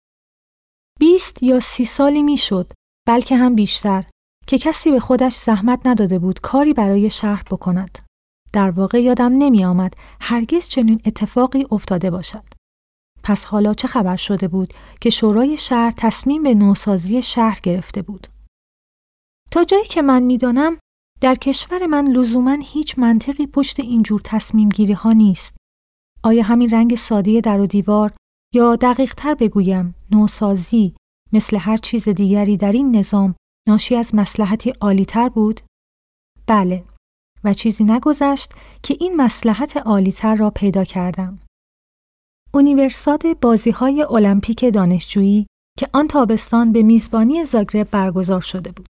بیست 0.99 1.43
یا 1.43 1.59
سی 1.59 1.85
سالی 1.85 2.23
می‌شد 2.23 2.73
بلکه 3.07 3.37
هم 3.37 3.55
بیشتر 3.55 4.03
که 4.47 4.57
کسی 4.57 4.91
به 4.91 4.99
خودش 4.99 5.35
زحمت 5.35 5.87
نداده 5.87 6.19
بود 6.19 6.39
کاری 6.39 6.73
برای 6.73 7.09
شهر 7.09 7.43
بکند. 7.51 7.97
در 8.53 8.69
واقع 8.69 9.01
یادم 9.01 9.33
نمی 9.37 9.65
آمد 9.65 9.93
هرگز 10.21 10.67
چنین 10.67 11.01
اتفاقی 11.05 11.65
افتاده 11.71 12.09
باشد. 12.09 12.43
پس 13.23 13.45
حالا 13.45 13.73
چه 13.73 13.87
خبر 13.87 14.15
شده 14.15 14.47
بود 14.47 14.73
که 15.01 15.09
شورای 15.09 15.57
شهر 15.57 15.93
تصمیم 15.97 16.43
به 16.43 16.53
نوسازی 16.53 17.21
شهر 17.21 17.59
گرفته 17.63 18.01
بود؟ 18.01 18.27
تا 19.51 19.63
جایی 19.63 19.85
که 19.85 20.01
من 20.01 20.23
می‌دانم 20.23 20.77
در 21.21 21.35
کشور 21.35 21.87
من 21.87 22.07
لزوما 22.07 22.57
هیچ 22.63 22.99
منطقی 22.99 23.47
پشت 23.47 23.79
اینجور 23.79 24.21
تصمیم 24.23 24.69
گیری 24.69 24.93
ها 24.93 25.11
نیست. 25.11 25.55
آیا 26.23 26.43
همین 26.43 26.69
رنگ 26.69 26.95
ساده 26.95 27.41
در 27.41 27.59
و 27.59 27.67
دیوار 27.67 28.13
یا 28.53 28.75
دقیق 28.75 29.13
تر 29.13 29.33
بگویم 29.33 29.95
نوسازی 30.11 30.95
مثل 31.33 31.57
هر 31.57 31.77
چیز 31.77 32.09
دیگری 32.09 32.57
در 32.57 32.71
این 32.71 32.95
نظام 32.95 33.35
ناشی 33.67 33.95
از 33.95 34.15
مسلحتی 34.15 34.73
عالی 34.81 35.05
تر 35.05 35.29
بود؟ 35.29 35.61
بله 36.47 36.83
و 37.43 37.53
چیزی 37.53 37.83
نگذشت 37.83 38.53
که 38.83 38.97
این 38.99 39.15
مسلحت 39.15 39.77
عالی 39.77 40.11
تر 40.11 40.35
را 40.35 40.49
پیدا 40.49 40.83
کردم. 40.83 41.39
اونیورساد 42.53 43.39
بازی 43.39 43.71
های 43.71 44.03
المپیک 44.03 44.73
دانشجویی 44.73 45.47
که 45.77 45.87
آن 45.93 46.07
تابستان 46.07 46.71
به 46.71 46.83
میزبانی 46.83 47.45
زاگرب 47.45 47.91
برگزار 47.91 48.41
شده 48.41 48.71
بود. 48.71 48.87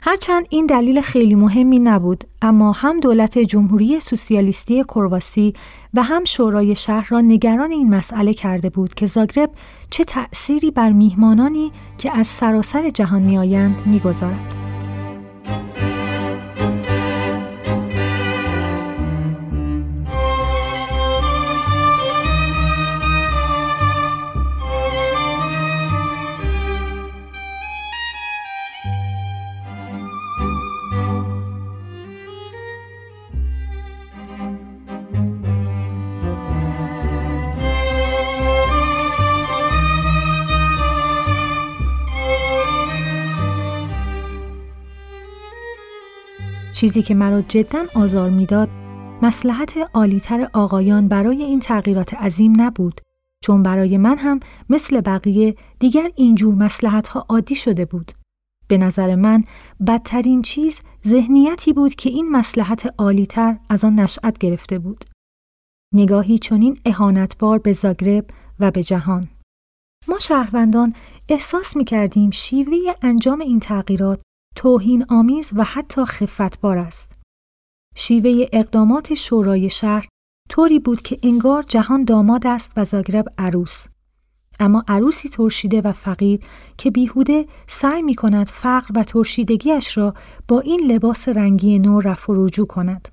هرچند 0.00 0.46
این 0.50 0.66
دلیل 0.66 1.00
خیلی 1.00 1.34
مهمی 1.34 1.78
نبود 1.78 2.24
اما 2.42 2.72
هم 2.72 3.00
دولت 3.00 3.38
جمهوری 3.38 4.00
سوسیالیستی 4.00 4.84
کرواسی 4.84 5.54
و 5.94 6.02
هم 6.02 6.24
شورای 6.24 6.74
شهر 6.74 7.06
را 7.10 7.20
نگران 7.20 7.70
این 7.70 7.94
مسئله 7.94 8.34
کرده 8.34 8.70
بود 8.70 8.94
که 8.94 9.06
زاگرب 9.06 9.50
چه 9.90 10.04
تأثیری 10.04 10.70
بر 10.70 10.92
میهمانانی 10.92 11.72
که 11.98 12.18
از 12.18 12.26
سراسر 12.26 12.90
جهان 12.90 13.22
میآیند 13.22 13.86
می‌گذارد. 13.86 14.56
چیزی 46.76 47.02
که 47.02 47.14
مرا 47.14 47.42
جدا 47.42 47.84
آزار 47.94 48.30
می‌داد 48.30 48.68
مسلحت 49.22 49.74
عالیتر 49.94 50.48
آقایان 50.52 51.08
برای 51.08 51.42
این 51.42 51.60
تغییرات 51.60 52.14
عظیم 52.14 52.52
نبود 52.60 53.00
چون 53.42 53.62
برای 53.62 53.98
من 53.98 54.18
هم 54.18 54.40
مثل 54.70 55.00
بقیه 55.00 55.54
دیگر 55.78 56.10
اینجور 56.16 56.54
مسلحت 56.54 57.08
ها 57.08 57.26
عادی 57.28 57.54
شده 57.54 57.84
بود. 57.84 58.12
به 58.68 58.78
نظر 58.78 59.14
من 59.14 59.44
بدترین 59.86 60.42
چیز 60.42 60.80
ذهنیتی 61.06 61.72
بود 61.72 61.94
که 61.94 62.10
این 62.10 62.30
مسلحت 62.30 62.94
عالیتر 62.98 63.58
از 63.70 63.84
آن 63.84 63.94
نشأت 64.00 64.38
گرفته 64.38 64.78
بود. 64.78 65.04
نگاهی 65.94 66.38
چنین 66.38 66.78
اهانتبار 66.84 67.58
به 67.58 67.72
زاگرب 67.72 68.26
و 68.60 68.70
به 68.70 68.82
جهان. 68.82 69.28
ما 70.08 70.18
شهروندان 70.18 70.92
احساس 71.28 71.76
می 71.76 71.84
کردیم 71.84 72.30
شیوه 72.30 72.76
انجام 73.02 73.40
این 73.40 73.60
تغییرات 73.60 74.20
توهین 74.56 75.06
آمیز 75.08 75.50
و 75.56 75.64
حتی 75.64 76.04
خفتبار 76.04 76.78
است. 76.78 77.18
شیوه 77.96 78.46
اقدامات 78.52 79.14
شورای 79.14 79.70
شهر 79.70 80.06
طوری 80.48 80.78
بود 80.78 81.02
که 81.02 81.18
انگار 81.22 81.62
جهان 81.62 82.04
داماد 82.04 82.46
است 82.46 82.72
و 82.76 82.84
زاگرب 82.84 83.26
عروس. 83.38 83.86
اما 84.60 84.84
عروسی 84.88 85.28
ترشیده 85.28 85.80
و 85.80 85.92
فقیر 85.92 86.40
که 86.78 86.90
بیهوده 86.90 87.46
سعی 87.66 88.02
می 88.02 88.14
کند 88.14 88.46
فقر 88.46 88.90
و 88.94 89.04
ترشیدگیش 89.04 89.98
را 89.98 90.14
با 90.48 90.60
این 90.60 90.80
لباس 90.80 91.28
رنگی 91.28 91.78
نو 91.78 92.00
رفع 92.00 92.32
رجوع 92.36 92.66
کند. 92.66 93.08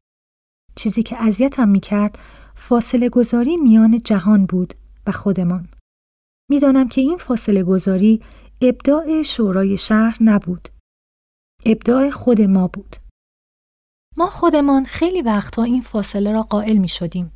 چیزی 0.75 1.03
که 1.03 1.23
اذیتم 1.23 1.69
می 1.69 1.79
کرد 1.79 2.19
فاصله 2.55 3.09
گذاری 3.09 3.57
میان 3.57 4.01
جهان 4.05 4.45
بود 4.45 4.73
و 5.07 5.11
خودمان. 5.11 5.67
می‌دانم 6.49 6.89
که 6.89 7.01
این 7.01 7.17
فاصله 7.17 7.63
گذاری 7.63 8.21
ابداع 8.61 9.21
شورای 9.23 9.77
شهر 9.77 10.17
نبود. 10.21 10.69
ابداع 11.65 12.09
خود 12.09 12.41
ما 12.41 12.67
بود. 12.67 12.95
ما 14.17 14.29
خودمان 14.29 14.85
خیلی 14.85 15.21
وقتا 15.21 15.63
این 15.63 15.81
فاصله 15.81 16.31
را 16.31 16.43
قائل 16.43 16.77
می 16.77 16.87
شدیم 16.87 17.31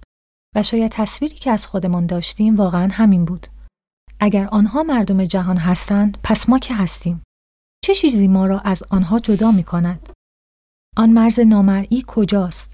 و 0.56 0.64
شاید 0.64 0.92
تصویری 0.92 1.36
که 1.36 1.52
از 1.52 1.66
خودمان 1.66 2.06
داشتیم 2.06 2.56
واقعا 2.56 2.88
همین 2.92 3.26
بود. 3.26 3.48
اگر 4.20 4.48
آنها 4.48 4.84
مردم 4.84 5.26
جهان 5.26 5.58
هستند 5.58 6.18
پس 6.24 6.50
ما 6.50 6.60
که 6.60 6.76
هستیم. 6.76 7.24
چه 7.84 7.94
چیزی 7.94 8.28
ما 8.28 8.48
را 8.48 8.60
از 8.60 8.84
آنها 8.90 9.20
جدا 9.20 9.52
می 9.52 9.64
کند؟ 9.64 10.10
آن 10.98 11.10
مرز 11.10 11.40
نامرئی 11.40 12.04
کجاست؟ 12.08 12.74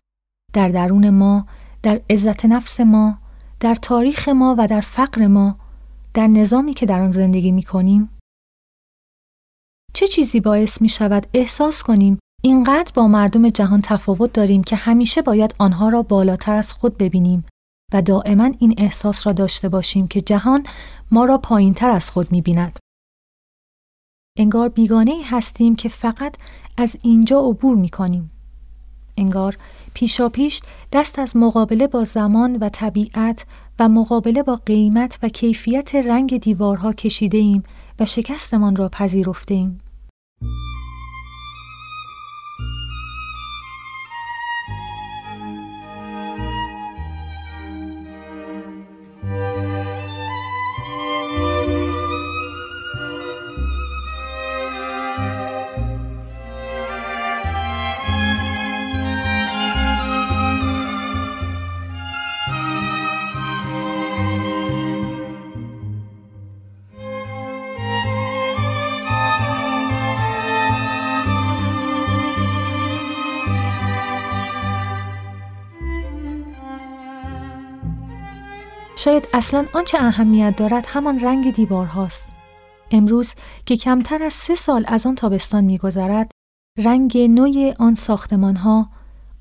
در 0.54 0.70
درون 0.70 1.10
ما، 1.10 1.48
در 1.84 2.02
عزت 2.10 2.46
نفس 2.46 2.80
ما، 2.80 3.18
در 3.60 3.76
تاریخ 3.76 4.30
ما 4.30 4.56
و 4.60 4.68
در 4.68 4.82
فقر 4.82 5.28
ما، 5.28 5.60
در 6.14 6.28
نظامی 6.28 6.74
که 6.74 6.86
در 6.86 7.02
آن 7.02 7.12
زندگی 7.12 7.52
می 7.52 7.64
کنیم؟ 7.64 8.10
چه 9.94 10.08
چیزی 10.08 10.40
باعث 10.40 10.82
می 10.82 10.90
شود 10.90 11.28
احساس 11.34 11.84
کنیم 11.84 12.20
اینقدر 12.44 12.92
با 12.96 13.08
مردم 13.08 13.50
جهان 13.50 13.82
تفاوت 13.82 14.34
داریم 14.34 14.64
که 14.64 14.76
همیشه 14.76 15.22
باید 15.22 15.56
آنها 15.60 15.90
را 15.90 16.02
بالاتر 16.02 16.54
از 16.54 16.74
خود 16.74 16.98
ببینیم 16.98 17.46
و 17.94 18.02
دائما 18.02 18.52
این 18.60 18.76
احساس 18.78 19.28
را 19.28 19.34
داشته 19.34 19.70
باشیم 19.70 20.08
که 20.08 20.22
جهان 20.22 20.66
ما 21.12 21.26
را 21.26 21.38
پایین 21.38 21.74
تر 21.74 21.92
از 21.92 22.10
خود 22.10 22.32
می 22.32 22.42
بیند. 22.42 22.80
انگار 24.38 24.70
بیگانه 24.70 25.14
هستیم 25.26 25.76
که 25.76 25.90
فقط 25.90 26.36
از 26.78 26.98
اینجا 27.02 27.40
عبور 27.40 27.76
می 27.76 27.90
کنیم. 27.90 28.32
انگار 29.18 29.58
پیشا 29.94 30.30
پیش 30.30 30.62
دست 30.92 31.20
از 31.20 31.38
مقابله 31.38 31.88
با 31.88 32.04
زمان 32.04 32.56
و 32.56 32.70
طبیعت 32.70 33.46
و 33.80 33.90
مقابله 33.90 34.44
با 34.44 34.56
قیمت 34.66 35.20
و 35.24 35.30
کیفیت 35.30 35.96
رنگ 35.96 36.38
دیوارها 36.38 36.94
کشیده 36.94 37.38
ایم 37.38 37.64
و 38.00 38.06
شکستمان 38.06 38.76
را 38.76 38.90
پذیرفته 38.90 39.72
شاید 79.04 79.28
اصلا 79.34 79.66
آنچه 79.74 79.98
اهمیت 80.02 80.56
دارد 80.58 80.86
همان 80.88 81.20
رنگ 81.20 81.54
دیوارهاست. 81.54 82.32
امروز 82.92 83.34
که 83.66 83.78
کمتر 83.78 84.24
از 84.24 84.34
سه 84.34 84.56
سال 84.56 84.86
از 84.88 85.06
آن 85.06 85.16
تابستان 85.16 85.64
میگذرد 85.64 86.32
رنگ 86.78 87.18
نوی 87.18 87.74
آن 87.80 87.96
ساختمان 87.96 88.56
ها 88.56 88.90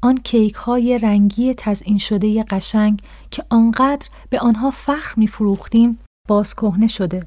آن 0.03 0.17
کیک 0.17 0.55
های 0.55 0.99
رنگی 0.99 1.55
تزئین 1.55 1.99
شده 1.99 2.43
قشنگ 2.43 3.03
که 3.31 3.45
آنقدر 3.51 4.09
به 4.31 4.41
آنها 4.41 4.71
فخر 4.71 5.15
میفروختیم 5.17 5.99
باز 6.29 6.55
کهنه 6.55 6.89
شده. 6.89 7.27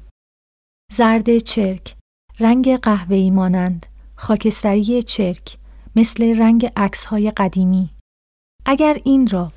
زرد 0.92 1.38
چرک، 1.38 1.96
رنگ 2.40 2.76
قهوه‌ای 2.76 3.30
مانند، 3.30 3.86
خاکستری 4.16 5.02
چرک، 5.02 5.58
مثل 5.96 6.38
رنگ 6.38 6.72
عکس 6.76 7.04
های 7.04 7.30
قدیمی. 7.30 7.90
اگر 8.66 9.00
این 9.04 9.26
را 9.26 9.52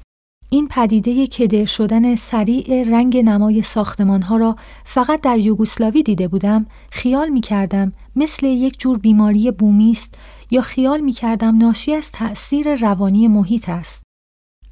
این 0.51 0.67
پدیده 0.67 1.27
کدر 1.27 1.65
شدن 1.65 2.15
سریع 2.15 2.83
رنگ 2.83 3.17
نمای 3.17 3.61
ساختمان 3.61 4.21
ها 4.21 4.37
را 4.37 4.55
فقط 4.85 5.21
در 5.21 5.37
یوگسلاوی 5.37 6.03
دیده 6.03 6.27
بودم 6.27 6.65
خیال 6.91 7.29
می 7.29 7.41
کردم 7.41 7.93
مثل 8.15 8.45
یک 8.45 8.79
جور 8.79 8.97
بیماری 8.97 9.51
بومی 9.51 9.91
است 9.91 10.15
یا 10.51 10.61
خیال 10.61 11.01
می 11.01 11.11
کردم 11.11 11.57
ناشی 11.57 11.93
از 11.93 12.11
تأثیر 12.11 12.75
روانی 12.75 13.27
محیط 13.27 13.69
است. 13.69 14.03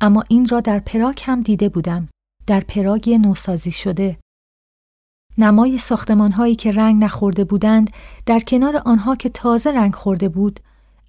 اما 0.01 0.23
این 0.27 0.47
را 0.47 0.59
در 0.59 0.79
پراگ 0.79 1.19
هم 1.23 1.41
دیده 1.41 1.69
بودم. 1.69 2.09
در 2.47 2.61
پراگ 2.61 3.09
نوسازی 3.09 3.71
شده. 3.71 4.17
نمای 5.37 5.77
ساختمان 5.77 6.31
هایی 6.31 6.55
که 6.55 6.71
رنگ 6.71 7.03
نخورده 7.03 7.43
بودند 7.43 7.89
در 8.25 8.39
کنار 8.39 8.81
آنها 8.85 9.15
که 9.15 9.29
تازه 9.29 9.71
رنگ 9.71 9.95
خورده 9.95 10.29
بود 10.29 10.59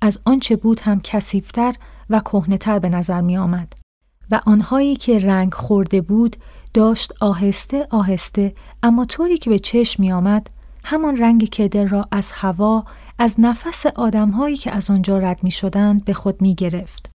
از 0.02 0.20
آنچه 0.24 0.56
بود 0.56 0.80
هم 0.80 1.00
کثیفتر 1.00 1.74
و 2.10 2.20
کهنه‌تر 2.20 2.78
به 2.78 2.88
نظر 2.88 3.20
می 3.20 3.36
آمد. 3.36 3.87
و 4.30 4.40
آنهایی 4.46 4.96
که 4.96 5.18
رنگ 5.18 5.54
خورده 5.54 6.00
بود 6.00 6.36
داشت 6.74 7.12
آهسته 7.20 7.86
آهسته 7.90 8.54
اما 8.82 9.04
طوری 9.04 9.38
که 9.38 9.50
به 9.50 9.58
چشم 9.58 10.02
می 10.02 10.12
آمد 10.12 10.50
همان 10.84 11.16
رنگ 11.16 11.48
کدر 11.48 11.84
را 11.84 12.08
از 12.12 12.30
هوا 12.32 12.84
از 13.18 13.34
نفس 13.38 13.86
آدمهایی 13.86 14.56
که 14.56 14.70
از 14.70 14.90
آنجا 14.90 15.18
رد 15.18 15.44
می 15.44 15.50
شدند 15.50 16.04
به 16.04 16.12
خود 16.12 16.40
می 16.40 16.54
گرفت. 16.54 17.10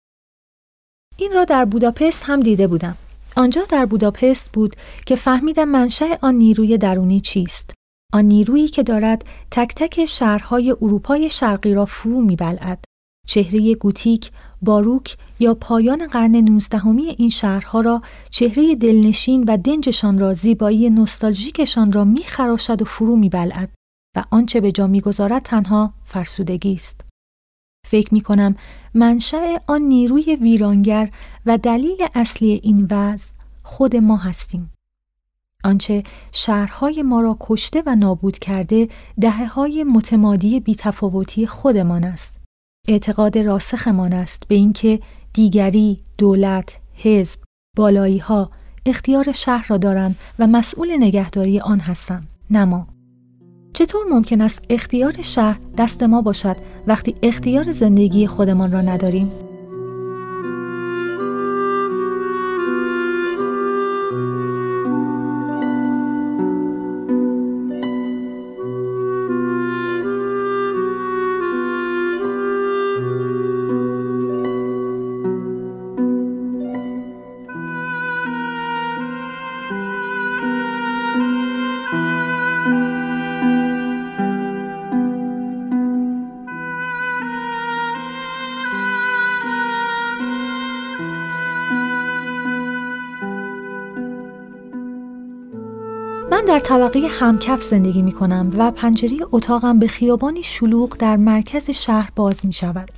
این 1.17 1.31
را 1.33 1.45
در 1.45 1.65
بوداپست 1.65 2.23
هم 2.23 2.39
دیده 2.39 2.67
بودم. 2.67 2.97
آنجا 3.37 3.61
در 3.69 3.85
بوداپست 3.85 4.51
بود 4.51 4.75
که 5.05 5.15
فهمیدم 5.15 5.69
منشأ 5.69 6.15
آن 6.21 6.35
نیروی 6.35 6.77
درونی 6.77 7.21
چیست. 7.21 7.73
آن 8.13 8.25
نیرویی 8.25 8.67
که 8.67 8.83
دارد 8.83 9.25
تک 9.51 9.75
تک 9.75 10.05
شهرهای 10.05 10.71
اروپای 10.71 11.29
شرقی 11.29 11.73
را 11.73 11.85
فرو 11.85 12.21
میبلعد. 12.21 12.83
چهره 13.27 13.75
گوتیک، 13.75 14.31
باروک 14.61 15.17
یا 15.39 15.53
پایان 15.53 16.07
قرن 16.07 16.35
نوزدهمی 16.35 17.03
این 17.03 17.29
شهرها 17.29 17.81
را 17.81 18.01
چهره 18.29 18.75
دلنشین 18.75 19.43
و 19.43 19.57
دنجشان 19.57 20.19
را 20.19 20.33
زیبایی 20.33 20.89
نوستالژیکشان 20.89 21.91
را 21.91 22.03
میخراشد 22.03 22.81
و 22.81 22.85
فرو 22.85 23.15
میبلعد 23.15 23.69
و 24.15 24.23
آنچه 24.31 24.61
به 24.61 24.71
جا 24.71 24.87
می‌گذارد 24.87 25.41
تنها 25.41 25.93
فرسودگی 26.03 26.73
است. 26.73 27.01
فکر 27.87 28.13
می 28.13 28.21
کنم 28.21 28.55
منشأ 28.93 29.57
آن 29.67 29.81
نیروی 29.81 30.35
ویرانگر 30.35 31.09
و 31.45 31.57
دلیل 31.57 32.07
اصلی 32.15 32.59
این 32.63 32.87
وضع 32.91 33.33
خود 33.63 33.95
ما 33.95 34.17
هستیم. 34.17 34.73
آنچه 35.63 36.03
شهرهای 36.31 37.03
ما 37.03 37.21
را 37.21 37.37
کشته 37.39 37.83
و 37.85 37.95
نابود 37.95 38.39
کرده 38.39 38.87
دهه 39.21 39.45
های 39.45 39.83
متمادی 39.83 40.59
بیتفاوتی 40.59 41.47
خودمان 41.47 42.03
است. 42.03 42.40
اعتقاد 42.87 43.37
راسخمان 43.37 44.13
است 44.13 44.47
به 44.47 44.55
اینکه 44.55 44.99
دیگری، 45.33 46.03
دولت، 46.17 46.79
حزب، 46.93 47.39
بالایی 47.77 48.17
ها 48.17 48.51
اختیار 48.85 49.31
شهر 49.31 49.65
را 49.69 49.77
دارند 49.77 50.15
و 50.39 50.47
مسئول 50.47 50.97
نگهداری 50.97 51.59
آن 51.59 51.79
هستند، 51.79 52.27
نه 52.49 52.65
ما. 52.65 52.87
چطور 53.73 54.05
ممکن 54.09 54.41
است 54.41 54.61
اختیار 54.69 55.21
شهر 55.21 55.59
دست 55.77 56.03
ما 56.03 56.21
باشد 56.21 56.55
وقتی 56.87 57.15
اختیار 57.23 57.71
زندگی 57.71 58.27
خودمان 58.27 58.71
را 58.71 58.81
نداریم؟ 58.81 59.31
در 96.51 96.59
طبقه 96.59 96.99
همکف 96.99 97.63
زندگی 97.63 98.01
می 98.01 98.11
کنم 98.11 98.51
و 98.57 98.71
پنجره 98.71 99.17
اتاقم 99.31 99.79
به 99.79 99.87
خیابانی 99.87 100.43
شلوغ 100.43 100.97
در 100.97 101.17
مرکز 101.17 101.69
شهر 101.69 102.11
باز 102.15 102.45
می 102.45 102.53
شود. 102.53 102.91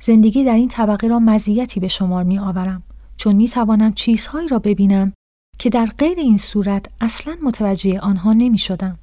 زندگی 0.00 0.44
در 0.44 0.54
این 0.54 0.68
طبقه 0.68 1.08
را 1.08 1.18
مزیتی 1.18 1.80
به 1.80 1.88
شمار 1.88 2.24
می 2.24 2.38
آورم 2.38 2.82
چون 3.16 3.36
می 3.36 3.48
توانم 3.48 3.92
چیزهایی 3.92 4.48
را 4.48 4.58
ببینم 4.58 5.12
که 5.58 5.70
در 5.70 5.86
غیر 5.86 6.18
این 6.18 6.38
صورت 6.38 6.86
اصلا 7.00 7.36
متوجه 7.42 8.00
آنها 8.00 8.32
نمی 8.32 8.58
شدم. 8.58 8.98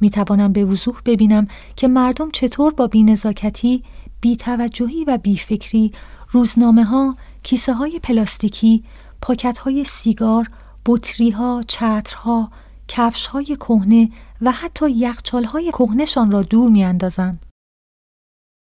می 0.00 0.10
توانم 0.10 0.52
به 0.52 0.64
وضوح 0.64 1.00
ببینم 1.06 1.46
که 1.76 1.88
مردم 1.88 2.30
چطور 2.30 2.74
با 2.74 2.86
بینزاکتی، 2.86 3.84
بیتوجهی 4.20 5.04
و 5.04 5.18
بیفکری 5.18 5.92
روزنامه 6.30 6.84
ها، 6.84 7.16
کیسه 7.42 7.72
های 7.72 8.00
پلاستیکی، 8.02 8.84
پاکت 9.22 9.58
های 9.58 9.84
سیگار، 9.84 10.50
بطری 10.86 11.30
ها، 11.30 11.62
چترها، 11.68 12.50
کفش 12.88 13.26
های 13.26 13.44
کهنه 13.44 14.10
و 14.40 14.52
حتی 14.52 14.90
یخچال 14.90 15.44
های 15.44 15.70
کهنهشان 15.72 16.30
را 16.30 16.42
دور 16.42 16.70
می 16.70 16.84
اندازند. 16.84 17.46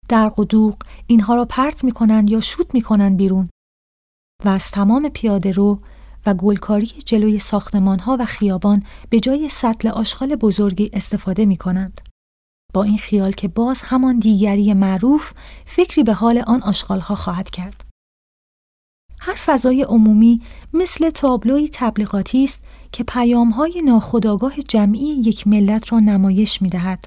در 0.09 0.28
قدوق 0.28 0.77
اینها 1.07 1.35
را 1.35 1.45
پرت 1.45 1.85
می 1.85 1.93
کنند 1.93 2.31
یا 2.31 2.40
شوت 2.40 2.74
می 2.74 2.82
کنند 2.82 3.16
بیرون 3.16 3.51
و 4.45 4.49
از 4.49 4.70
تمام 4.70 5.09
پیاده 5.09 5.53
رو 5.53 5.81
و 6.27 6.35
گلکاری 6.35 6.86
جلوی 6.86 7.39
ساختمان 7.39 7.99
ها 7.99 8.16
و 8.20 8.24
خیابان 8.27 8.82
به 9.11 9.20
جای 9.20 9.49
سطل 9.49 9.89
آشغال 9.89 10.36
بزرگی 10.36 10.90
استفاده 10.93 11.47
می 11.47 11.57
کنند. 11.57 12.01
با 12.74 12.82
این 12.82 12.99
خیال 12.99 13.32
که 13.32 13.49
باز 13.49 13.82
همان 13.82 14.19
دیگری 14.19 14.74
معروف 14.74 15.32
فکری 15.66 16.03
به 16.03 16.12
حال 16.12 16.39
آن 16.39 16.62
آشغال 16.62 17.01
ها 17.01 17.15
خواهد 17.15 17.51
کرد. 17.51 17.88
هر 19.20 19.35
فضای 19.35 19.82
عمومی 19.82 20.40
مثل 20.73 21.11
تابلوی 21.11 21.69
تبلیغاتی 21.73 22.45
است 22.45 22.62
که 22.93 23.05
پیامهای 23.05 23.82
ناخودآگاه 23.82 24.57
جمعی 24.57 25.07
یک 25.07 25.47
ملت 25.47 25.93
را 25.93 26.01
نمایش 26.01 26.62
می 26.62 26.69
دهد. 26.69 27.05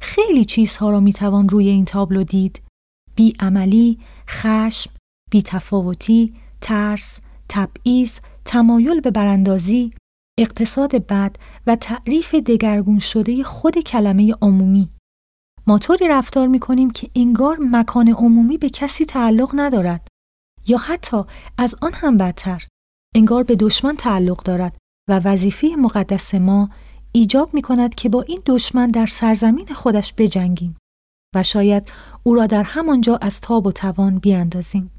خیلی 0.00 0.44
چیزها 0.44 0.90
را 0.90 1.00
می 1.00 1.12
توان 1.12 1.48
روی 1.48 1.68
این 1.68 1.84
تابلو 1.84 2.24
دید. 2.24 2.62
بیعملی، 3.16 3.98
خشم، 4.28 4.90
بیتفاوتی، 5.30 6.34
ترس، 6.60 7.20
تبعیض، 7.48 8.18
تمایل 8.44 9.00
به 9.00 9.10
براندازی، 9.10 9.90
اقتصاد 10.38 11.06
بد 11.06 11.36
و 11.66 11.76
تعریف 11.76 12.34
دگرگون 12.34 12.98
شده 12.98 13.42
خود 13.42 13.78
کلمه 13.78 14.34
عمومی. 14.42 14.88
ما 15.66 15.78
طوری 15.78 16.08
رفتار 16.08 16.48
می 16.48 16.60
کنیم 16.60 16.90
که 16.90 17.10
انگار 17.14 17.58
مکان 17.60 18.08
عمومی 18.08 18.58
به 18.58 18.70
کسی 18.70 19.04
تعلق 19.04 19.50
ندارد. 19.54 20.08
یا 20.68 20.78
حتی 20.78 21.22
از 21.58 21.74
آن 21.82 21.92
هم 21.94 22.18
بدتر 22.18 22.66
انگار 23.14 23.42
به 23.42 23.56
دشمن 23.56 23.96
تعلق 23.96 24.42
دارد 24.42 24.76
و 25.08 25.20
وظیفه 25.24 25.68
مقدس 25.78 26.34
ما 26.34 26.70
ایجاب 27.12 27.54
می 27.54 27.62
کند 27.62 27.94
که 27.94 28.08
با 28.08 28.22
این 28.22 28.42
دشمن 28.46 28.88
در 28.88 29.06
سرزمین 29.06 29.66
خودش 29.66 30.14
بجنگیم 30.16 30.76
و 31.34 31.42
شاید 31.42 31.88
او 32.22 32.34
را 32.34 32.46
در 32.46 32.62
همانجا 32.62 33.16
از 33.16 33.40
تاب 33.40 33.66
و 33.66 33.72
توان 33.72 34.18
بیاندازیم. 34.18 34.90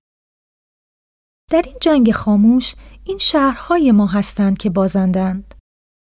در 1.51 1.61
این 1.65 1.75
جنگ 1.81 2.11
خاموش 2.11 2.75
این 3.03 3.17
شهرهای 3.17 3.91
ما 3.91 4.07
هستند 4.07 4.57
که 4.57 4.69
بازندند. 4.69 5.55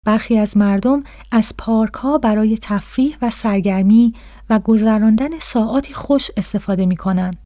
برخی 0.07 0.39
از 0.39 0.57
مردم 0.57 1.05
از 1.31 1.55
پارک 1.59 1.95
ها 1.95 2.19
برای 2.19 2.59
تفریح 2.63 3.19
و 3.23 3.31
سرگرمی 3.31 4.15
و 4.51 4.59
گذراندن 4.59 5.39
ساعاتی 5.39 5.95
خوش 5.95 6.31
استفاده 6.37 6.87
می 6.87 6.97
کنند. 6.97 7.43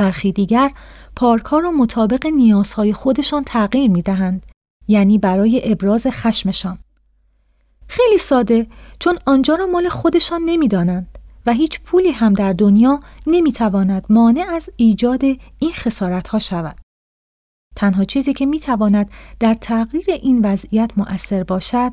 برخی 0.00 0.32
دیگر 0.32 0.70
پارک 1.16 1.44
ها 1.44 1.58
را 1.58 1.70
مطابق 1.70 2.26
نیازهای 2.26 2.92
خودشان 2.92 3.44
تغییر 3.44 3.90
می 3.90 4.02
دهند. 4.02 4.46
یعنی 4.88 5.18
برای 5.18 5.72
ابراز 5.72 6.06
خشمشان. 6.06 6.78
خیلی 7.88 8.18
ساده 8.18 8.66
چون 8.98 9.18
آنجا 9.26 9.54
را 9.54 9.66
مال 9.66 9.88
خودشان 9.88 10.40
نمی‌دانند 10.44 11.18
و 11.46 11.52
هیچ 11.52 11.80
پولی 11.80 12.10
هم 12.10 12.32
در 12.32 12.52
دنیا 12.52 13.00
نمی‌تواند 13.26 14.06
مانع 14.10 14.46
از 14.50 14.70
ایجاد 14.76 15.24
این 15.58 15.72
خسارت 15.72 16.28
ها 16.28 16.38
شود. 16.38 16.80
تنها 17.76 18.04
چیزی 18.04 18.32
که 18.32 18.46
می‌تواند 18.46 19.10
در 19.40 19.54
تغییر 19.54 20.06
این 20.08 20.40
وضعیت 20.44 20.90
مؤثر 20.96 21.44
باشد 21.44 21.92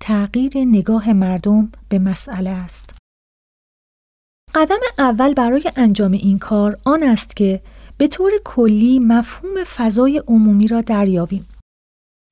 تغییر 0.00 0.52
نگاه 0.56 1.12
مردم 1.12 1.72
به 1.88 1.98
مسئله 1.98 2.50
است. 2.50 2.95
قدم 4.56 4.78
اول 4.98 5.34
برای 5.34 5.72
انجام 5.76 6.12
این 6.12 6.38
کار 6.38 6.78
آن 6.84 7.02
است 7.02 7.36
که 7.36 7.62
به 7.98 8.08
طور 8.08 8.32
کلی 8.44 8.98
مفهوم 8.98 9.64
فضای 9.64 10.22
عمومی 10.28 10.68
را 10.68 10.80
دریابیم. 10.80 11.46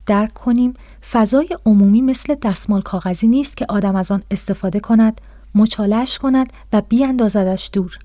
درک 0.05 0.33
کنیم 0.33 0.73
فضای 1.11 1.57
عمومی 1.65 2.01
مثل 2.01 2.35
دستمال 2.35 2.81
کاغذی 2.81 3.27
نیست 3.27 3.57
که 3.57 3.65
آدم 3.69 3.95
از 3.95 4.11
آن 4.11 4.23
استفاده 4.31 4.79
کند، 4.79 5.21
مچالش 5.55 6.17
کند 6.17 6.53
و 6.73 6.81
بیاندازدش 6.81 7.69
دور. 7.73 7.99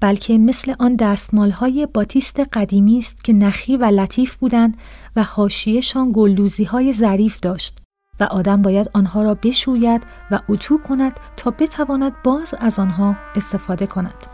بلکه 0.00 0.38
مثل 0.38 0.74
آن 0.78 0.96
دستمالهای 0.96 1.86
باتیست 1.94 2.40
قدیمی 2.40 2.98
است 2.98 3.24
که 3.24 3.32
نخی 3.32 3.76
و 3.76 3.84
لطیف 3.84 4.36
بودند 4.36 4.76
و 5.16 5.22
حاشیهشان 5.22 6.12
گلدوزی 6.14 6.64
های 6.64 6.92
ظریف 6.92 7.40
داشت 7.40 7.81
و 8.22 8.24
آدم 8.24 8.62
باید 8.62 8.90
آنها 8.92 9.22
را 9.22 9.34
بشوید 9.34 10.02
و 10.30 10.40
اتو 10.48 10.78
کند 10.78 11.20
تا 11.36 11.50
بتواند 11.50 12.12
باز 12.24 12.54
از 12.60 12.78
آنها 12.78 13.16
استفاده 13.36 13.86
کند. 13.86 14.31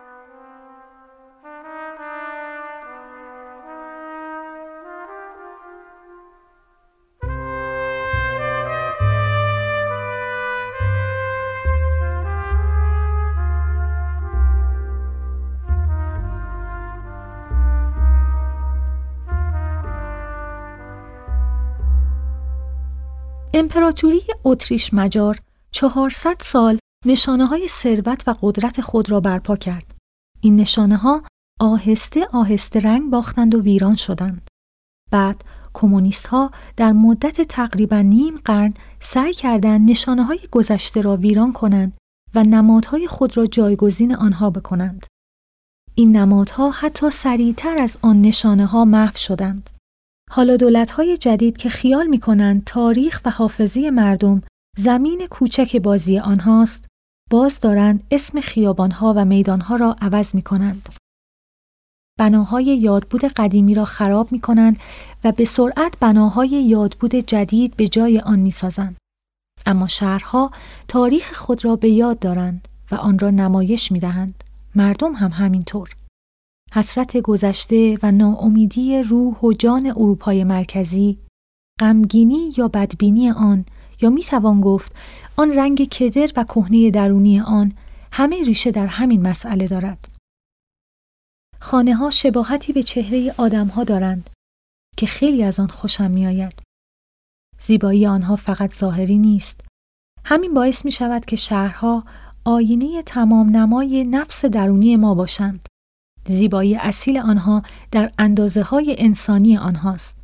امپراتوری 23.58 24.20
اتریش 24.44 24.94
مجار 24.94 25.40
400 25.70 26.36
سال 26.40 26.78
نشانه 27.06 27.46
های 27.46 27.68
ثروت 27.68 28.28
و 28.28 28.34
قدرت 28.42 28.80
خود 28.80 29.10
را 29.10 29.20
برپا 29.20 29.56
کرد. 29.56 29.94
این 30.40 30.56
نشانه 30.56 30.96
ها 30.96 31.22
آهسته 31.60 32.28
آهسته 32.32 32.80
رنگ 32.80 33.10
باختند 33.10 33.54
و 33.54 33.62
ویران 33.62 33.94
شدند. 33.94 34.48
بعد 35.10 35.44
کمونیست 35.74 36.26
ها 36.26 36.50
در 36.76 36.92
مدت 36.92 37.40
تقریبا 37.40 38.00
نیم 38.00 38.36
قرن 38.44 38.74
سعی 39.00 39.34
کردند 39.34 39.90
نشانه 39.90 40.24
های 40.24 40.40
گذشته 40.50 41.00
را 41.00 41.16
ویران 41.16 41.52
کنند 41.52 41.98
و 42.34 42.42
نمادهای 42.42 43.06
خود 43.06 43.36
را 43.36 43.46
جایگزین 43.46 44.14
آنها 44.14 44.50
بکنند. 44.50 45.06
این 45.94 46.16
نمادها 46.16 46.70
حتی 46.70 47.10
سریعتر 47.10 47.82
از 47.82 47.98
آن 48.02 48.20
نشانه 48.22 48.66
ها 48.66 48.84
محو 48.84 49.16
شدند. 49.16 49.70
حالا 50.30 50.56
دولت‌های 50.56 51.16
جدید 51.16 51.56
که 51.56 51.68
خیال 51.68 52.06
می‌کنند 52.06 52.64
تاریخ 52.64 53.20
و 53.24 53.30
حافظه 53.30 53.90
مردم 53.90 54.42
زمین 54.76 55.26
کوچک 55.30 55.76
بازی 55.76 56.18
آنهاست، 56.18 56.84
باز 57.30 57.60
دارند 57.60 58.04
اسم 58.10 58.40
خیابانها 58.40 59.14
و 59.16 59.24
میدانها 59.24 59.76
را 59.76 59.96
عوض 60.00 60.34
می‌کنند. 60.34 60.88
بناهای 62.18 62.64
یادبود 62.64 63.24
قدیمی 63.24 63.74
را 63.74 63.84
خراب 63.84 64.32
می‌کنند 64.32 64.76
و 65.24 65.32
به 65.32 65.44
سرعت 65.44 65.94
بناهای 66.00 66.48
یادبود 66.48 67.14
جدید 67.14 67.76
به 67.76 67.88
جای 67.88 68.20
آن 68.20 68.38
می‌سازند. 68.38 68.96
اما 69.66 69.86
شهرها 69.86 70.50
تاریخ 70.88 71.32
خود 71.32 71.64
را 71.64 71.76
به 71.76 71.90
یاد 71.90 72.18
دارند 72.18 72.68
و 72.90 72.94
آن 72.94 73.18
را 73.18 73.30
نمایش 73.30 73.92
می‌دهند. 73.92 74.44
مردم 74.74 75.12
هم 75.12 75.30
همینطور. 75.30 75.90
حسرت 76.72 77.16
گذشته 77.16 77.98
و 78.02 78.12
ناامیدی 78.12 79.02
روح 79.02 79.40
و 79.40 79.52
جان 79.52 79.86
اروپای 79.86 80.44
مرکزی، 80.44 81.18
غمگینی 81.80 82.52
یا 82.56 82.68
بدبینی 82.68 83.30
آن 83.30 83.64
یا 84.00 84.10
می 84.10 84.22
توان 84.22 84.60
گفت 84.60 84.94
آن 85.36 85.50
رنگ 85.50 85.88
کدر 85.88 86.32
و 86.36 86.44
کهنه 86.44 86.90
درونی 86.90 87.40
آن 87.40 87.72
همه 88.12 88.42
ریشه 88.42 88.70
در 88.70 88.86
همین 88.86 89.22
مسئله 89.22 89.68
دارد. 89.68 90.08
خانه 91.60 91.94
ها 91.94 92.10
شباهتی 92.10 92.72
به 92.72 92.82
چهره 92.82 93.34
آدم 93.38 93.66
ها 93.66 93.84
دارند 93.84 94.30
که 94.96 95.06
خیلی 95.06 95.42
از 95.42 95.60
آن 95.60 95.68
خوشم 95.68 96.10
می 96.10 96.26
آید. 96.26 96.62
زیبایی 97.58 98.06
آنها 98.06 98.36
فقط 98.36 98.74
ظاهری 98.74 99.18
نیست. 99.18 99.60
همین 100.24 100.54
باعث 100.54 100.84
می 100.84 100.90
شود 100.90 101.24
که 101.24 101.36
شهرها 101.36 102.04
آینه 102.44 103.02
تمام 103.02 103.56
نمای 103.56 104.04
نفس 104.04 104.44
درونی 104.44 104.96
ما 104.96 105.14
باشند. 105.14 105.66
زیبایی 106.26 106.76
اصیل 106.76 107.18
آنها 107.18 107.62
در 107.90 108.12
اندازه 108.18 108.62
های 108.62 108.96
انسانی 108.98 109.56
آنهاست. 109.56 110.18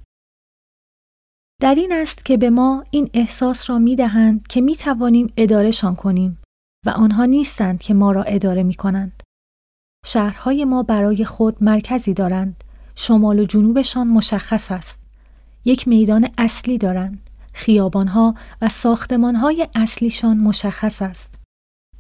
در 1.61 1.75
این 1.75 1.93
است 1.93 2.25
که 2.25 2.37
به 2.37 2.51
ما 2.51 2.85
این 2.91 3.11
احساس 3.15 3.71
را 3.71 3.79
می 3.79 3.97
دهند 3.97 4.47
که 4.47 4.61
می 4.61 4.77
توانیم 4.77 5.33
ادارهشان 5.37 5.97
کنیم 5.97 6.39
و 6.87 6.91
آنها 6.91 7.25
نیستند 7.25 7.83
که 7.83 7.95
ما 7.95 8.13
را 8.13 8.23
اداره 8.23 8.63
می 8.63 8.75
کنند. 8.75 9.23
شهرهای 10.07 10.65
ما 10.65 10.83
برای 10.83 11.25
خود 11.25 11.65
مرکزی 11.65 12.15
دارند. 12.15 12.65
شمال 12.95 13.39
و 13.39 13.45
جنوبشان 13.45 14.07
مشخص 14.07 14.73
است. 14.73 14.99
یک 15.65 15.89
میدان 15.89 16.29
اصلی 16.39 16.79
دارند. 16.79 17.31
خیابانها 17.53 18.35
و 18.63 18.69
ساختمانهای 18.69 19.69
اصلیشان 19.75 20.39
مشخص 20.39 21.03
است. 21.03 21.35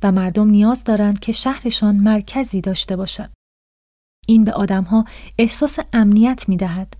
و 0.02 0.12
مردم 0.12 0.48
نیاز 0.48 0.84
دارند 0.84 1.18
که 1.18 1.32
شهرشان 1.32 1.96
مرکزی 1.96 2.60
داشته 2.60 2.96
باشد. 2.96 3.30
این 4.26 4.44
به 4.44 4.52
آدمها 4.52 5.04
احساس 5.38 5.78
امنیت 5.92 6.48
می 6.48 6.56
دهد. 6.56 6.94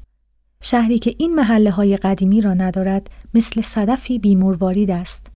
شهری 0.63 0.99
که 0.99 1.15
این 1.19 1.35
محله 1.35 1.71
های 1.71 1.97
قدیمی 1.97 2.41
را 2.41 2.55
ندارد 2.55 3.11
مثل 3.35 3.63
صدفی 3.63 4.19
بیمروارید 4.19 4.91
است. 4.91 5.31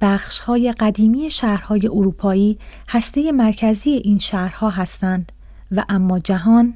بخش 0.00 0.38
های 0.38 0.72
قدیمی 0.72 1.30
شهرهای 1.30 1.86
اروپایی 1.86 2.58
هسته 2.88 3.32
مرکزی 3.32 3.90
این 3.90 4.18
شهرها 4.18 4.70
هستند 4.70 5.32
و 5.70 5.84
اما 5.88 6.18
جهان 6.18 6.74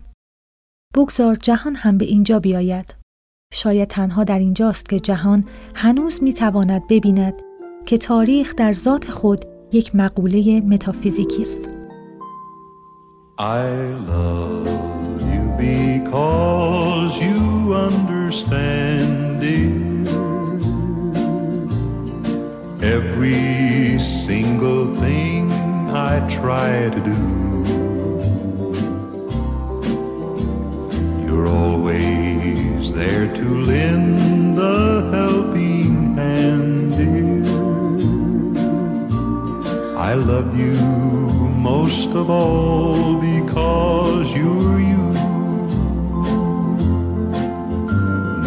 بگذار 0.94 1.35
جهان 1.35 1.74
هم 1.74 1.98
به 1.98 2.05
اینجا 2.05 2.40
بیاید. 2.40 2.94
شاید 3.52 3.89
تنها 3.89 4.24
در 4.24 4.39
اینجاست 4.39 4.89
که 4.89 5.01
جهان 5.01 5.44
هنوز 5.74 6.23
می 6.23 6.32
تواند 6.32 6.86
ببیند 6.89 7.35
که 7.86 7.98
تاریخ 7.98 8.55
در 8.56 8.73
ذات 8.73 9.10
خود 9.10 9.44
یک 9.73 9.97
مقوله 9.97 10.60
متافیزیکی 10.60 11.43
است. 11.43 11.72
I 13.43 13.66
love 14.06 14.69
you 15.20 15.51
because 15.59 17.20
you 17.20 17.74
understand, 17.74 19.40
dear. 19.40 20.06
Every 22.89 23.98
single 23.98 24.94
thing 24.94 25.51
I 25.90 26.20
try 26.28 26.89
to 26.90 27.01
do, 27.01 27.19
you're 31.27 31.48
always 31.48 32.93
there 32.93 33.27
to 33.27 33.44
lend 33.44 34.56
a 34.56 35.10
helping 35.10 36.14
hand, 36.14 36.93
dear. 36.97 37.43
I 39.98 40.14
love 40.14 40.56
you 40.56 40.91
most 41.93 42.14
of 42.14 42.31
all 42.31 43.20
because 43.20 44.35
you're 44.35 44.81
you. 44.81 45.12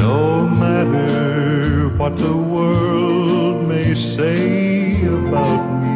No 0.08 0.48
matter 0.48 1.90
what 2.00 2.18
the 2.18 2.36
world 2.36 3.68
may 3.68 3.94
say 3.94 5.06
about 5.06 5.62
me, 5.84 5.96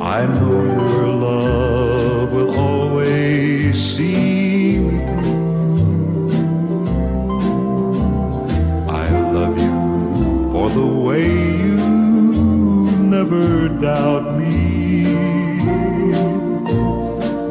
I 0.00 0.26
know 0.26 0.62
your 0.94 1.08
love 1.28 2.32
will 2.32 2.58
always 2.58 3.76
see 3.94 4.78
me 4.78 4.98
through. 5.06 6.30
I 9.04 9.06
love 9.36 9.56
you 9.66 9.78
for 10.52 10.66
the 10.70 10.86
way 11.06 11.28
you 11.64 11.76
never 13.16 13.68
doubt 13.68 14.26
me. 14.38 14.45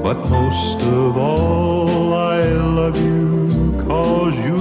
But 0.06 0.30
most 0.30 0.82
of 0.84 1.18
all, 1.18 2.14
I 2.14 2.44
love 2.44 2.96
you 3.04 3.74
cause 3.88 4.38
you. 4.38 4.55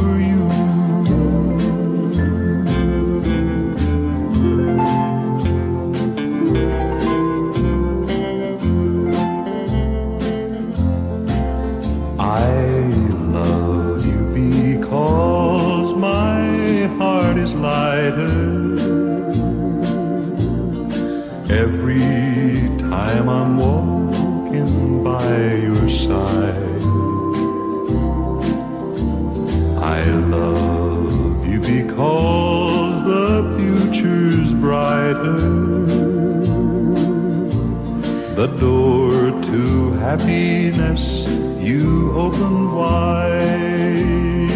Door 38.64 39.30
to 39.42 39.92
happiness 40.06 41.28
you 41.68 42.12
open 42.24 42.72
wide. 42.72 44.48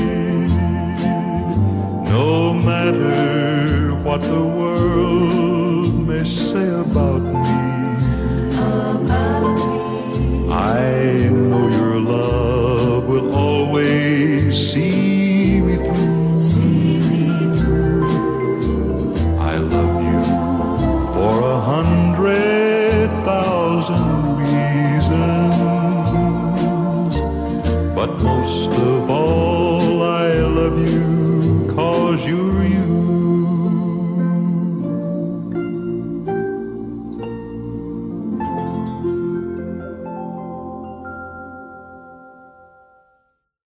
No 2.15 2.55
matter 2.55 3.95
what 4.07 4.23
the 4.23 4.45
world 4.57 4.78
most 28.23 28.71
of 28.71 29.11
all, 29.11 30.03
I 30.03 30.31
love 30.59 30.79
you 30.95 31.67
cause 31.77 32.27
you're 32.27 32.65
you. 32.75 32.89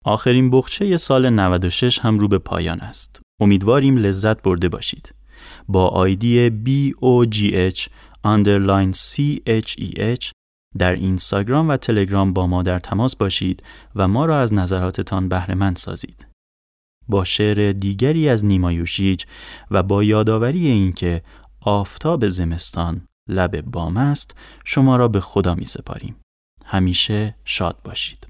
آخرین 0.06 0.50
بخچه 0.50 0.98
سال 0.98 1.30
96 1.30 2.00
هم 2.00 2.20
رو 2.20 2.28
به 2.28 2.38
پایان 2.38 2.80
است. 2.80 3.22
امیدواریم 3.42 3.98
لذت 3.98 4.42
برده 4.42 4.70
باشید. 4.70 5.16
با 5.68 5.88
آیدی 5.88 6.50
BOGH 6.50 7.88
underline 8.26 8.94
CHEH 8.94 10.32
در 10.78 10.92
اینستاگرام 10.92 11.70
و 11.70 11.78
تلگرام 11.78 12.34
با 12.34 12.48
ما 12.48 12.64
در 12.64 12.80
تماس 12.80 13.16
باشید 13.16 13.64
و 13.96 14.08
ما 14.08 14.26
را 14.26 14.40
از 14.40 14.54
نظراتتان 14.54 15.30
بهرهمند 15.30 15.76
سازید. 15.76 16.28
با 17.08 17.24
شعر 17.24 17.72
دیگری 17.72 18.30
از 18.30 18.46
نیما 18.46 18.72
یوشیج 18.72 19.26
و 19.72 19.84
با 19.84 20.04
یادآوری 20.04 20.68
اینکه 20.68 21.22
آفتاب 21.62 22.28
زمستان 22.28 23.02
لب 23.30 23.62
بام 23.62 23.98
است 23.98 24.36
شما 24.66 24.96
را 24.96 25.08
به 25.08 25.20
خدا 25.20 25.56
می 25.56 25.66
سپاریم. 25.66 26.16
همیشه 26.66 27.36
شاد 27.46 27.78
باشید. 27.84 28.28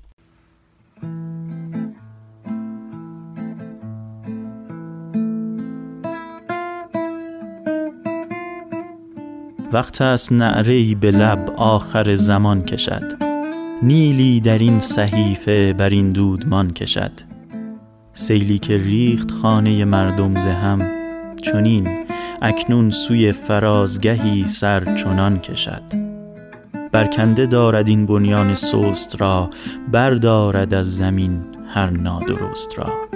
وقت 9.74 10.02
است 10.02 10.32
نعره‌ای 10.32 10.96
به 10.96 11.12
لب 11.12 11.54
آخر 11.56 12.16
زمان 12.16 12.62
کشد. 12.62 13.04
نیلی 13.84 14.42
در 14.42 14.58
این 14.58 14.80
صحیفه 14.80 15.74
بر 15.74 15.90
این 15.90 16.12
دودمان 16.12 16.74
کشد. 16.74 17.12
سیلی 18.14 18.60
که 18.60 18.78
ریخت 18.78 19.32
خانه 19.32 19.86
مردم 19.86 20.40
ز 20.40 20.46
هم 20.46 20.92
چنین 21.42 22.06
اکنون 22.42 22.90
سوی 22.90 23.32
فرازگهی 23.32 24.48
سر 24.48 24.96
چنان 24.96 25.40
کشد. 25.40 25.84
برکنده 26.92 27.46
دارد 27.46 27.88
این 27.90 28.06
بنیان 28.06 28.54
سست 28.54 29.22
را 29.22 29.50
بردارد 29.92 30.74
از 30.74 30.98
زمین 30.98 31.42
هر 31.68 31.90
نادرست 31.90 32.80
را. 32.80 33.09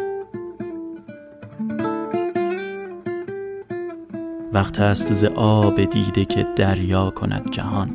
وقت 4.53 4.79
است 4.79 5.13
ز 5.13 5.23
آب 5.35 5.85
دیده 5.85 6.25
که 6.25 6.47
دریا 6.55 7.09
کند 7.09 7.51
جهان. 7.51 7.89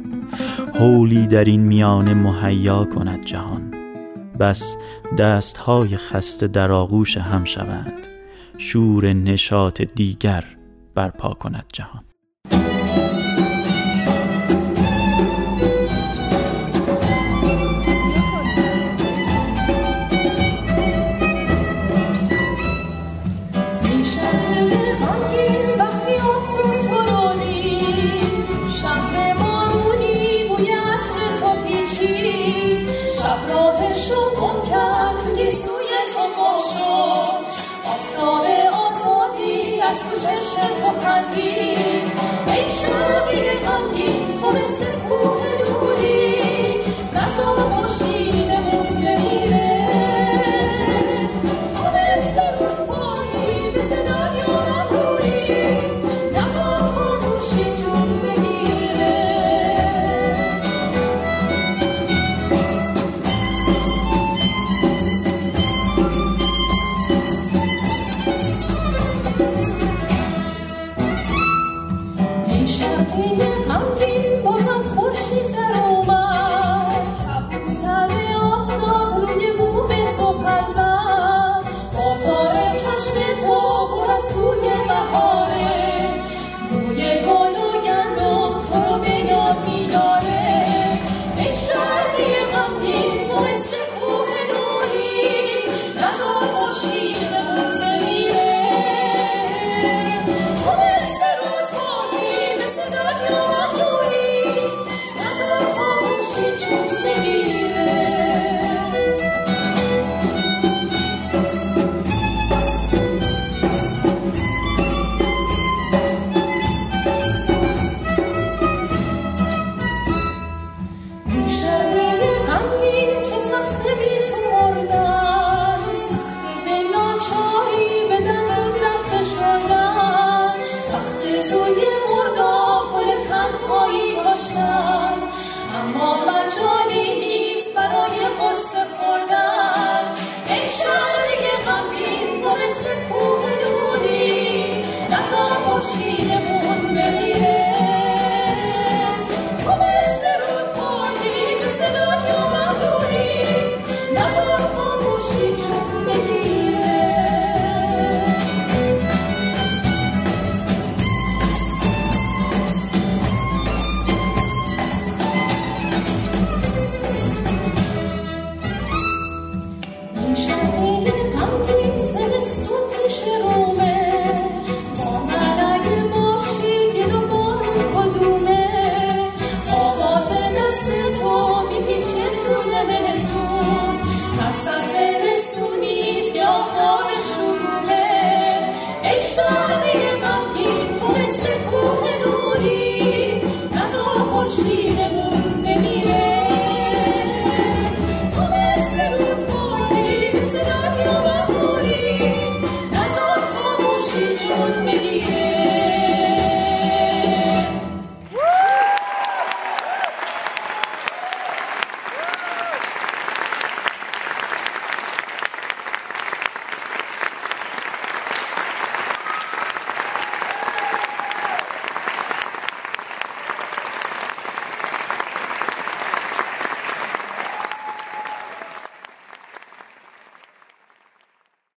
حولی 0.74 1.26
در 1.26 1.44
این 1.44 1.60
میانه 1.60 2.14
مهیا 2.14 2.84
کند 2.84 3.24
جهان. 3.24 3.74
بس 4.40 4.76
دستهای 5.18 5.96
خسته 5.96 6.46
در 6.46 6.72
آغوش 6.72 7.16
هم 7.16 7.44
شوند. 7.44 8.00
شور 8.58 9.12
نشاط 9.12 9.82
دیگر 9.82 10.44
برپا 10.94 11.34
کند 11.34 11.64
جهان. 11.72 12.07